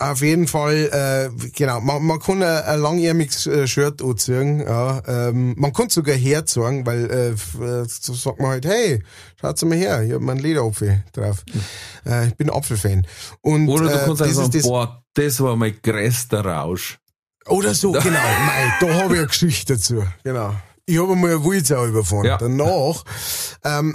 [0.00, 5.02] auf jeden Fall, äh, genau, man, man kann ein, ein langärmiges äh, Shirt anziehen, ja,
[5.06, 9.02] ähm, man kann sogar herzeigen, weil äh, äh, so sagt man halt, hey,
[9.40, 11.44] schaut's mal her, ich hab meinen Lederapfel drauf.
[12.06, 13.06] Äh, ich bin Apfelfan.
[13.40, 16.98] Und, Oder du äh, kannst einfach sagen, das, boah, das war mein größter Rausch.
[17.48, 20.54] Oder so, genau, mei, da habe ich eine Geschichte dazu, genau.
[20.90, 22.24] Ich habe einmal eine Wildsau überfahren.
[22.24, 22.38] Ja.
[22.38, 23.04] Danach,
[23.62, 23.92] ähm,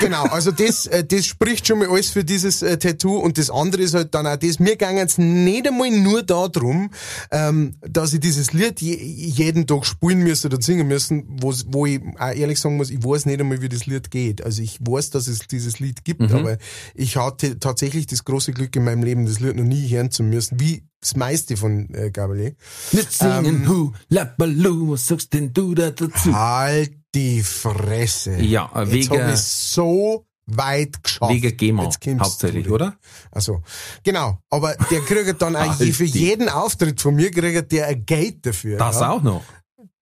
[0.00, 3.50] genau, also das, äh, das spricht schon mal alles für dieses äh, Tattoo und das
[3.50, 6.90] andere ist halt dann auch das, mir ging es nicht einmal nur darum,
[7.30, 11.86] ähm, dass ich dieses Lied je, jeden Tag spielen müsste oder singen müssen, wo's- wo
[11.86, 14.44] ich auch ehrlich sagen muss, ich weiß nicht einmal, wie das Lied geht.
[14.44, 16.58] Also ich weiß, dass es dieses Lied gibt, aber
[16.94, 20.24] ich hatte tatsächlich das große Glück in meinem Leben, das Lied noch nie hören zu
[20.24, 22.54] müssen, wie das meiste von äh, Gabalier.
[22.92, 26.32] Nicht singen, hu, lappalu, was sagst denn du da dazu?
[26.32, 28.36] Halt die Fresse.
[28.36, 31.32] Ja, Jetzt wegen- hab ich so weit geschafft.
[31.32, 32.96] Wegen GEMA Jetzt hauptsächlich, oder?
[33.32, 33.62] Also
[34.04, 34.38] genau.
[34.48, 38.06] Aber der kriegt dann auch je, Halt für jeden Auftritt von mir kriegt der ein
[38.06, 38.78] Geld dafür.
[38.78, 39.10] Das ja.
[39.10, 39.42] auch noch.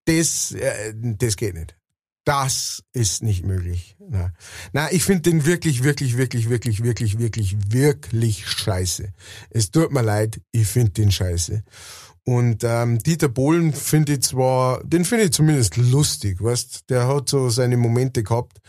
[0.05, 1.77] Das, äh, das geht nicht.
[2.25, 3.97] Das ist nicht möglich.
[3.99, 4.33] Nein,
[4.73, 9.13] Nein ich finde den wirklich, wirklich, wirklich, wirklich, wirklich, wirklich, wirklich scheiße.
[9.51, 11.63] Es tut mir leid, ich finde den scheiße.
[12.25, 17.31] Und ähm, Dieter Bohlen finde ich zwar, den finde ich zumindest lustig, weißt, der hat
[17.31, 18.61] so seine Momente gehabt.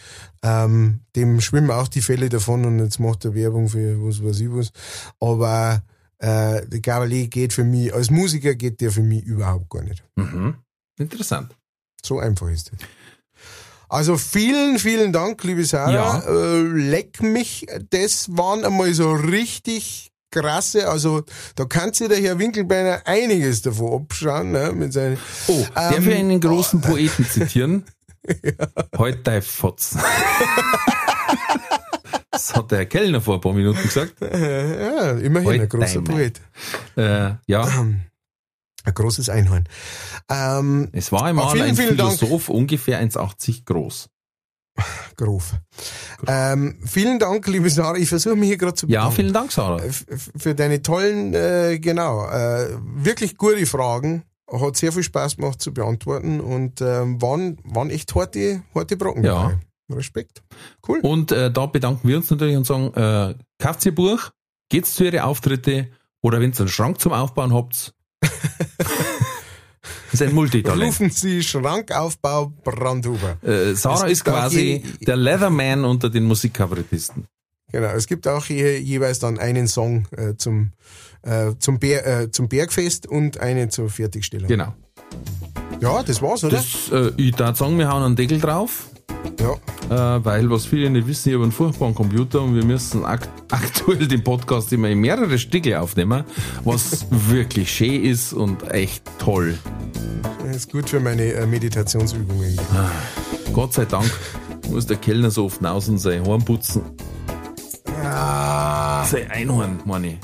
[0.42, 4.40] Ähm, dem schwimmen auch die Fälle davon und jetzt macht er Werbung für was weiß
[4.40, 4.72] ich was.
[5.20, 5.84] Aber
[6.20, 10.04] äh, der Gavalier geht für mich, als Musiker geht der für mich überhaupt gar nicht.
[10.16, 10.56] Mhm.
[10.98, 11.56] Interessant.
[12.04, 12.80] So einfach ist es.
[13.92, 15.92] Also vielen, vielen Dank, liebe Sarah.
[15.92, 16.20] Ja.
[16.26, 21.24] Äh, leck mich, das waren einmal so richtig krasse, also
[21.56, 25.18] da kann sich der Herr Winkelbeiner einiges davon abschauen, ne, mit seinen,
[25.50, 27.84] Oh, darf Ähm, ich einen großen Poeten zitieren?
[28.98, 29.98] Halt dein Fotz.
[32.34, 34.16] Das hat der Herr Kellner vor ein paar Minuten gesagt.
[34.22, 36.02] ja, immerhin Halt ein großer.
[36.02, 36.40] Poet.
[36.96, 37.86] Äh, ja,
[38.84, 39.66] Ein großes Einhorn.
[40.30, 42.18] Ähm, es war einmal vielen, ein vielen Dank.
[42.18, 44.10] Philosoph, ungefähr 1,80 groß.
[45.18, 45.54] grof.
[46.28, 47.98] Ähm, vielen Dank, liebe Sarah.
[47.98, 49.16] Ich versuche mich hier gerade zu Ja, bedanken.
[49.16, 49.84] vielen Dank, Sarah.
[49.84, 50.06] F-
[50.36, 54.24] für deine tollen, äh, genau, äh, wirklich gute Fragen.
[54.52, 59.24] Hat sehr viel Spaß gemacht zu beantworten und ähm, waren, waren echt harte, harte Brocken
[59.24, 59.44] Ja.
[59.44, 59.60] dabei.
[59.96, 60.42] Respekt.
[60.88, 61.00] Cool.
[61.02, 64.32] Und äh, da bedanken wir uns natürlich und sagen, äh, Buch,
[64.70, 65.90] geht's zu ihre Auftritte
[66.22, 67.94] oder wenn ihr einen Schrank zum Aufbauen habt.
[70.12, 70.84] Ist ein Multitalent.
[70.84, 73.38] Rufen Sie Schrankaufbau Brandhuber.
[73.44, 77.26] Äh, Sarah ist quasi der Leatherman unter den Musikkabarettisten.
[77.72, 80.72] Genau, es gibt auch je, jeweils dann einen Song äh, zum,
[81.22, 84.48] äh, zum, Ber äh, zum Bergfest und einen zur Fertigstellung.
[84.48, 84.76] Genau.
[85.80, 86.58] Ja, das war's, oder?
[86.58, 88.91] Das, äh, ich darf sagen, wir hauen einen Deckel drauf.
[89.40, 90.16] Ja.
[90.18, 93.30] Äh, weil, was viele nicht wissen, ich habe einen furchtbaren Computer und wir müssen akt
[93.52, 96.24] aktuell den Podcast immer in mehrere Stücke aufnehmen,
[96.64, 99.58] was wirklich schön ist und echt toll.
[100.46, 102.58] Das ist gut für meine äh, Meditationsübungen.
[103.54, 104.10] Gott sei Dank
[104.70, 106.82] muss der Kellner so oft raus und sein Horn putzen.
[108.04, 110.18] Ah, Sein Einhorn, meine ich.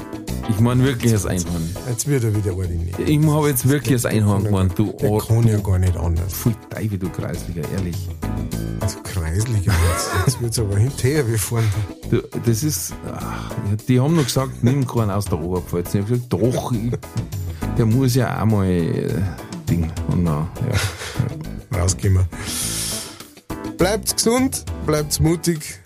[0.49, 1.75] Ich meine wirklich das Einhorn.
[1.89, 2.97] jetzt wird er wieder ordentlich.
[2.99, 6.33] Ich habe jetzt wirklich das Einhorn gemeint, du Der kann ja gar nicht anders.
[6.33, 8.07] Pfui, Teufel, du Kreisliger, ehrlich.
[8.87, 10.09] So kreislich jetzt.
[10.25, 11.67] Jetzt wird's aber hinterher wie vorne.
[12.09, 13.51] Du, das ist, ach,
[13.87, 15.93] die haben noch gesagt, nimm keinen aus der Oberpfalz.
[15.93, 16.91] Ich habe gesagt, doch, ich,
[17.77, 19.09] der muss ja auch mal äh,
[19.69, 19.91] Ding.
[20.09, 21.77] Und na, ja.
[21.77, 22.19] Rausgehen
[23.77, 25.79] Bleibt gesund, bleibt mutig,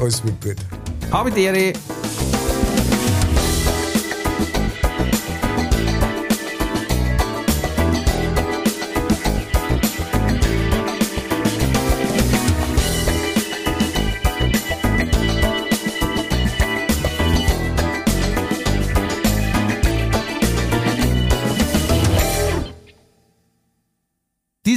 [0.00, 0.56] alles wird gut.
[1.12, 1.72] Habe die Ehre.